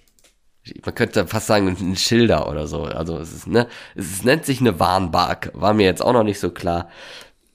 Man 0.85 0.95
könnte 0.95 1.27
fast 1.27 1.47
sagen, 1.47 1.69
ein 1.69 1.97
Schilder 1.97 2.49
oder 2.49 2.67
so. 2.67 2.85
Also 2.85 3.19
es 3.19 3.33
ist, 3.33 3.47
ne, 3.47 3.69
es 3.95 4.25
nennt 4.25 4.45
sich 4.45 4.61
eine 4.61 4.81
Warnbarke. 4.81 5.51
War 5.55 5.75
mir 5.75 5.85
jetzt 5.85 6.03
auch 6.03 6.13
noch 6.13 6.25
nicht 6.25 6.41
so 6.41 6.51
klar. 6.51 6.89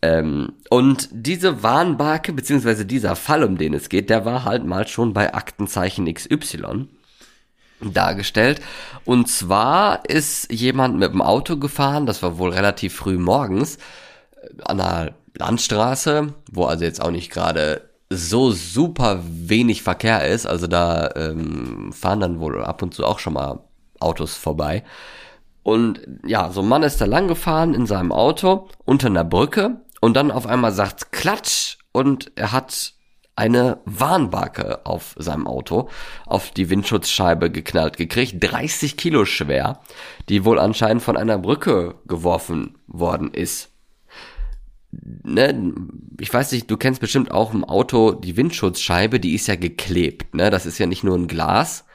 Ähm, 0.02 0.54
und 0.70 1.10
diese 1.12 1.64
Warnbarke, 1.64 2.34
beziehungsweise 2.34 2.86
dieser 2.86 3.16
Fall, 3.16 3.44
um 3.44 3.58
den 3.58 3.74
es 3.74 3.90
geht, 3.90 4.10
der 4.10 4.26
war 4.26 4.46
halt 4.46 4.66
mal 4.66 4.88
schon 4.88 5.14
bei 5.14 5.34
Aktenzeichen 5.34 6.12
XY 6.14 6.88
dargestellt. 7.82 8.62
Und 9.06 9.28
zwar 9.28 10.08
ist 10.08 10.52
jemand 10.52 10.98
mit 10.98 11.12
dem 11.12 11.22
Auto 11.22 11.58
gefahren, 11.58 12.06
das 12.06 12.22
war 12.24 12.38
wohl 12.38 12.52
relativ 12.52 12.96
früh 12.96 13.18
morgens, 13.18 13.78
äh, 14.42 14.62
an 14.66 14.80
einer 14.80 15.14
Landstraße, 15.36 16.34
wo 16.52 16.66
also 16.66 16.84
jetzt 16.84 17.02
auch 17.02 17.12
nicht 17.12 17.32
gerade 17.32 17.89
so 18.10 18.52
super 18.52 19.22
wenig 19.24 19.84
Verkehr 19.84 20.28
ist. 20.28 20.46
Also 20.46 20.68
da 20.68 21.12
ähm, 21.16 21.92
fahren 21.94 22.20
dann 22.20 22.40
wohl 22.40 22.64
ab 22.64 22.82
und 22.82 22.94
zu 22.94 23.06
auch 23.06 23.20
schon 23.20 23.34
mal 23.34 23.60
Autos 24.00 24.36
vorbei. 24.36 24.84
Und 25.64 26.02
ja, 26.26 26.52
so 26.52 26.62
ein 26.62 26.68
Mann 26.68 26.84
ist 26.84 27.02
da 27.02 27.06
lang 27.06 27.28
gefahren 27.28 27.74
in 27.74 27.86
seinem 27.86 28.12
Auto 28.12 28.70
unter 28.86 29.08
einer 29.08 29.26
Brücke 29.26 29.82
und 30.02 30.16
dann 30.16 30.32
auf 30.32 30.48
einmal 30.48 30.72
sagt 30.72 31.12
Klatsch 31.12 31.78
und 31.92 32.32
er 32.36 32.52
hat 32.52 32.94
eine 33.36 33.80
Warnbarke 33.86 34.86
auf 34.86 35.16
seinem 35.18 35.48
Auto 35.48 35.90
auf 36.26 36.52
die 36.52 36.70
Windschutzscheibe 36.70 37.52
geknallt 37.52 37.96
gekriegt, 37.96 38.36
30 38.40 38.98
Kilo 38.98 39.24
schwer, 39.24 39.80
die 40.28 40.44
wohl 40.44 40.60
anscheinend 40.60 41.04
von 41.04 41.16
einer 41.16 41.38
Brücke 41.38 41.96
geworfen 42.06 42.78
worden 42.88 43.34
ist. 43.34 43.69
Ne, 44.92 45.74
ich 46.20 46.34
weiß 46.34 46.52
nicht, 46.52 46.70
du 46.72 46.78
kennst 46.78 47.00
bestimmt 47.00 47.32
auch 47.32 47.54
im 47.54 47.64
Auto 47.64 48.12
die 48.12 48.38
Windschutzscheibe, 48.38 49.20
die 49.20 49.36
ist 49.36 49.48
ja 49.48 49.56
geklebt, 49.56 50.34
ne? 50.34 50.50
Das 50.50 50.66
ist 50.66 50.80
ja 50.80 50.88
nicht 50.88 51.04
nur 51.04 51.16
ein 51.16 51.28
Glas, 51.28 51.86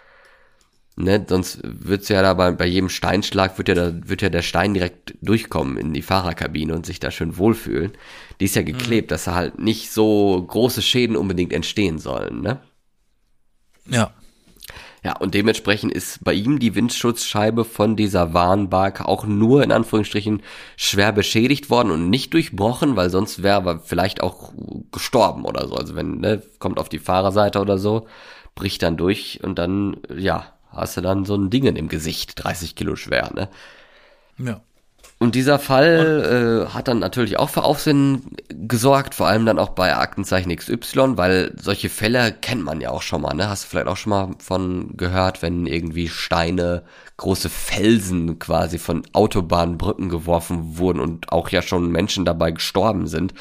Ne, 0.96 1.24
sonst 1.28 1.58
wird's 1.64 2.08
ja 2.08 2.22
da 2.22 2.34
bei, 2.34 2.52
bei 2.52 2.66
jedem 2.66 2.88
Steinschlag 2.88 3.58
wird 3.58 3.66
ja 3.68 3.74
da, 3.74 3.92
wird 4.08 4.22
ja 4.22 4.28
der 4.28 4.42
Stein 4.42 4.74
direkt 4.74 5.16
durchkommen 5.20 5.76
in 5.76 5.92
die 5.92 6.02
Fahrerkabine 6.02 6.72
und 6.72 6.86
sich 6.86 7.00
da 7.00 7.10
schön 7.10 7.36
wohlfühlen. 7.36 7.92
Die 8.38 8.44
ist 8.44 8.54
ja 8.54 8.62
geklebt, 8.62 9.10
dass 9.10 9.24
da 9.24 9.34
halt 9.34 9.58
nicht 9.58 9.90
so 9.90 10.40
große 10.46 10.82
Schäden 10.82 11.16
unbedingt 11.16 11.52
entstehen 11.52 11.98
sollen, 11.98 12.42
ne? 12.42 12.60
Ja. 13.88 14.12
Ja, 15.04 15.14
und 15.18 15.34
dementsprechend 15.34 15.92
ist 15.92 16.24
bei 16.24 16.32
ihm 16.32 16.58
die 16.58 16.74
Windschutzscheibe 16.74 17.66
von 17.66 17.94
dieser 17.94 18.32
Warnbarke 18.32 19.06
auch 19.06 19.26
nur 19.26 19.62
in 19.62 19.70
Anführungsstrichen 19.70 20.42
schwer 20.78 21.12
beschädigt 21.12 21.68
worden 21.68 21.90
und 21.90 22.08
nicht 22.08 22.32
durchbrochen, 22.32 22.96
weil 22.96 23.10
sonst 23.10 23.42
wäre 23.42 23.68
er 23.68 23.78
vielleicht 23.80 24.22
auch 24.22 24.54
gestorben 24.92 25.44
oder 25.44 25.68
so. 25.68 25.74
Also 25.74 25.94
wenn, 25.94 26.20
ne, 26.20 26.42
kommt 26.58 26.78
auf 26.78 26.88
die 26.88 26.98
Fahrerseite 26.98 27.60
oder 27.60 27.76
so, 27.76 28.06
bricht 28.54 28.82
dann 28.82 28.96
durch 28.96 29.40
und 29.42 29.58
dann, 29.58 29.98
ja, 30.16 30.46
hast 30.70 30.96
du 30.96 31.02
dann 31.02 31.26
so 31.26 31.34
ein 31.34 31.50
Ding 31.50 31.64
im 31.64 31.88
Gesicht, 31.88 32.42
30 32.42 32.74
Kilo 32.74 32.96
schwer, 32.96 33.30
ne? 33.34 33.50
Ja. 34.38 34.62
Und 35.24 35.34
dieser 35.34 35.58
Fall 35.58 36.66
äh, 36.68 36.74
hat 36.74 36.86
dann 36.86 36.98
natürlich 36.98 37.38
auch 37.38 37.48
für 37.48 37.64
Aufsehen 37.64 38.36
gesorgt, 38.50 39.14
vor 39.14 39.26
allem 39.26 39.46
dann 39.46 39.58
auch 39.58 39.70
bei 39.70 39.96
Aktenzeichen 39.96 40.54
XY, 40.54 41.16
weil 41.16 41.54
solche 41.58 41.88
Fälle 41.88 42.30
kennt 42.30 42.62
man 42.62 42.82
ja 42.82 42.90
auch 42.90 43.00
schon 43.00 43.22
mal, 43.22 43.32
ne? 43.32 43.48
Hast 43.48 43.64
du 43.64 43.68
vielleicht 43.68 43.86
auch 43.86 43.96
schon 43.96 44.10
mal 44.10 44.30
von 44.38 44.98
gehört, 44.98 45.40
wenn 45.40 45.64
irgendwie 45.64 46.10
Steine, 46.10 46.82
große 47.16 47.48
Felsen 47.48 48.38
quasi 48.38 48.76
von 48.76 49.02
Autobahnbrücken 49.14 50.10
geworfen 50.10 50.76
wurden 50.76 51.00
und 51.00 51.32
auch 51.32 51.48
ja 51.48 51.62
schon 51.62 51.90
Menschen 51.90 52.26
dabei 52.26 52.50
gestorben 52.50 53.06
sind, 53.06 53.32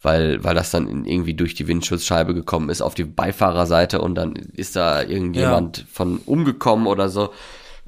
weil, 0.00 0.44
weil 0.44 0.54
das 0.54 0.70
dann 0.70 1.04
irgendwie 1.04 1.34
durch 1.34 1.56
die 1.56 1.66
Windschutzscheibe 1.66 2.34
gekommen 2.34 2.68
ist 2.68 2.82
auf 2.82 2.94
die 2.94 3.02
Beifahrerseite 3.02 4.00
und 4.00 4.14
dann 4.14 4.34
ist 4.36 4.76
da 4.76 5.02
irgendjemand 5.02 5.78
ja. 5.78 5.84
von 5.92 6.18
umgekommen 6.18 6.86
oder 6.86 7.08
so 7.08 7.30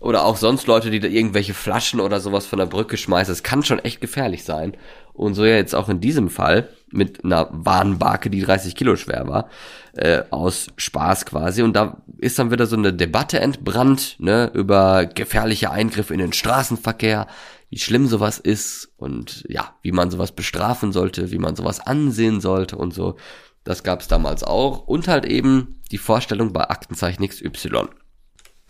oder 0.05 0.27
auch 0.27 0.37
sonst 0.37 0.67
Leute, 0.67 0.91
die 0.91 1.01
da 1.01 1.09
irgendwelche 1.09 1.55
Flaschen 1.55 1.99
oder 1.99 2.21
sowas 2.21 2.45
von 2.45 2.59
der 2.59 2.67
Brücke 2.67 2.99
schmeißen. 2.99 3.33
Es 3.33 3.43
kann 3.43 3.63
schon 3.63 3.79
echt 3.79 4.03
gefährlich 4.03 4.45
sein. 4.45 4.77
Und 5.15 5.33
so 5.33 5.47
ja 5.47 5.57
jetzt 5.57 5.75
auch 5.75 5.89
in 5.89 6.01
diesem 6.01 6.29
Fall 6.29 6.69
mit 6.91 7.25
einer 7.25 7.49
Warnbarke, 7.51 8.29
die 8.29 8.43
30 8.43 8.77
Kilo 8.77 8.97
schwer 8.97 9.27
war, 9.29 9.49
äh, 9.95 10.25
aus 10.29 10.67
Spaß 10.77 11.25
quasi. 11.25 11.63
Und 11.63 11.75
da 11.75 12.03
ist 12.19 12.39
dann 12.39 12.51
wieder 12.51 12.67
so 12.67 12.77
eine 12.77 12.93
Debatte 12.93 13.41
entbrannt, 13.41 14.17
ne, 14.19 14.51
über 14.53 15.07
gefährliche 15.07 15.71
Eingriffe 15.71 16.13
in 16.13 16.21
den 16.21 16.35
Straßenverkehr, 16.35 17.27
wie 17.71 17.79
schlimm 17.79 18.07
sowas 18.07 18.39
ist 18.39 18.93
und 18.99 19.47
ja, 19.49 19.75
wie 19.81 19.93
man 19.93 20.11
sowas 20.11 20.33
bestrafen 20.33 20.93
sollte, 20.93 21.31
wie 21.31 21.39
man 21.39 21.57
sowas 21.57 21.81
ansehen 21.81 22.43
sollte 22.43 22.77
und 22.77 22.93
so. 22.93 23.17
Das 23.65 23.85
gab's 23.85 24.07
damals 24.07 24.45
auch. 24.45 24.87
Und 24.87 25.09
halt 25.09 25.25
eben 25.25 25.81
die 25.91 25.99
Vorstellung 25.99 26.53
bei 26.53 26.69
Aktenzeichen 26.69 27.27
XY. 27.27 27.89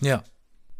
Ja. 0.00 0.22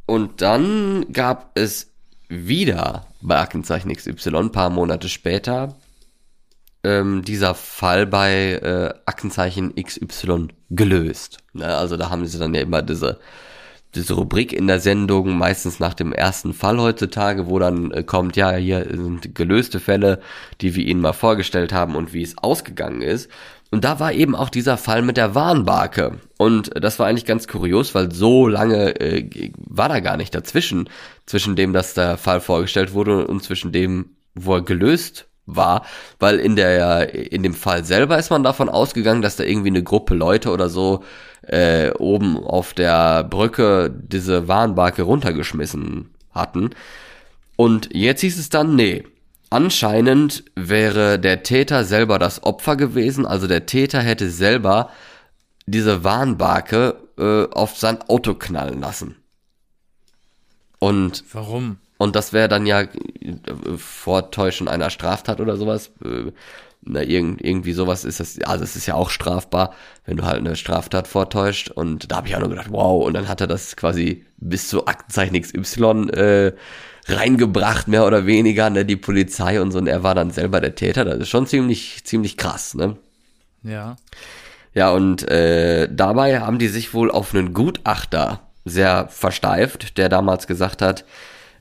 Und 0.07 0.43
dann 0.43 1.07
gab 1.13 1.57
es 1.59 1.93
wieder 2.29 3.07
bei 3.23 3.39
Aktenzeichen 3.39 3.93
XY, 3.93 4.37
ein 4.37 4.53
paar 4.53 4.71
Monate 4.71 5.09
später, 5.09 5.77
ähm, 6.83 7.23
dieser 7.23 7.55
Fall 7.55 8.07
bei 8.07 8.53
äh, 8.53 8.95
Aktenzeichen 9.07 9.75
XY 9.75 10.49
gelöst. 10.71 11.39
Ne? 11.55 11.67
Also 11.67 11.97
da 11.97 12.11
haben 12.11 12.27
sie 12.27 12.39
dann 12.39 12.55
ja 12.55 12.61
immer 12.61 12.83
diese, 12.83 13.19
diese 13.95 14.15
Rubrik 14.15 14.53
in 14.53 14.67
der 14.67 14.81
Sendung, 14.81 15.39
meistens 15.39 15.81
nach 15.81 15.95
dem 15.95 16.13
ersten 16.13 16.53
Fall 16.53 16.79
heutzutage, 16.79 17.47
wo 17.47 17.59
dann 17.59 17.91
äh, 17.91 18.03
kommt, 18.03 18.37
ja, 18.37 18.53
hier 18.53 18.85
sind 18.85 19.35
gelöste 19.35 19.81
Fälle, 19.81 20.21
die 20.61 20.75
wir 20.75 20.85
Ihnen 20.85 21.01
mal 21.01 21.15
vorgestellt 21.15 21.73
haben 21.73 21.97
und 21.97 22.13
wie 22.13 22.23
es 22.23 22.37
ausgegangen 22.37 23.01
ist. 23.01 23.31
Und 23.71 23.85
da 23.85 23.99
war 23.99 24.12
eben 24.12 24.37
auch 24.37 24.51
dieser 24.51 24.77
Fall 24.77 25.03
mit 25.03 25.17
der 25.17 25.35
Warnbarke. 25.35 26.21
Und 26.37 26.71
das 26.81 26.99
war 26.99 27.07
eigentlich 27.07 27.25
ganz 27.25 27.49
kurios, 27.49 27.95
weil 27.95 28.12
so 28.12 28.47
lange 28.47 29.01
äh, 29.01 29.51
war 29.57 29.89
da 29.89 30.01
gar 30.01 30.17
nicht 30.17 30.35
dazwischen, 30.35 30.89
zwischen 31.27 31.57
dem, 31.57 31.73
dass 31.73 31.95
der 31.95 32.17
Fall 32.17 32.41
vorgestellt 32.41 32.93
wurde 32.93 33.27
und 33.27 33.43
zwischen 33.43 33.73
dem, 33.73 34.11
wo 34.35 34.55
er 34.55 34.62
gelöst 34.62 35.27
war, 35.47 35.85
weil 36.19 36.39
in 36.39 36.57
der 36.57 37.15
in 37.15 37.43
dem 37.43 37.55
Fall 37.55 37.85
selber 37.85 38.19
ist 38.19 38.31
man 38.31 38.43
davon 38.43 38.69
ausgegangen, 38.69 39.23
dass 39.23 39.37
da 39.37 39.45
irgendwie 39.45 39.69
eine 39.69 39.83
Gruppe 39.83 40.15
Leute 40.15 40.51
oder 40.51 40.69
so 40.69 41.05
äh, 41.43 41.91
oben 41.93 42.39
auf 42.39 42.73
der 42.75 43.25
Brücke 43.25 43.93
diese 43.95 44.49
Warnbarke 44.49 45.03
runtergeschmissen 45.03 46.11
hatten. 46.33 46.71
Und 47.57 47.91
jetzt 47.93 48.23
hieß 48.23 48.39
es 48.39 48.49
dann, 48.49 48.75
nee, 48.75 49.05
Anscheinend 49.55 50.43
wäre 50.57 51.17
der 51.17 51.45
Täter 51.45 51.85
selber 51.85 52.19
das 52.19 52.43
Opfer 52.43 52.75
gewesen, 52.75 53.25
also 53.25 53.47
der 53.47 53.67
Täter 53.67 54.01
hätte 54.01 54.29
selber 54.29 54.91
diese 55.67 56.03
Warnbarke 56.03 56.97
äh, 57.17 57.47
auf 57.53 57.77
sein 57.79 58.03
Auto 58.09 58.35
knallen 58.35 58.81
lassen. 58.81 59.15
Und 60.81 61.23
warum? 61.33 61.77
Und 61.99 62.17
das 62.17 62.33
wäre 62.33 62.49
dann 62.49 62.67
ja 62.67 62.81
äh, 62.81 62.89
Vortäuschen 63.77 64.67
einer 64.67 64.91
Straftat 64.91 65.41
oder 65.41 65.57
sowas. 65.57 65.93
Äh, 66.05 66.33
na, 66.83 67.03
irgend, 67.03 67.41
irgendwie 67.41 67.75
sowas 67.75 68.05
ist 68.05 68.19
das, 68.19 68.41
also 68.41 68.65
es 68.65 68.75
ist 68.75 68.87
ja 68.87 68.95
auch 68.95 69.09
strafbar, 69.09 69.73
wenn 70.05 70.17
du 70.17 70.25
halt 70.25 70.39
eine 70.39 70.57
Straftat 70.57 71.07
vortäuscht. 71.07 71.71
Und 71.71 72.11
da 72.11 72.17
habe 72.17 72.27
ich 72.27 72.35
auch 72.35 72.41
nur 72.41 72.51
gedacht, 72.51 72.73
wow, 72.73 73.07
und 73.07 73.15
dann 73.15 73.29
hat 73.29 73.41
er 73.41 73.47
das 73.47 73.77
quasi 73.77 74.27
bis 74.37 74.67
zu 74.67 74.89
Aktenzeichen 74.89 75.41
XY 75.41 76.11
äh, 76.11 76.53
reingebracht, 77.07 77.89
mehr 77.89 78.07
oder 78.07 78.27
weniger, 78.27 78.71
ne, 78.71 78.85
die 78.85 78.97
Polizei 78.97 79.61
und 79.61 79.73
so, 79.73 79.79
und 79.79 79.87
er 79.87 80.03
war 80.03 80.15
dann 80.15 80.31
selber 80.31 80.61
der 80.61 80.75
Täter. 80.75 81.05
Das 81.05 81.19
ist 81.19 81.29
schon 81.29 81.47
ziemlich, 81.47 82.05
ziemlich 82.05 82.37
krass, 82.37 82.75
ne? 82.75 82.97
Ja. 83.63 83.97
Ja, 84.75 84.91
und 84.91 85.29
äh, 85.29 85.89
dabei 85.91 86.41
haben 86.41 86.59
die 86.59 86.69
sich 86.69 86.95
wohl 86.95 87.11
auf 87.11 87.35
einen 87.35 87.55
Gutachter 87.55 88.41
sehr 88.65 89.09
versteift, 89.09 89.99
der 89.99 90.09
damals 90.09 90.47
gesagt 90.47 90.83
hat, 90.83 91.05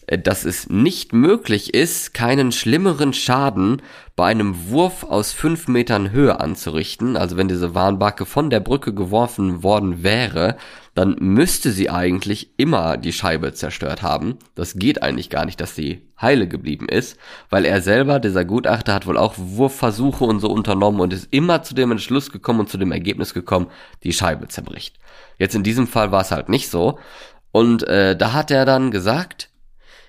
dass 0.07 0.45
es 0.45 0.69
nicht 0.69 1.13
möglich 1.13 1.73
ist, 1.73 2.13
keinen 2.13 2.51
schlimmeren 2.51 3.13
Schaden 3.13 3.81
bei 4.15 4.27
einem 4.27 4.69
Wurf 4.69 5.03
aus 5.03 5.31
fünf 5.31 5.67
Metern 5.67 6.11
Höhe 6.11 6.39
anzurichten. 6.39 7.17
Also 7.17 7.37
wenn 7.37 7.47
diese 7.47 7.73
Warnbarke 7.73 8.25
von 8.25 8.49
der 8.49 8.59
Brücke 8.59 8.93
geworfen 8.93 9.63
worden 9.63 10.03
wäre, 10.03 10.57
dann 10.93 11.15
müsste 11.19 11.71
sie 11.71 11.89
eigentlich 11.89 12.51
immer 12.57 12.97
die 12.97 13.13
Scheibe 13.13 13.53
zerstört 13.53 14.03
haben. 14.03 14.37
Das 14.53 14.75
geht 14.75 15.01
eigentlich 15.01 15.31
gar 15.31 15.45
nicht, 15.45 15.59
dass 15.59 15.75
sie 15.75 16.07
heile 16.21 16.47
geblieben 16.47 16.87
ist, 16.87 17.17
weil 17.49 17.65
er 17.65 17.81
selber, 17.81 18.19
dieser 18.19 18.45
Gutachter, 18.45 18.93
hat 18.93 19.07
wohl 19.07 19.17
auch 19.17 19.33
Wurfversuche 19.37 20.23
und 20.23 20.39
so 20.39 20.49
unternommen 20.49 20.99
und 20.99 21.13
ist 21.13 21.27
immer 21.31 21.63
zu 21.63 21.73
dem 21.73 21.91
Entschluss 21.91 22.31
gekommen 22.31 22.61
und 22.61 22.69
zu 22.69 22.77
dem 22.77 22.91
Ergebnis 22.91 23.33
gekommen, 23.33 23.67
die 24.03 24.13
Scheibe 24.13 24.47
zerbricht. 24.47 24.99
Jetzt 25.39 25.55
in 25.55 25.63
diesem 25.63 25.87
Fall 25.87 26.11
war 26.11 26.21
es 26.21 26.31
halt 26.31 26.49
nicht 26.49 26.69
so. 26.69 26.99
Und 27.51 27.87
äh, 27.87 28.15
da 28.15 28.33
hat 28.33 28.51
er 28.51 28.65
dann 28.65 28.91
gesagt, 28.91 29.49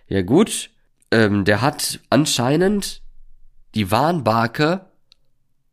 ja 0.09 0.23
gut, 0.23 0.71
ähm, 1.11 1.45
der 1.45 1.63
hat 1.63 2.01
anscheinend 2.11 3.03
die 3.75 3.91
Warnbarke 3.91 4.87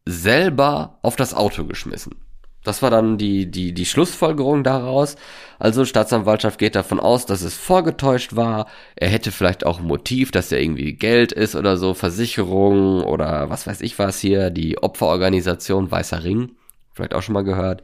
selber 0.05 0.99
auf 1.01 1.15
das 1.15 1.33
Auto 1.33 1.65
geschmissen. 1.65 2.15
Das 2.63 2.83
war 2.83 2.91
dann 2.91 3.17
die, 3.17 3.49
die, 3.49 3.73
die 3.73 3.85
Schlussfolgerung 3.85 4.63
daraus. 4.63 5.15
Also 5.57 5.83
Staatsanwaltschaft 5.83 6.59
geht 6.59 6.75
davon 6.75 6.99
aus, 6.99 7.25
dass 7.25 7.41
es 7.41 7.55
vorgetäuscht 7.55 8.35
war. 8.35 8.67
Er 8.95 9.09
hätte 9.09 9.31
vielleicht 9.31 9.65
auch 9.65 9.79
ein 9.79 9.87
Motiv, 9.87 10.29
dass 10.31 10.51
er 10.51 10.61
irgendwie 10.61 10.93
Geld 10.93 11.31
ist 11.31 11.55
oder 11.55 11.77
so, 11.77 11.95
Versicherung 11.95 13.03
oder 13.03 13.49
was 13.49 13.65
weiß 13.65 13.81
ich 13.81 13.97
was 13.97 14.19
hier, 14.19 14.51
die 14.51 14.77
Opferorganisation 14.77 15.89
Weißer 15.89 16.23
Ring, 16.23 16.51
vielleicht 16.93 17.15
auch 17.15 17.23
schon 17.23 17.33
mal 17.33 17.43
gehört. 17.43 17.81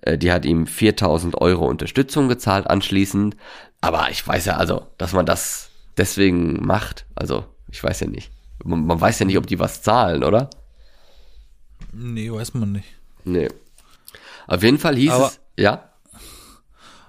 Äh, 0.00 0.18
die 0.18 0.32
hat 0.32 0.44
ihm 0.44 0.66
4000 0.66 1.40
Euro 1.40 1.66
Unterstützung 1.66 2.28
gezahlt 2.28 2.68
anschließend. 2.68 3.36
Aber 3.80 4.10
ich 4.10 4.26
weiß 4.26 4.44
ja 4.46 4.56
also, 4.56 4.88
dass 4.98 5.12
man 5.12 5.24
das 5.24 5.69
deswegen 6.00 6.64
macht. 6.64 7.06
Also, 7.14 7.44
ich 7.70 7.82
weiß 7.82 8.00
ja 8.00 8.06
nicht. 8.08 8.32
Man, 8.64 8.86
man 8.86 9.00
weiß 9.00 9.18
ja 9.20 9.26
nicht, 9.26 9.38
ob 9.38 9.46
die 9.46 9.58
was 9.58 9.82
zahlen, 9.82 10.24
oder? 10.24 10.50
Nee, 11.92 12.32
weiß 12.32 12.54
man 12.54 12.72
nicht. 12.72 12.88
Nee. 13.24 13.48
Auf 14.46 14.62
jeden 14.62 14.78
Fall 14.78 14.96
hieß 14.96 15.10
aber, 15.10 15.26
es, 15.26 15.40
ja? 15.56 15.92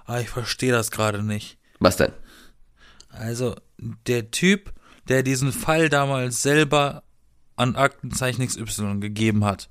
Aber 0.04 0.18
ah, 0.18 0.20
ich 0.20 0.28
verstehe 0.28 0.72
das 0.72 0.90
gerade 0.90 1.22
nicht. 1.22 1.58
Was 1.78 1.96
denn? 1.96 2.12
Also, 3.08 3.56
der 3.78 4.30
Typ, 4.30 4.72
der 5.08 5.22
diesen 5.22 5.52
Fall 5.52 5.88
damals 5.88 6.42
selber 6.42 7.02
an 7.56 7.76
Aktenzeichen 7.76 8.46
XY 8.46 9.00
gegeben 9.00 9.44
hat. 9.44 9.68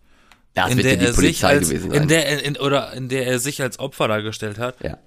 Das 0.54 0.72
in 0.72 0.78
der 0.80 0.98
die 0.98 1.06
er 1.06 1.14
Polizei 1.14 1.32
sich 1.32 1.46
als, 1.46 1.70
gewesen 1.70 1.92
sein. 1.92 2.02
In 2.02 2.08
der, 2.08 2.44
in, 2.44 2.58
oder 2.58 2.94
in 2.94 3.10
der 3.10 3.28
er 3.28 3.40
sich 3.40 3.62
als 3.62 3.80
Opfer 3.80 4.08
dargestellt 4.08 4.58
hat. 4.58 4.82
Ja. 4.84 4.98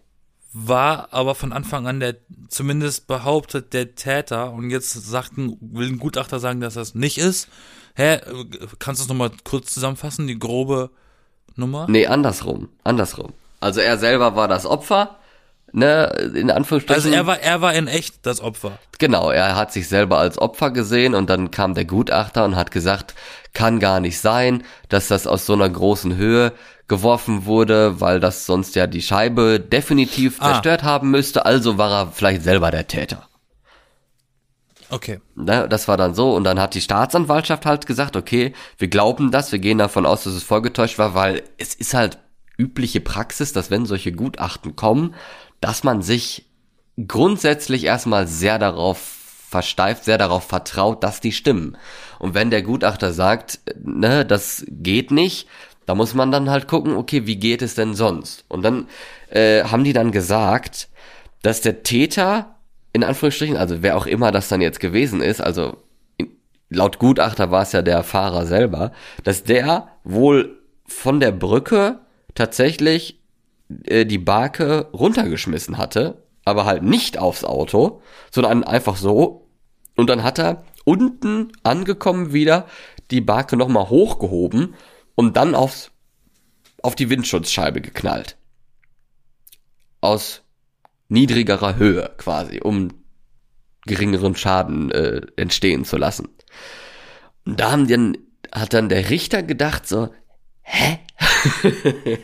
War 0.57 1.09
aber 1.13 1.35
von 1.35 1.53
Anfang 1.53 1.89
an 1.89 1.99
der, 1.99 2.15
zumindest 2.49 3.09
behauptet 3.09 3.73
der 3.73 3.97
Täter, 3.97 4.53
und 4.53 4.71
jetzt 4.71 4.93
sagten, 4.93 5.59
will 5.61 5.89
ein 5.89 5.99
Gutachter 5.99 6.39
sagen, 6.39 6.61
dass 6.61 6.75
das 6.75 6.95
nicht 6.95 7.19
ist. 7.19 7.49
Hä, 7.97 8.21
kannst 8.79 9.01
du 9.01 9.05
es 9.05 9.09
nochmal 9.09 9.33
kurz 9.43 9.75
zusammenfassen, 9.75 10.29
die 10.29 10.39
grobe 10.39 10.91
Nummer? 11.57 11.87
Nee, 11.89 12.07
andersrum. 12.07 12.69
Andersrum. 12.85 13.33
Also 13.59 13.81
er 13.81 13.99
selber 13.99 14.37
war 14.37 14.47
das 14.47 14.65
Opfer, 14.65 15.17
ne, 15.75 16.07
in 16.35 16.51
Anführungsstrichen. 16.51 17.05
Also 17.05 17.15
er 17.15 17.27
war, 17.27 17.41
er 17.41 17.61
war 17.61 17.75
in 17.75 17.89
echt 17.89 18.25
das 18.27 18.41
Opfer. 18.41 18.79
Genau, 18.99 19.31
er 19.31 19.57
hat 19.57 19.73
sich 19.73 19.89
selber 19.89 20.19
als 20.19 20.39
Opfer 20.39 20.71
gesehen 20.71 21.15
und 21.15 21.29
dann 21.29 21.51
kam 21.51 21.75
der 21.75 21.85
Gutachter 21.85 22.45
und 22.45 22.57
hat 22.57 22.71
gesagt, 22.71 23.15
kann 23.53 23.81
gar 23.81 24.01
nicht 24.01 24.21
sein, 24.21 24.63
dass 24.89 25.09
das 25.09 25.27
aus 25.27 25.47
so 25.47 25.53
einer 25.53 25.69
großen 25.69 26.17
Höhe 26.17 26.53
geworfen 26.87 27.47
wurde, 27.47 28.01
weil 28.01 28.21
das 28.21 28.47
sonst 28.47 28.75
ja 28.77 28.87
die 28.87 29.03
Scheibe 29.03 29.59
definitiv 29.61 30.37
ah. 30.41 30.53
zerstört 30.53 30.83
haben 30.83 31.11
müsste, 31.11 31.45
also 31.45 31.77
war 31.79 31.91
er 31.91 32.07
vielleicht 32.13 32.43
selber 32.43 32.71
der 32.71 32.87
Täter. 32.87 33.29
Okay. 34.91 35.21
Ne, 35.35 35.67
das 35.69 35.89
war 35.89 35.97
dann 35.97 36.15
so 36.15 36.37
und 36.37 36.45
dann 36.45 36.61
hat 36.61 36.75
die 36.75 36.81
Staatsanwaltschaft 36.81 37.67
halt 37.67 37.87
gesagt, 37.87 38.17
okay, 38.17 38.53
wir 38.79 38.89
glauben 38.89 39.31
das, 39.31 39.51
wir 39.51 39.59
gehen 39.59 39.79
davon 39.79 40.07
aus, 40.07 40.25
dass 40.25 40.35
es 40.35 40.43
vorgetäuscht 40.43 40.99
war, 40.99 41.15
weil 41.15 41.43
es 41.59 41.75
ist 41.75 41.95
halt 41.95 42.19
übliche 42.59 43.01
Praxis, 43.01 43.53
dass 43.53 43.71
wenn 43.71 43.87
solche 43.87 44.13
Gutachten 44.13 44.77
kommen, 44.77 45.15
dass 45.65 45.83
man 45.83 46.03
sich 46.03 46.45
grundsätzlich 47.09 47.85
erstmal 47.85 48.27
sehr 48.27 48.59
darauf 48.59 48.99
versteift, 48.99 50.05
sehr 50.05 50.19
darauf 50.19 50.45
vertraut, 50.45 51.03
dass 51.03 51.23
die 51.23 51.33
stimmen. 51.33 51.79
Und 52.19 52.35
wenn 52.35 52.51
der 52.51 52.63
Gutachter 52.63 53.15
sagt, 53.15 53.61
ne, 53.83 54.27
das 54.27 54.67
geht 54.69 55.11
nicht, 55.11 55.49
da 55.87 55.95
muss 55.95 56.13
man 56.13 56.31
dann 56.31 56.51
halt 56.51 56.69
gucken, 56.69 56.95
okay, 56.97 57.27
wie 57.27 57.37
geht 57.37 57.63
es 57.63 57.75
denn 57.75 57.95
sonst? 57.95 58.45
Und 58.49 58.63
dann 58.63 58.89
äh, 59.31 59.65
haben 59.65 59.85
die 59.85 59.95
dann 59.95 60.13
gesagt, 60.13 60.91
dass 61.41 61.63
der 61.63 61.83
Täter 61.83 62.57
in 62.93 63.03
Anführungsstrichen, 63.03 63.57
also 63.57 63.83
wer 63.83 63.97
auch 63.97 64.07
immer 64.07 64.33
das 64.33 64.49
dann 64.49 64.61
jetzt 64.61 64.81
gewesen 64.81 65.23
ist, 65.23 65.41
also 65.41 65.79
laut 66.69 66.99
Gutachter 66.99 67.51
war 67.51 67.63
es 67.63 67.73
ja 67.73 67.81
der 67.81 68.03
Fahrer 68.03 68.45
selber, 68.45 68.93
dass 69.23 69.45
der 69.45 69.89
wohl 70.05 70.59
von 70.87 71.21
der 71.21 71.33
Brücke 71.33 72.01
tatsächlich 72.35 73.24
äh, 73.85 74.07
die 74.07 74.19
Barke 74.19 74.89
runtergeschmissen 74.93 75.79
hatte, 75.79 76.23
aber 76.45 76.65
halt 76.65 76.83
nicht 76.83 77.19
aufs 77.19 77.45
Auto, 77.45 78.03
sondern 78.31 78.65
einfach 78.65 78.97
so. 78.97 79.49
Und 79.97 80.11
dann 80.11 80.23
hat 80.23 80.39
er 80.39 80.65
unten 80.85 81.53
angekommen 81.63 82.33
wieder 82.33 82.67
die 83.11 83.21
Barke 83.21 83.57
nochmal 83.57 83.89
hochgehoben 83.89 84.75
und 85.15 85.37
dann 85.37 85.55
aufs, 85.55 85.91
auf 86.83 86.95
die 86.95 87.11
Windschutzscheibe 87.11 87.81
geknallt. 87.81 88.37
Aus 90.01 90.43
niedrigerer 91.09 91.77
Höhe 91.77 92.13
quasi, 92.19 92.61
um 92.61 92.91
geringeren 93.87 94.37
Schaden 94.37 94.91
äh, 94.91 95.23
entstehen 95.37 95.85
zu 95.85 95.97
lassen. 95.97 96.29
Und 97.45 97.61
da 97.61 97.73
haben 97.73 97.87
dann, 97.87 98.17
hat 98.53 98.73
dann 98.73 98.89
der 98.89 99.11
Richter 99.11 99.43
gedacht 99.43 99.87
so, 99.87 100.09
hä? 100.63 100.99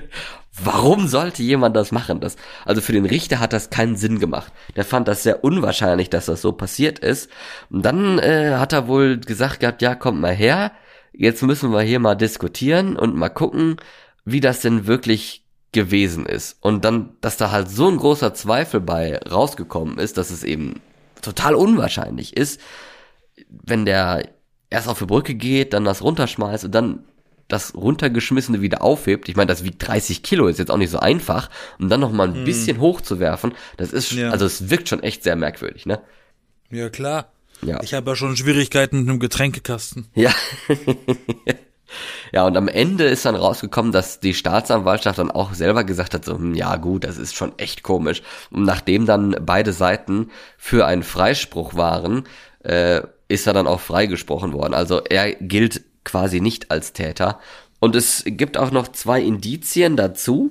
Warum 0.62 1.08
sollte 1.08 1.42
jemand 1.42 1.76
das 1.76 1.92
machen? 1.92 2.20
Das, 2.20 2.36
also 2.64 2.80
für 2.80 2.92
den 2.92 3.06
Richter 3.06 3.40
hat 3.40 3.52
das 3.52 3.70
keinen 3.70 3.96
Sinn 3.96 4.18
gemacht. 4.18 4.52
Der 4.76 4.84
fand 4.84 5.08
das 5.08 5.22
sehr 5.22 5.44
unwahrscheinlich, 5.44 6.10
dass 6.10 6.26
das 6.26 6.42
so 6.42 6.52
passiert 6.52 6.98
ist. 6.98 7.30
Und 7.70 7.84
dann 7.84 8.18
äh, 8.18 8.56
hat 8.56 8.72
er 8.72 8.86
wohl 8.88 9.18
gesagt 9.18 9.60
gehabt, 9.60 9.82
ja, 9.82 9.94
kommt 9.94 10.20
mal 10.20 10.34
her, 10.34 10.72
jetzt 11.12 11.42
müssen 11.42 11.72
wir 11.72 11.82
hier 11.82 12.00
mal 12.00 12.14
diskutieren 12.14 12.96
und 12.96 13.16
mal 13.16 13.30
gucken, 13.30 13.76
wie 14.24 14.40
das 14.40 14.60
denn 14.60 14.86
wirklich 14.86 15.44
gewesen 15.72 16.26
ist. 16.26 16.58
Und 16.60 16.84
dann, 16.84 17.16
dass 17.20 17.38
da 17.38 17.50
halt 17.50 17.70
so 17.70 17.88
ein 17.88 17.96
großer 17.96 18.34
Zweifel 18.34 18.80
bei 18.80 19.18
rausgekommen 19.18 19.98
ist, 19.98 20.18
dass 20.18 20.30
es 20.30 20.44
eben 20.44 20.80
total 21.22 21.54
unwahrscheinlich 21.54 22.36
ist, 22.36 22.60
wenn 23.48 23.86
der 23.86 24.28
erst 24.68 24.88
auf 24.88 24.98
die 24.98 25.06
Brücke 25.06 25.34
geht, 25.34 25.72
dann 25.72 25.84
das 25.84 26.02
runterschmeißt 26.02 26.64
und 26.66 26.74
dann 26.74 27.04
das 27.52 27.74
runtergeschmissene 27.74 28.60
wieder 28.60 28.82
aufhebt. 28.82 29.28
Ich 29.28 29.36
meine, 29.36 29.48
das 29.48 29.62
wiegt 29.62 29.86
30 29.86 30.22
Kilo, 30.22 30.48
ist 30.48 30.58
jetzt 30.58 30.70
auch 30.70 30.78
nicht 30.78 30.90
so 30.90 30.98
einfach. 30.98 31.50
Und 31.78 31.90
dann 31.90 32.00
noch 32.00 32.12
mal 32.12 32.28
ein 32.28 32.34
hm. 32.34 32.44
bisschen 32.44 32.80
hochzuwerfen, 32.80 33.52
das 33.76 33.92
ist, 33.92 34.12
ja. 34.12 34.30
also 34.30 34.46
es 34.46 34.70
wirkt 34.70 34.88
schon 34.88 35.02
echt 35.02 35.22
sehr 35.22 35.36
merkwürdig, 35.36 35.86
ne? 35.86 36.00
Ja, 36.70 36.88
klar. 36.88 37.32
Ja. 37.60 37.80
Ich 37.82 37.94
habe 37.94 38.10
ja 38.10 38.16
schon 38.16 38.36
Schwierigkeiten 38.36 39.00
mit 39.00 39.08
einem 39.08 39.20
Getränkekasten. 39.20 40.06
Ja. 40.14 40.34
ja, 42.32 42.46
und 42.46 42.56
am 42.56 42.66
Ende 42.66 43.04
ist 43.04 43.24
dann 43.24 43.36
rausgekommen, 43.36 43.92
dass 43.92 44.18
die 44.18 44.34
Staatsanwaltschaft 44.34 45.18
dann 45.18 45.30
auch 45.30 45.54
selber 45.54 45.84
gesagt 45.84 46.14
hat, 46.14 46.24
so, 46.24 46.34
hm, 46.34 46.54
ja 46.54 46.76
gut, 46.76 47.04
das 47.04 47.18
ist 47.18 47.34
schon 47.34 47.56
echt 47.58 47.82
komisch. 47.82 48.22
Und 48.50 48.64
nachdem 48.64 49.06
dann 49.06 49.36
beide 49.44 49.72
Seiten 49.72 50.30
für 50.56 50.86
einen 50.86 51.02
Freispruch 51.02 51.74
waren, 51.74 52.24
äh, 52.64 53.02
ist 53.28 53.46
er 53.46 53.52
dann 53.52 53.66
auch 53.66 53.80
freigesprochen 53.80 54.52
worden. 54.52 54.74
Also 54.74 55.02
er 55.04 55.32
gilt 55.34 55.82
quasi 56.04 56.40
nicht 56.40 56.70
als 56.70 56.92
Täter. 56.92 57.38
Und 57.80 57.96
es 57.96 58.22
gibt 58.24 58.56
auch 58.56 58.70
noch 58.70 58.88
zwei 58.88 59.20
Indizien 59.20 59.96
dazu. 59.96 60.50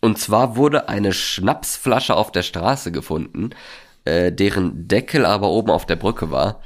Und 0.00 0.18
zwar 0.18 0.56
wurde 0.56 0.88
eine 0.88 1.12
Schnapsflasche 1.12 2.14
auf 2.14 2.32
der 2.32 2.42
Straße 2.42 2.90
gefunden, 2.90 3.50
äh, 4.04 4.32
deren 4.32 4.88
Deckel 4.88 5.26
aber 5.26 5.48
oben 5.50 5.70
auf 5.70 5.86
der 5.86 5.96
Brücke 5.96 6.30
war. 6.30 6.60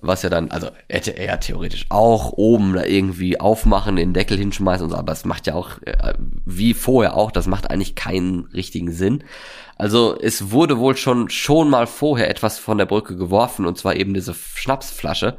Was 0.00 0.22
ja 0.22 0.30
dann, 0.30 0.50
also 0.50 0.68
hätte 0.88 1.12
er 1.12 1.38
theoretisch 1.38 1.86
auch 1.88 2.32
oben 2.32 2.74
da 2.74 2.84
irgendwie 2.84 3.38
aufmachen, 3.38 3.94
den 3.94 4.12
Deckel 4.12 4.36
hinschmeißen 4.36 4.84
und 4.84 4.90
so, 4.90 4.96
aber 4.96 5.12
es 5.12 5.24
macht 5.24 5.46
ja 5.46 5.54
auch, 5.54 5.80
äh, 5.84 6.14
wie 6.44 6.74
vorher 6.74 7.16
auch, 7.16 7.30
das 7.30 7.46
macht 7.46 7.70
eigentlich 7.70 7.94
keinen 7.94 8.46
richtigen 8.46 8.90
Sinn. 8.90 9.22
Also 9.76 10.18
es 10.20 10.50
wurde 10.50 10.78
wohl 10.78 10.96
schon, 10.96 11.30
schon 11.30 11.70
mal 11.70 11.86
vorher 11.86 12.28
etwas 12.28 12.58
von 12.58 12.78
der 12.78 12.86
Brücke 12.86 13.16
geworfen, 13.16 13.64
und 13.64 13.78
zwar 13.78 13.94
eben 13.94 14.12
diese 14.12 14.34
Schnapsflasche. 14.34 15.38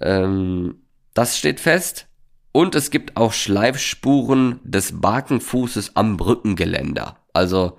Ähm, 0.00 0.81
das 1.14 1.38
steht 1.38 1.60
fest. 1.60 2.06
Und 2.52 2.74
es 2.74 2.90
gibt 2.90 3.16
auch 3.16 3.32
Schleifspuren 3.32 4.60
des 4.62 5.00
Barkenfußes 5.00 5.96
am 5.96 6.18
Brückengeländer. 6.18 7.16
Also 7.32 7.78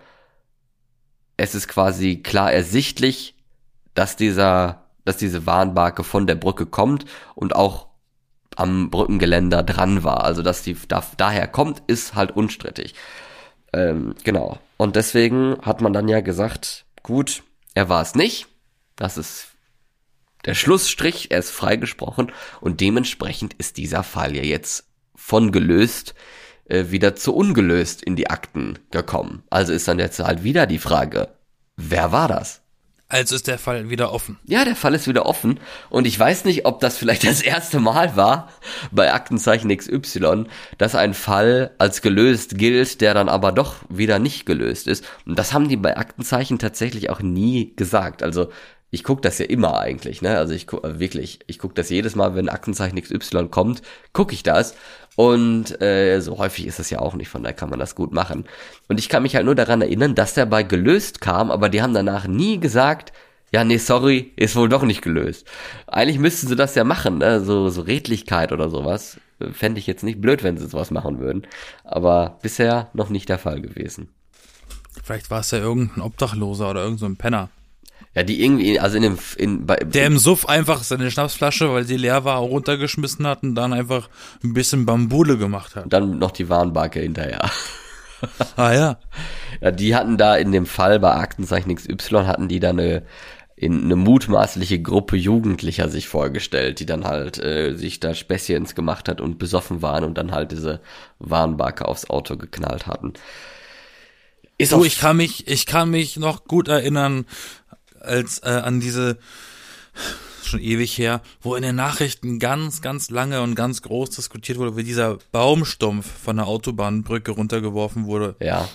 es 1.38 1.54
ist 1.54 1.68
quasi 1.68 2.24
klar 2.24 2.52
ersichtlich, 2.52 3.36
dass 3.94 4.16
dieser, 4.16 4.86
dass 5.06 5.18
diese 5.18 5.46
Warnbarke 5.46 6.04
von 6.04 6.26
der 6.26 6.36
Brücke 6.36 6.66
kommt 6.66 7.06
und 7.36 7.56
auch 7.56 7.88
am 8.56 8.90
Brückengeländer 8.90 9.62
dran 9.62 10.04
war. 10.04 10.24
Also 10.24 10.42
dass 10.42 10.64
die 10.64 10.76
da, 10.88 11.04
daher 11.18 11.48
kommt, 11.48 11.84
ist 11.88 12.16
halt 12.16 12.32
unstrittig. 12.32 12.96
Ähm, 13.74 14.16
genau. 14.24 14.58
Und 14.78 14.96
deswegen 14.96 15.58
hat 15.62 15.82
man 15.82 15.94
dann 15.94 16.08
ja 16.08 16.22
gesagt, 16.22 16.86
gut, 17.04 17.44
er 17.74 17.90
war 17.90 18.02
es 18.02 18.16
nicht. 18.16 18.48
Das 18.96 19.18
ist 19.18 19.53
der 20.46 20.56
Schlussstrich, 20.56 21.32
er 21.32 21.40
ist 21.40 21.52
freigesprochen 21.52 22.32
und 22.62 22.82
dementsprechend 22.82 23.54
ist 23.56 23.78
dieser 23.78 24.04
Fall 24.04 24.36
ja 24.36 24.44
jetzt 24.44 24.88
von 25.16 25.52
gelöst 25.52 26.16
äh, 26.66 26.86
wieder 26.90 27.16
zu 27.16 27.36
ungelöst 27.36 28.04
in 28.04 28.16
die 28.16 28.30
Akten 28.30 28.80
gekommen. 28.92 29.44
Also 29.50 29.74
ist 29.74 29.88
dann 29.88 30.00
jetzt 30.00 30.20
halt 30.20 30.44
wieder 30.44 30.66
die 30.66 30.80
Frage, 30.80 31.30
wer 31.78 32.12
war 32.12 32.28
das? 32.28 32.62
Also 33.10 33.36
ist 33.36 33.48
der 33.48 33.60
Fall 33.60 33.92
wieder 33.92 34.12
offen. 34.12 34.40
Ja, 34.44 34.66
der 34.66 34.76
Fall 34.76 34.96
ist 34.96 35.08
wieder 35.08 35.28
offen. 35.28 35.60
Und 35.92 36.08
ich 36.08 36.18
weiß 36.18 36.46
nicht, 36.46 36.66
ob 36.66 36.80
das 36.80 36.98
vielleicht 36.98 37.28
das 37.28 37.42
erste 37.44 37.80
Mal 37.80 38.16
war 38.16 38.50
bei 38.92 39.14
Aktenzeichen 39.14 39.76
XY, 39.76 40.46
dass 40.80 40.96
ein 40.96 41.14
Fall 41.14 41.72
als 41.78 42.02
gelöst 42.02 42.58
gilt, 42.58 43.02
der 43.02 43.14
dann 43.14 43.30
aber 43.30 43.52
doch 43.52 43.76
wieder 43.88 44.18
nicht 44.18 44.48
gelöst 44.48 44.88
ist. 44.88 45.06
Und 45.28 45.38
das 45.38 45.54
haben 45.54 45.70
die 45.70 45.78
bei 45.78 45.96
Aktenzeichen 45.96 46.58
tatsächlich 46.58 47.12
auch 47.12 47.20
nie 47.20 47.76
gesagt. 47.76 48.24
Also 48.24 48.50
ich 48.94 49.04
gucke 49.04 49.22
das 49.22 49.40
ja 49.40 49.48
immer 49.48 49.80
eigentlich, 49.80 50.22
ne? 50.22 50.38
Also 50.38 50.54
ich 50.54 50.68
guck, 50.68 50.84
äh, 50.84 51.00
wirklich, 51.00 51.40
ich 51.48 51.58
gucke 51.58 51.74
das 51.74 51.90
jedes 51.90 52.16
Mal, 52.16 52.36
wenn 52.36 52.48
Aktenzeichen 52.48 53.02
XY 53.02 53.48
kommt, 53.48 53.82
gucke 54.14 54.36
ich 54.36 54.44
das. 54.44 54.76
Und 55.16 55.82
äh, 55.82 56.20
so 56.20 56.38
häufig 56.38 56.68
ist 56.68 56.78
das 56.78 56.92
ja 56.92 57.00
auch 57.00 57.16
nicht, 57.16 57.28
von 57.28 57.42
daher 57.42 57.56
kann 57.56 57.72
man 57.72 57.80
das 57.80 57.96
gut 57.96 58.14
machen. 58.14 58.46
Und 58.90 59.00
ich 59.00 59.10
kann 59.10 59.24
mich 59.24 59.36
halt 59.36 59.46
nur 59.46 59.56
daran 59.56 59.82
erinnern, 59.82 60.14
dass 60.14 60.36
der 60.36 60.46
bei 60.46 60.62
gelöst 60.62 61.22
kam, 61.22 61.50
aber 61.50 61.70
die 61.70 61.82
haben 61.82 61.96
danach 61.96 62.28
nie 62.28 62.60
gesagt, 62.60 63.14
ja, 63.52 63.64
nee, 63.64 63.78
sorry, 63.78 64.32
ist 64.36 64.56
wohl 64.56 64.70
doch 64.70 64.84
nicht 64.84 65.02
gelöst. 65.02 65.48
Eigentlich 65.88 66.20
müssten 66.20 66.48
sie 66.48 66.56
das 66.56 66.76
ja 66.76 66.84
machen, 66.84 67.18
ne? 67.18 67.42
So, 67.44 67.70
so 67.70 67.82
Redlichkeit 67.82 68.52
oder 68.52 68.70
sowas. 68.70 69.18
Fände 69.54 69.80
ich 69.80 69.88
jetzt 69.88 70.04
nicht 70.04 70.22
blöd, 70.22 70.44
wenn 70.44 70.58
sie 70.58 70.68
sowas 70.68 70.92
machen 70.92 71.20
würden. 71.20 71.48
Aber 71.84 72.38
bisher 72.44 72.92
noch 72.94 73.10
nicht 73.10 73.28
der 73.28 73.40
Fall 73.40 73.60
gewesen. 73.60 74.10
Vielleicht 75.04 75.32
war 75.32 75.40
es 75.40 75.50
ja 75.50 75.58
irgendein 75.58 76.04
Obdachloser 76.04 76.70
oder 76.70 76.84
irgendein 76.84 77.10
so 77.10 77.16
Penner. 77.16 77.50
Ja, 78.16 78.22
die 78.22 78.44
irgendwie, 78.44 78.80
also 78.80 78.98
in 78.98 79.04
dem, 79.04 79.18
in, 79.38 79.66
bei, 79.66 79.78
Der 79.78 80.06
im 80.06 80.20
Suff 80.20 80.48
einfach 80.48 80.84
seine 80.84 81.10
Schnapsflasche, 81.10 81.74
weil 81.74 81.84
sie 81.84 81.98
leer 81.98 82.24
war, 82.24 82.38
runtergeschmissen 82.38 83.26
hat 83.26 83.42
und 83.42 83.56
dann 83.56 83.74
einfach 83.74 84.10
ein 84.44 84.54
bisschen 84.54 84.86
Bambule 84.86 85.38
gemacht 85.38 85.76
hat. 85.76 85.86
Und 85.86 85.94
dann 85.94 86.20
noch 86.20 86.32
die 86.32 86.48
Warnbarke 86.48 87.00
hinterher. 87.00 87.50
ah 88.56 88.72
ja. 88.72 89.00
Ja, 89.62 89.72
die 89.72 89.96
hatten 89.96 90.18
da 90.18 90.36
in 90.36 90.52
dem 90.52 90.68
Fall 90.68 91.00
bei 91.00 91.14
Aktenzeichen 91.14 91.74
XY 91.74 92.26
hatten 92.26 92.48
die 92.48 92.60
da 92.60 92.70
eine, 92.70 93.04
in 93.56 93.84
eine 93.84 93.96
mutmaßliche 93.96 94.80
Gruppe 94.80 95.16
Jugendlicher 95.16 95.90
sich 95.90 96.08
vorgestellt, 96.08 96.80
die 96.80 96.86
dann 96.86 97.06
halt 97.06 97.40
äh, 97.40 97.74
sich 97.74 98.00
da 98.00 98.14
Späßchens 98.14 98.76
gemacht 98.76 99.10
hat 99.10 99.22
und 99.22 99.40
besoffen 99.40 99.82
waren 99.82 100.04
und 100.04 100.20
dann 100.20 100.32
halt 100.32 100.52
diese 100.52 100.82
Warnbarke 101.18 101.88
aufs 101.88 102.10
Auto 102.10 102.38
geknallt 102.38 102.86
hatten. 102.86 103.14
Ist 104.60 104.70
so, 104.70 104.86
ich 104.86 105.00
kann 105.00 105.18
mich, 105.18 105.48
ich 105.48 105.66
kann 105.66 105.90
mich 105.90 106.18
noch 106.18 106.46
gut 106.46 106.68
erinnern, 106.68 107.26
als 108.04 108.40
äh, 108.40 108.50
an 108.50 108.80
diese 108.80 109.18
schon 110.44 110.60
ewig 110.60 110.98
her, 110.98 111.22
wo 111.42 111.56
in 111.56 111.64
den 111.64 111.76
Nachrichten 111.76 112.40
ganz, 112.40 112.82
ganz 112.82 113.10
lange 113.10 113.42
und 113.42 113.56
ganz 113.56 113.82
groß 113.82 114.12
diskutiert 114.12 114.58
wurde, 114.58 114.76
wie 114.78 114.84
dieser 114.84 115.18
Baumstumpf 115.32 116.06
von 116.06 116.38
der 116.38 116.48
Autobahnbrücke 116.48 117.32
runtergeworfen 117.32 118.06
wurde. 118.06 118.36
Ja. 118.40 118.68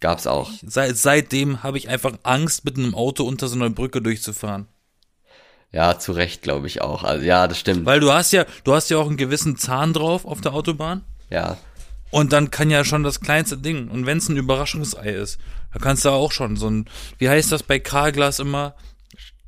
Gab's 0.00 0.26
auch. 0.26 0.50
Seit, 0.66 0.96
seitdem 0.96 1.62
habe 1.62 1.78
ich 1.78 1.88
einfach 1.88 2.18
Angst, 2.24 2.64
mit 2.64 2.76
einem 2.76 2.94
Auto 2.94 3.24
unter 3.24 3.48
so 3.48 3.54
einer 3.54 3.70
Brücke 3.70 4.02
durchzufahren. 4.02 4.66
Ja, 5.70 5.98
zu 5.98 6.12
Recht, 6.12 6.42
glaube 6.42 6.66
ich 6.66 6.82
auch. 6.82 7.02
Also 7.02 7.24
ja, 7.24 7.48
das 7.48 7.58
stimmt. 7.58 7.86
Weil 7.86 8.00
du 8.00 8.12
hast 8.12 8.32
ja, 8.32 8.44
du 8.64 8.74
hast 8.74 8.90
ja 8.90 8.98
auch 8.98 9.06
einen 9.06 9.16
gewissen 9.16 9.56
Zahn 9.56 9.92
drauf 9.92 10.26
auf 10.26 10.40
der 10.40 10.52
Autobahn. 10.52 11.02
Ja. 11.30 11.56
Und 12.12 12.34
dann 12.34 12.50
kann 12.50 12.68
ja 12.68 12.84
schon 12.84 13.02
das 13.02 13.20
kleinste 13.20 13.56
Ding. 13.56 13.88
Und 13.88 14.04
wenn 14.04 14.18
es 14.18 14.28
ein 14.28 14.36
Überraschungsei 14.36 15.08
ist, 15.10 15.40
da 15.72 15.80
kannst 15.80 16.04
du 16.04 16.10
auch 16.10 16.30
schon 16.30 16.56
so 16.56 16.68
ein, 16.68 16.84
wie 17.16 17.28
heißt 17.28 17.50
das 17.50 17.62
bei 17.62 17.78
Karglas 17.78 18.38
immer? 18.38 18.74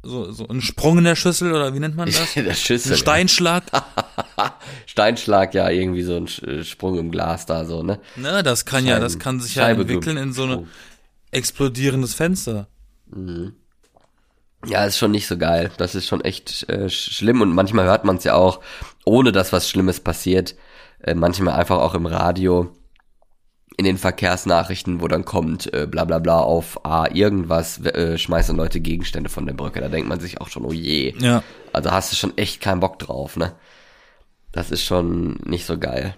So, 0.03 0.33
so 0.33 0.49
ein 0.49 0.63
Sprung 0.63 0.99
in 0.99 1.05
der 1.05 1.15
Schüssel 1.15 1.53
oder 1.53 1.75
wie 1.75 1.79
nennt 1.79 1.95
man 1.95 2.07
das? 2.07 2.33
der 2.35 2.55
Schüssel. 2.55 2.93
Ein 2.93 2.99
Steinschlag. 2.99 3.65
Ja. 3.71 4.59
Steinschlag, 4.87 5.53
ja, 5.53 5.69
irgendwie 5.69 6.03
so 6.03 6.17
ein 6.17 6.27
äh, 6.49 6.65
Sprung 6.65 6.99
im 6.99 7.11
Glas 7.11 7.45
da 7.45 7.67
so, 7.67 7.83
ne? 7.83 8.01
Na, 8.17 8.43
das 8.43 8.65
kann 8.65 8.85
Scheiben, 8.85 8.89
ja, 8.89 8.99
das 8.99 9.19
kann 9.19 9.41
sich 9.41 9.55
ja 9.57 9.69
entwickeln 9.69 10.17
in 10.17 10.33
so 10.33 10.45
ein 10.45 10.69
explodierendes 11.33 12.15
Fenster. 12.15 12.69
Mhm. 13.11 13.55
Ja, 14.67 14.87
ist 14.87 14.97
schon 14.97 15.11
nicht 15.11 15.27
so 15.27 15.37
geil. 15.37 15.71
Das 15.77 15.95
ist 15.95 16.07
schon 16.07 16.23
echt 16.23 16.67
äh, 16.71 16.89
schlimm 16.89 17.43
und 17.43 17.55
manchmal 17.55 17.85
hört 17.85 18.07
man 18.07 18.17
es 18.17 18.25
ja 18.25 18.35
auch, 18.35 18.61
ohne 19.05 19.33
dass 19.33 19.53
was 19.53 19.69
Schlimmes 19.69 20.01
passiert, 20.01 20.55
äh, 21.05 21.15
manchmal 21.15 21.55
einfach 21.55 21.79
auch 21.79 21.95
im 21.95 22.07
Radio, 22.07 22.73
in 23.77 23.85
den 23.85 23.99
Verkehrsnachrichten, 23.99 25.01
wo 25.01 25.09
dann 25.09 25.25
kommt, 25.25 25.73
äh, 25.75 25.87
bla 25.87 26.05
bla 26.05 26.19
bla 26.19 26.39
auf 26.41 26.85
A, 26.85 27.09
irgendwas, 27.13 27.85
äh, 27.85 28.17
schmeißen 28.17 28.57
Leute 28.57 28.81
Gegenstände 28.81 29.29
von 29.29 29.47
der 29.47 29.55
Brücke. 29.55 29.81
Da 29.81 29.89
denkt 29.89 30.09
man 30.09 30.21
sich 30.21 30.41
auch 30.41 30.49
schon, 30.49 30.65
oh 30.65 30.73
je. 30.73 31.15
Ja. 31.19 31.43
Also 31.73 31.91
hast 31.91 32.13
du 32.13 32.17
schon 32.17 32.37
echt 32.39 32.61
keinen 32.61 32.81
Bock 32.81 32.99
drauf, 32.99 33.37
ne? 33.37 33.53
Das 34.53 34.71
ist 34.71 34.85
schon 34.85 35.39
nicht 35.45 35.67
so 35.67 35.79
geil. 35.79 36.17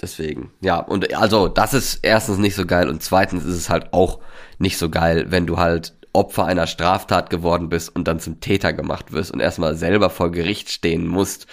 Deswegen, 0.00 0.52
ja, 0.60 0.78
und 0.78 1.12
also 1.14 1.48
das 1.48 1.74
ist 1.74 2.00
erstens 2.02 2.38
nicht 2.38 2.54
so 2.54 2.66
geil 2.66 2.88
und 2.88 3.02
zweitens 3.02 3.44
ist 3.44 3.56
es 3.56 3.70
halt 3.70 3.92
auch 3.92 4.20
nicht 4.58 4.78
so 4.78 4.90
geil, 4.90 5.26
wenn 5.30 5.46
du 5.46 5.56
halt 5.56 5.94
Opfer 6.12 6.44
einer 6.44 6.66
Straftat 6.66 7.30
geworden 7.30 7.68
bist 7.68 7.94
und 7.94 8.06
dann 8.06 8.20
zum 8.20 8.38
Täter 8.40 8.72
gemacht 8.72 9.12
wirst 9.12 9.32
und 9.32 9.40
erstmal 9.40 9.74
selber 9.74 10.08
vor 10.10 10.30
Gericht 10.30 10.70
stehen 10.70 11.06
musst, 11.06 11.46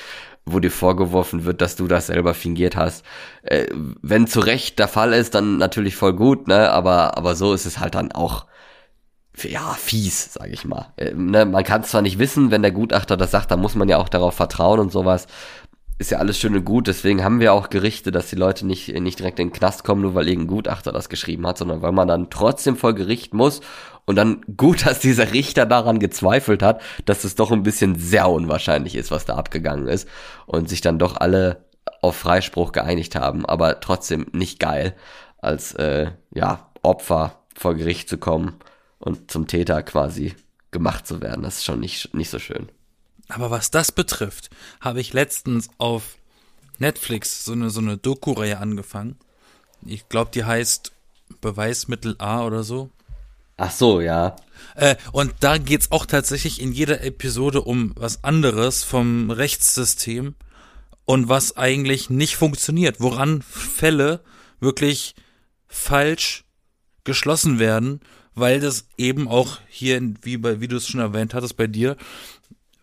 wo 0.45 0.59
dir 0.59 0.71
vorgeworfen 0.71 1.45
wird, 1.45 1.61
dass 1.61 1.75
du 1.75 1.87
das 1.87 2.07
selber 2.07 2.33
fingiert 2.33 2.75
hast. 2.75 3.03
Äh, 3.41 3.67
wenn 4.01 4.27
zu 4.27 4.39
Recht 4.39 4.79
der 4.79 4.87
Fall 4.87 5.13
ist, 5.13 5.35
dann 5.35 5.57
natürlich 5.57 5.95
voll 5.95 6.13
gut, 6.13 6.47
ne? 6.47 6.71
Aber, 6.71 7.17
aber 7.17 7.35
so 7.35 7.53
ist 7.53 7.65
es 7.65 7.79
halt 7.79 7.95
dann 7.95 8.11
auch 8.11 8.45
ja, 9.43 9.73
fies, 9.73 10.33
sag 10.33 10.49
ich 10.49 10.63
mal. 10.65 10.93
Äh, 10.97 11.13
ne, 11.13 11.45
man 11.45 11.63
kann 11.63 11.83
zwar 11.83 12.01
nicht 12.01 12.19
wissen, 12.19 12.51
wenn 12.51 12.61
der 12.61 12.71
Gutachter 12.71 13.17
das 13.17 13.31
sagt, 13.31 13.51
dann 13.51 13.59
muss 13.59 13.75
man 13.75 13.89
ja 13.89 13.97
auch 13.97 14.07
darauf 14.07 14.35
vertrauen 14.35 14.79
und 14.79 14.91
sowas 14.91 15.27
ist 15.97 16.11
ja 16.11 16.17
alles 16.17 16.37
schön 16.37 16.55
und 16.55 16.65
gut, 16.65 16.87
deswegen 16.87 17.23
haben 17.23 17.39
wir 17.39 17.53
auch 17.53 17.69
Gerichte, 17.69 18.11
dass 18.11 18.29
die 18.29 18.35
Leute 18.35 18.65
nicht, 18.67 18.89
nicht 18.99 19.19
direkt 19.19 19.39
in 19.39 19.47
den 19.47 19.53
Knast 19.53 19.85
kommen, 19.85 20.01
nur 20.01 20.13
weil 20.13 20.27
irgendein 20.27 20.55
Gutachter 20.55 20.91
das 20.91 21.07
geschrieben 21.07 21.47
hat, 21.47 21.57
sondern 21.57 21.81
weil 21.81 21.93
man 21.93 22.07
dann 22.07 22.29
trotzdem 22.29 22.75
vor 22.75 22.93
Gericht 22.93 23.33
muss 23.33 23.61
und 24.05 24.15
dann 24.15 24.41
gut, 24.55 24.85
dass 24.85 24.99
dieser 24.99 25.33
Richter 25.33 25.65
daran 25.65 25.99
gezweifelt 25.99 26.61
hat, 26.61 26.81
dass 27.05 27.23
es 27.23 27.35
doch 27.35 27.51
ein 27.51 27.63
bisschen 27.63 27.95
sehr 27.95 28.29
unwahrscheinlich 28.29 28.95
ist, 28.95 29.11
was 29.11 29.25
da 29.25 29.35
abgegangen 29.35 29.87
ist 29.87 30.07
und 30.45 30.69
sich 30.69 30.81
dann 30.81 30.99
doch 30.99 31.17
alle 31.17 31.65
auf 32.01 32.15
Freispruch 32.15 32.71
geeinigt 32.71 33.15
haben, 33.15 33.45
aber 33.45 33.79
trotzdem 33.79 34.27
nicht 34.31 34.59
geil, 34.59 34.95
als 35.37 35.73
äh, 35.73 36.11
ja 36.33 36.69
Opfer 36.81 37.39
vor 37.55 37.75
Gericht 37.75 38.09
zu 38.09 38.17
kommen 38.17 38.55
und 38.99 39.31
zum 39.31 39.47
Täter 39.47 39.81
quasi 39.83 40.35
gemacht 40.71 41.07
zu 41.07 41.21
werden. 41.21 41.43
Das 41.43 41.57
ist 41.57 41.65
schon 41.65 41.79
nicht, 41.79 42.13
nicht 42.13 42.29
so 42.29 42.39
schön. 42.39 42.69
Aber 43.27 43.49
was 43.49 43.71
das 43.71 43.91
betrifft, 43.91 44.49
habe 44.81 45.01
ich 45.01 45.13
letztens 45.13 45.69
auf 45.77 46.17
Netflix 46.77 47.45
so 47.45 47.53
eine, 47.53 47.69
so 47.69 47.79
eine 47.79 47.97
Doku-Reihe 47.97 48.59
angefangen. 48.59 49.17
Ich 49.85 50.09
glaube, 50.09 50.31
die 50.33 50.43
heißt 50.43 50.91
Beweismittel 51.41 52.15
A 52.19 52.43
oder 52.45 52.63
so. 52.63 52.89
Ach 53.57 53.71
so, 53.71 54.01
ja. 54.01 54.35
Äh, 54.75 54.95
und 55.11 55.33
da 55.39 55.57
geht's 55.57 55.91
auch 55.91 56.05
tatsächlich 56.05 56.61
in 56.61 56.73
jeder 56.73 57.03
Episode 57.03 57.61
um 57.61 57.93
was 57.95 58.23
anderes 58.23 58.83
vom 58.83 59.31
Rechtssystem 59.31 60.35
und 61.05 61.29
was 61.29 61.55
eigentlich 61.55 62.09
nicht 62.09 62.35
funktioniert, 62.35 62.99
woran 62.99 63.41
Fälle 63.41 64.21
wirklich 64.59 65.15
falsch 65.67 66.43
geschlossen 67.03 67.59
werden, 67.59 68.01
weil 68.33 68.59
das 68.59 68.87
eben 68.97 69.27
auch 69.27 69.59
hier, 69.69 70.01
wie, 70.23 70.37
bei, 70.37 70.59
wie 70.59 70.67
du 70.67 70.75
es 70.75 70.87
schon 70.87 70.99
erwähnt 70.99 71.33
hattest, 71.33 71.55
bei 71.55 71.67
dir, 71.67 71.95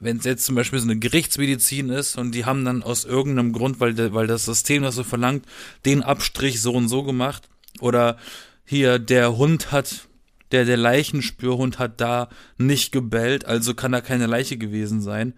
wenn 0.01 0.17
es 0.17 0.25
jetzt 0.25 0.47
zum 0.47 0.55
Beispiel 0.55 0.79
so 0.79 0.87
eine 0.87 0.99
Gerichtsmedizin 0.99 1.91
ist 1.91 2.17
und 2.17 2.33
die 2.33 2.45
haben 2.45 2.65
dann 2.65 2.83
aus 2.83 3.05
irgendeinem 3.05 3.53
Grund, 3.53 3.79
weil, 3.79 3.95
de, 3.95 4.13
weil 4.15 4.27
das 4.27 4.47
System 4.47 4.83
das 4.83 4.95
so 4.95 5.05
verlangt, 5.05 5.45
den 5.85 6.03
Abstrich 6.03 6.61
so 6.61 6.73
und 6.73 6.89
so 6.89 7.03
gemacht 7.03 7.49
oder 7.81 8.17
hier 8.65 8.99
der 8.99 9.37
Hund 9.37 9.71
hat, 9.71 10.09
der 10.53 10.65
der 10.65 10.77
Leichenspürhund 10.77 11.79
hat 11.79 12.01
da 12.01 12.29
nicht 12.59 12.93
gebellt, 12.93 13.45
also 13.45 13.75
kann 13.75 13.93
da 13.93 14.01
keine 14.01 14.27
Leiche 14.27 14.57
gewesen 14.57 15.01
sein, 15.01 15.35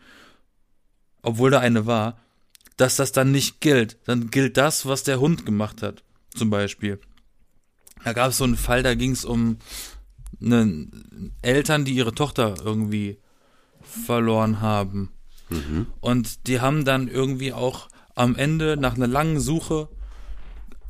obwohl 1.22 1.50
da 1.50 1.60
eine 1.60 1.86
war, 1.86 2.18
dass 2.76 2.96
das 2.96 3.12
dann 3.12 3.30
nicht 3.30 3.60
gilt. 3.60 3.98
Dann 4.04 4.30
gilt 4.30 4.56
das, 4.56 4.86
was 4.86 5.04
der 5.04 5.20
Hund 5.20 5.46
gemacht 5.46 5.82
hat, 5.82 6.02
zum 6.34 6.50
Beispiel. 6.50 7.00
Da 8.04 8.12
gab 8.12 8.30
es 8.30 8.38
so 8.38 8.44
einen 8.44 8.56
Fall, 8.56 8.82
da 8.82 8.94
ging 8.94 9.12
es 9.12 9.24
um 9.24 9.58
eine 10.42 10.88
Eltern, 11.42 11.84
die 11.84 11.94
ihre 11.94 12.14
Tochter 12.14 12.56
irgendwie 12.62 13.18
verloren 13.80 14.60
haben. 14.60 15.12
Mhm. 15.48 15.86
Und 16.00 16.46
die 16.46 16.60
haben 16.60 16.84
dann 16.84 17.08
irgendwie 17.08 17.52
auch 17.52 17.88
am 18.14 18.36
Ende 18.36 18.76
nach 18.76 18.94
einer 18.94 19.06
langen 19.06 19.40
Suche 19.40 19.88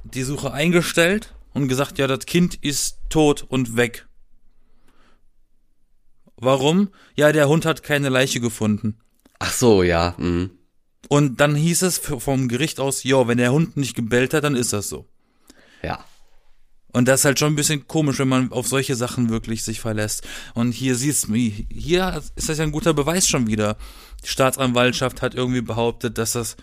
die 0.02 0.22
Suche 0.22 0.52
eingestellt 0.52 1.34
und 1.52 1.68
gesagt, 1.68 1.98
ja, 1.98 2.06
das 2.06 2.26
Kind 2.26 2.56
ist 2.56 2.98
tot 3.08 3.44
und 3.48 3.76
weg. 3.76 4.06
Warum? 6.44 6.88
Ja, 7.16 7.32
der 7.32 7.48
Hund 7.48 7.66
hat 7.66 7.82
keine 7.82 8.08
Leiche 8.08 8.40
gefunden. 8.40 8.98
Ach 9.38 9.52
so, 9.52 9.82
ja. 9.82 10.14
Mhm. 10.18 10.50
Und 11.08 11.40
dann 11.40 11.54
hieß 11.54 11.82
es 11.82 11.98
vom 11.98 12.48
Gericht 12.48 12.80
aus, 12.80 13.04
ja, 13.04 13.28
wenn 13.28 13.38
der 13.38 13.52
Hund 13.52 13.76
nicht 13.76 13.94
gebellt 13.94 14.32
hat, 14.34 14.44
dann 14.44 14.56
ist 14.56 14.72
das 14.72 14.88
so. 14.88 15.06
Ja. 15.82 16.04
Und 16.94 17.08
das 17.08 17.20
ist 17.20 17.24
halt 17.24 17.40
schon 17.40 17.52
ein 17.52 17.56
bisschen 17.56 17.88
komisch, 17.88 18.20
wenn 18.20 18.28
man 18.28 18.52
auf 18.52 18.68
solche 18.68 18.94
Sachen 18.94 19.28
wirklich 19.28 19.64
sich 19.64 19.80
verlässt. 19.80 20.22
Und 20.54 20.70
hier 20.70 20.94
siehst 20.94 21.26
du, 21.26 21.34
hier 21.34 22.22
ist 22.36 22.48
das 22.48 22.58
ja 22.58 22.64
ein 22.64 22.70
guter 22.70 22.94
Beweis 22.94 23.28
schon 23.28 23.48
wieder. 23.48 23.76
Die 24.22 24.28
Staatsanwaltschaft 24.28 25.20
hat 25.20 25.34
irgendwie 25.34 25.60
behauptet, 25.60 26.18
dass 26.18 26.32
das 26.32 26.56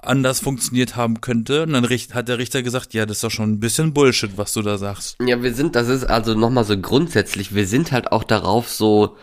anders 0.00 0.40
funktioniert 0.40 0.96
haben 0.96 1.20
könnte. 1.20 1.64
Und 1.64 1.72
dann 1.72 1.84
hat 1.84 2.28
der 2.28 2.38
Richter 2.38 2.62
gesagt, 2.62 2.94
ja, 2.94 3.06
das 3.06 3.18
ist 3.18 3.24
doch 3.24 3.30
schon 3.30 3.52
ein 3.52 3.60
bisschen 3.60 3.92
Bullshit, 3.92 4.36
was 4.36 4.52
du 4.52 4.62
da 4.62 4.78
sagst. 4.78 5.16
Ja, 5.24 5.42
wir 5.42 5.54
sind, 5.54 5.76
das 5.76 5.88
ist 5.88 6.04
also 6.04 6.34
nochmal 6.34 6.64
so 6.64 6.78
grundsätzlich, 6.78 7.54
wir 7.54 7.66
sind 7.66 7.92
halt 7.92 8.12
auch 8.12 8.24
darauf 8.24 8.68
so, 8.68 9.16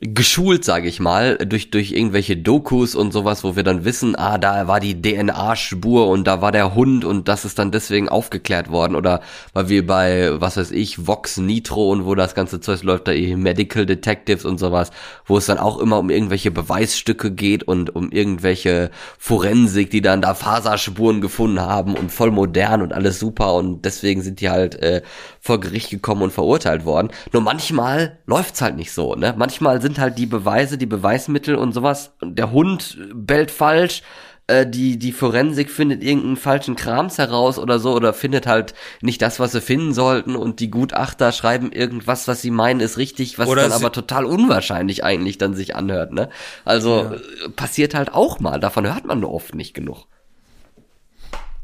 geschult, 0.00 0.64
sage 0.64 0.88
ich 0.88 1.00
mal, 1.00 1.38
durch 1.38 1.70
durch 1.70 1.90
irgendwelche 1.90 2.36
Dokus 2.36 2.94
und 2.94 3.12
sowas, 3.12 3.42
wo 3.42 3.56
wir 3.56 3.64
dann 3.64 3.84
wissen, 3.84 4.14
ah, 4.14 4.38
da 4.38 4.68
war 4.68 4.78
die 4.78 5.00
DNA-Spur 5.00 6.06
und 6.06 6.24
da 6.24 6.40
war 6.40 6.52
der 6.52 6.74
Hund 6.76 7.04
und 7.04 7.26
das 7.26 7.44
ist 7.44 7.58
dann 7.58 7.72
deswegen 7.72 8.08
aufgeklärt 8.08 8.70
worden 8.70 8.94
oder 8.94 9.22
weil 9.54 9.68
wir 9.68 9.86
bei 9.86 10.40
was 10.40 10.56
weiß 10.56 10.70
ich 10.70 11.08
Vox 11.08 11.38
Nitro 11.38 11.90
und 11.90 12.04
wo 12.04 12.14
das 12.14 12.36
ganze 12.36 12.60
Zeug 12.60 12.84
läuft, 12.84 13.08
da 13.08 13.12
eh 13.12 13.34
Medical 13.34 13.86
Detectives 13.86 14.44
und 14.44 14.58
sowas, 14.58 14.92
wo 15.26 15.36
es 15.36 15.46
dann 15.46 15.58
auch 15.58 15.78
immer 15.78 15.98
um 15.98 16.10
irgendwelche 16.10 16.52
Beweisstücke 16.52 17.32
geht 17.32 17.64
und 17.64 17.94
um 17.96 18.12
irgendwelche 18.12 18.90
Forensik, 19.18 19.90
die 19.90 20.02
dann 20.02 20.22
da 20.22 20.34
Faserspuren 20.34 21.20
gefunden 21.20 21.60
haben 21.60 21.94
und 21.94 22.12
voll 22.12 22.30
modern 22.30 22.82
und 22.82 22.92
alles 22.92 23.18
super 23.18 23.54
und 23.54 23.84
deswegen 23.84 24.22
sind 24.22 24.40
die 24.40 24.50
halt 24.50 24.76
äh, 24.76 25.02
vor 25.40 25.58
Gericht 25.58 25.90
gekommen 25.90 26.22
und 26.22 26.32
verurteilt 26.32 26.84
worden. 26.84 27.08
Nur 27.32 27.42
manchmal 27.42 28.18
läuft's 28.26 28.62
halt 28.62 28.76
nicht 28.76 28.92
so, 28.92 29.14
ne? 29.14 29.34
Manchmal 29.36 29.80
sind 29.88 29.98
halt 29.98 30.18
die 30.18 30.26
Beweise, 30.26 30.76
die 30.76 30.84
Beweismittel 30.84 31.54
und 31.54 31.72
sowas. 31.72 32.12
Der 32.22 32.52
Hund 32.52 32.98
bellt 33.14 33.50
falsch, 33.50 34.02
äh, 34.46 34.66
die 34.66 34.98
die 34.98 35.12
Forensik 35.12 35.70
findet 35.70 36.04
irgendeinen 36.04 36.36
falschen 36.36 36.76
Krams 36.76 37.16
heraus 37.16 37.58
oder 37.58 37.78
so 37.78 37.94
oder 37.94 38.12
findet 38.12 38.46
halt 38.46 38.74
nicht 39.00 39.22
das, 39.22 39.40
was 39.40 39.52
sie 39.52 39.62
finden 39.62 39.94
sollten 39.94 40.36
und 40.36 40.60
die 40.60 40.70
Gutachter 40.70 41.32
schreiben 41.32 41.72
irgendwas, 41.72 42.28
was 42.28 42.42
sie 42.42 42.50
meinen 42.50 42.80
ist 42.80 42.98
richtig, 42.98 43.38
was 43.38 43.48
oder 43.48 43.62
dann 43.62 43.72
aber 43.72 43.90
total 43.90 44.26
unwahrscheinlich 44.26 45.04
eigentlich 45.04 45.38
dann 45.38 45.54
sich 45.54 45.74
anhört, 45.74 46.12
ne? 46.12 46.28
Also 46.66 47.04
ja. 47.04 47.14
Äh, 47.14 47.48
passiert 47.56 47.94
halt 47.94 48.12
auch 48.12 48.40
mal, 48.40 48.60
davon 48.60 48.86
hört 48.86 49.06
man 49.06 49.20
nur 49.20 49.32
oft 49.32 49.54
nicht 49.54 49.72
genug. 49.72 50.04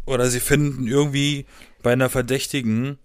Oder 0.06 0.28
sie 0.30 0.40
finden 0.40 0.86
irgendwie 0.86 1.44
bei 1.82 1.92
einer 1.92 2.08
Verdächtigen 2.08 2.98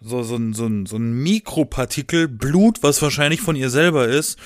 so, 0.00 0.22
so, 0.22 0.36
ein, 0.36 0.54
so, 0.54 0.66
ein, 0.66 0.86
so 0.86 0.96
ein 0.96 1.12
Mikropartikel 1.22 2.28
Blut, 2.28 2.82
was 2.82 3.02
wahrscheinlich 3.02 3.40
von 3.40 3.56
ihr 3.56 3.70
selber 3.70 4.06
ist, 4.06 4.38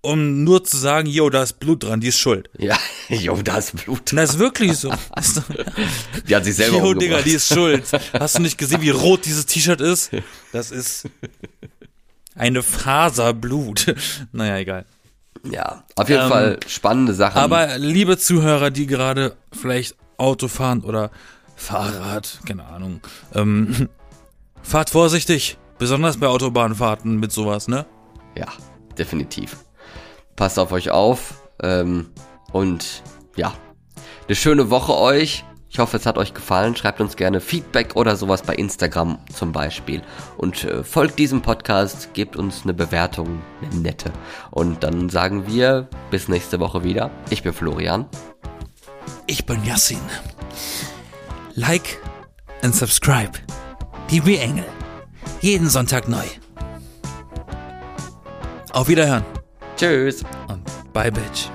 um 0.00 0.44
nur 0.44 0.64
zu 0.64 0.76
sagen, 0.76 1.08
yo, 1.08 1.28
da 1.30 1.42
ist 1.42 1.54
Blut 1.60 1.84
dran, 1.84 2.00
die 2.00 2.08
ist 2.08 2.18
schuld. 2.18 2.48
Ja, 2.58 2.78
yo, 3.08 3.40
da 3.42 3.58
ist 3.58 3.76
Blut 3.84 4.10
dran. 4.10 4.18
Das 4.18 4.30
ist 4.30 4.38
wirklich 4.38 4.76
so. 4.76 4.90
die 6.28 6.36
hat 6.36 6.44
sich 6.44 6.56
selber 6.56 6.78
Yo. 6.78 6.94
Digga, 6.94 7.22
die 7.22 7.32
ist 7.32 7.52
schuld. 7.52 7.84
Hast 8.18 8.38
du 8.38 8.42
nicht 8.42 8.58
gesehen, 8.58 8.80
wie 8.80 8.90
rot 8.90 9.24
dieses 9.24 9.46
T-Shirt 9.46 9.80
ist? 9.80 10.10
Das 10.52 10.70
ist 10.70 11.08
eine 12.34 12.62
Faser 12.62 13.34
Blut. 13.34 13.94
Naja, 14.32 14.58
egal. 14.58 14.84
Ja, 15.44 15.84
auf 15.94 16.08
jeden 16.08 16.22
ähm, 16.22 16.28
Fall 16.28 16.60
spannende 16.66 17.14
Sachen. 17.14 17.38
Aber 17.38 17.78
liebe 17.78 18.18
Zuhörer, 18.18 18.70
die 18.70 18.86
gerade 18.86 19.36
vielleicht 19.52 19.96
Auto 20.16 20.48
fahren 20.48 20.82
oder 20.82 21.10
Fahrrad, 21.56 22.40
keine 22.46 22.64
Ahnung, 22.66 23.00
ähm, 23.34 23.88
Fahrt 24.68 24.90
vorsichtig, 24.90 25.56
besonders 25.78 26.18
bei 26.18 26.26
Autobahnfahrten 26.26 27.18
mit 27.18 27.32
sowas, 27.32 27.68
ne? 27.68 27.86
Ja, 28.36 28.48
definitiv. 28.98 29.56
Passt 30.36 30.58
auf 30.58 30.72
euch 30.72 30.90
auf 30.90 31.42
ähm, 31.62 32.10
und 32.52 33.02
ja, 33.34 33.54
eine 34.26 34.36
schöne 34.36 34.68
Woche 34.68 34.94
euch. 34.94 35.46
Ich 35.70 35.78
hoffe, 35.78 35.96
es 35.96 36.04
hat 36.04 36.18
euch 36.18 36.34
gefallen. 36.34 36.76
Schreibt 36.76 37.00
uns 37.00 37.16
gerne 37.16 37.40
Feedback 37.40 37.96
oder 37.96 38.14
sowas 38.14 38.42
bei 38.42 38.56
Instagram 38.56 39.18
zum 39.32 39.52
Beispiel. 39.52 40.02
Und 40.36 40.64
äh, 40.64 40.84
folgt 40.84 41.18
diesem 41.18 41.40
Podcast, 41.40 42.12
gebt 42.12 42.36
uns 42.36 42.64
eine 42.64 42.74
Bewertung, 42.74 43.40
eine 43.62 43.80
nette. 43.80 44.12
Und 44.50 44.82
dann 44.82 45.08
sagen 45.08 45.46
wir 45.46 45.88
bis 46.10 46.28
nächste 46.28 46.60
Woche 46.60 46.84
wieder. 46.84 47.10
Ich 47.30 47.42
bin 47.42 47.54
Florian. 47.54 48.04
Ich 49.26 49.46
bin 49.46 49.64
Yassin. 49.64 50.00
Like 51.54 52.02
and 52.60 52.74
subscribe. 52.74 53.32
Die 54.10 54.20
Re-Engel. 54.20 54.64
Jeden 55.42 55.68
Sonntag 55.68 56.08
neu. 56.08 56.24
Auf 58.72 58.88
Wiederhören. 58.88 59.24
Tschüss. 59.76 60.22
Und 60.48 60.62
bye, 60.92 61.12
Bitch. 61.12 61.50